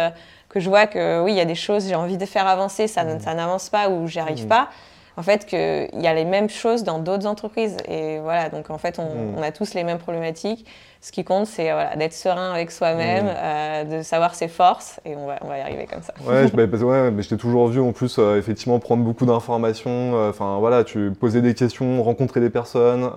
que 0.50 0.60
je 0.60 0.70
vois 0.70 0.88
que 0.88 1.22
oui 1.22 1.34
il 1.34 1.38
y 1.38 1.42
a 1.42 1.46
des 1.46 1.56
choses 1.56 1.88
j'ai 1.88 1.96
envie 1.96 2.18
de 2.18 2.26
faire 2.26 2.48
avancer, 2.48 2.88
ça, 2.88 3.04
mmh. 3.04 3.20
ça 3.20 3.34
n'avance 3.34 3.70
pas 3.70 3.90
ou 3.90 4.08
j'y 4.08 4.20
arrive 4.20 4.48
pas 4.48 4.70
en 5.18 5.24
fait 5.24 5.46
qu'il 5.46 6.00
y 6.02 6.08
a 6.08 6.14
les 6.14 6.26
mêmes 6.26 6.50
choses 6.50 6.84
dans 6.84 7.00
d'autres 7.00 7.26
entreprises. 7.26 7.76
Et 7.88 8.20
voilà, 8.20 8.50
donc 8.50 8.70
en 8.70 8.78
fait, 8.78 9.00
on, 9.00 9.42
a 9.42 9.52
tous 9.52 9.74
les 9.74 9.84
mêmes 9.84 9.98
problématiques. 9.98 10.66
Ce 11.02 11.12
qui 11.12 11.24
compte, 11.24 11.48
c'est 11.48 11.72
voilà, 11.72 11.96
d'être 11.96 12.14
serein 12.14 12.54
avec 12.54 12.72
soi-même, 12.72 13.28
euh, 13.28 14.00
de 14.00 14.04
savoir 14.04 14.36
ses 14.36 14.48
forces, 14.48 15.00
et 15.06 15.16
on 15.16 15.28
va, 15.28 15.38
on 15.42 15.48
va 15.48 15.58
y 15.58 15.62
arriver 15.62 15.86
comme 15.86 16.02
ça. 16.02 16.14
Ouais, 16.26 16.48
je, 16.48 16.56
ouais 16.86 17.12
mais 17.12 17.24
je 17.24 17.30
t'ai 17.30 17.38
toujours 17.38 17.68
vu 17.68 17.80
en 17.80 17.92
plus 17.92 18.18
euh, 18.18 18.38
effectivement 18.38 18.80
prendre 18.80 19.04
beaucoup 19.04 19.26
d'informations. 19.26 20.16
Euh, 20.16 20.30
enfin 20.30 20.58
voilà, 20.60 20.84
tu 20.84 21.12
posais 21.20 21.42
des 21.42 21.54
questions, 21.54 22.04
rencontrer 22.04 22.40
des 22.40 22.50
personnes, 22.50 23.10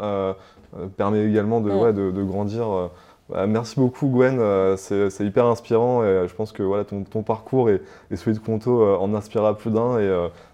permet 0.97 1.25
également 1.25 1.61
de, 1.61 1.71
mm. 1.71 1.79
ouais, 1.79 1.93
de, 1.93 2.11
de 2.11 2.23
grandir. 2.23 2.67
Bah, 3.29 3.47
merci 3.47 3.79
beaucoup 3.79 4.09
Gwen, 4.09 4.41
c'est 4.77 5.21
hyper 5.21 5.47
inspirant 5.47 6.03
et 6.03 6.27
je 6.27 6.35
pense 6.35 6.51
que 6.51 6.65
voilà, 6.65 6.85
ton, 6.85 7.05
ton 7.05 7.23
parcours 7.23 7.71
et, 7.71 7.81
et, 8.11 8.17
celui 8.17 8.37
de 8.37 8.43
Conto 8.43 8.85
en 8.97 9.15
inspirera 9.15 9.57
plus 9.57 9.71
d'un 9.71 10.01
et 10.01 10.09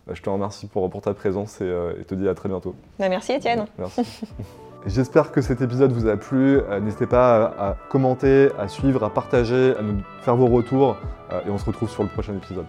bah, 0.06 0.12
je 0.12 0.20
te 0.20 0.28
remercie 0.28 0.66
pour, 0.66 0.90
pour 0.90 1.00
ta 1.00 1.14
présence 1.14 1.60
et, 1.62 1.74
et, 2.00 2.04
te 2.04 2.14
dis 2.14 2.28
à 2.28 2.34
très 2.34 2.50
bientôt. 2.50 2.74
Bah, 2.98 3.08
merci 3.08 3.32
Étienne. 3.32 3.64
Merci. 3.78 4.02
J'espère 4.86 5.32
que 5.32 5.40
cet 5.40 5.60
épisode 5.62 5.90
vous 5.90 6.06
a 6.06 6.16
plu. 6.16 6.60
Euh, 6.60 6.78
n'hésitez 6.78 7.06
pas 7.06 7.46
à, 7.58 7.76
commenter, 7.90 8.50
à 8.56 8.68
suivre, 8.68 9.02
à 9.02 9.10
partager, 9.10 9.74
à 9.76 9.82
nous 9.82 9.98
faire 10.20 10.36
vos 10.36 10.46
retours. 10.46 10.96
Euh, 11.32 11.40
et 11.44 11.50
on 11.50 11.58
se 11.58 11.64
retrouve 11.64 11.90
sur 11.90 12.04
le 12.04 12.08
prochain 12.08 12.34
épisode. 12.34 12.66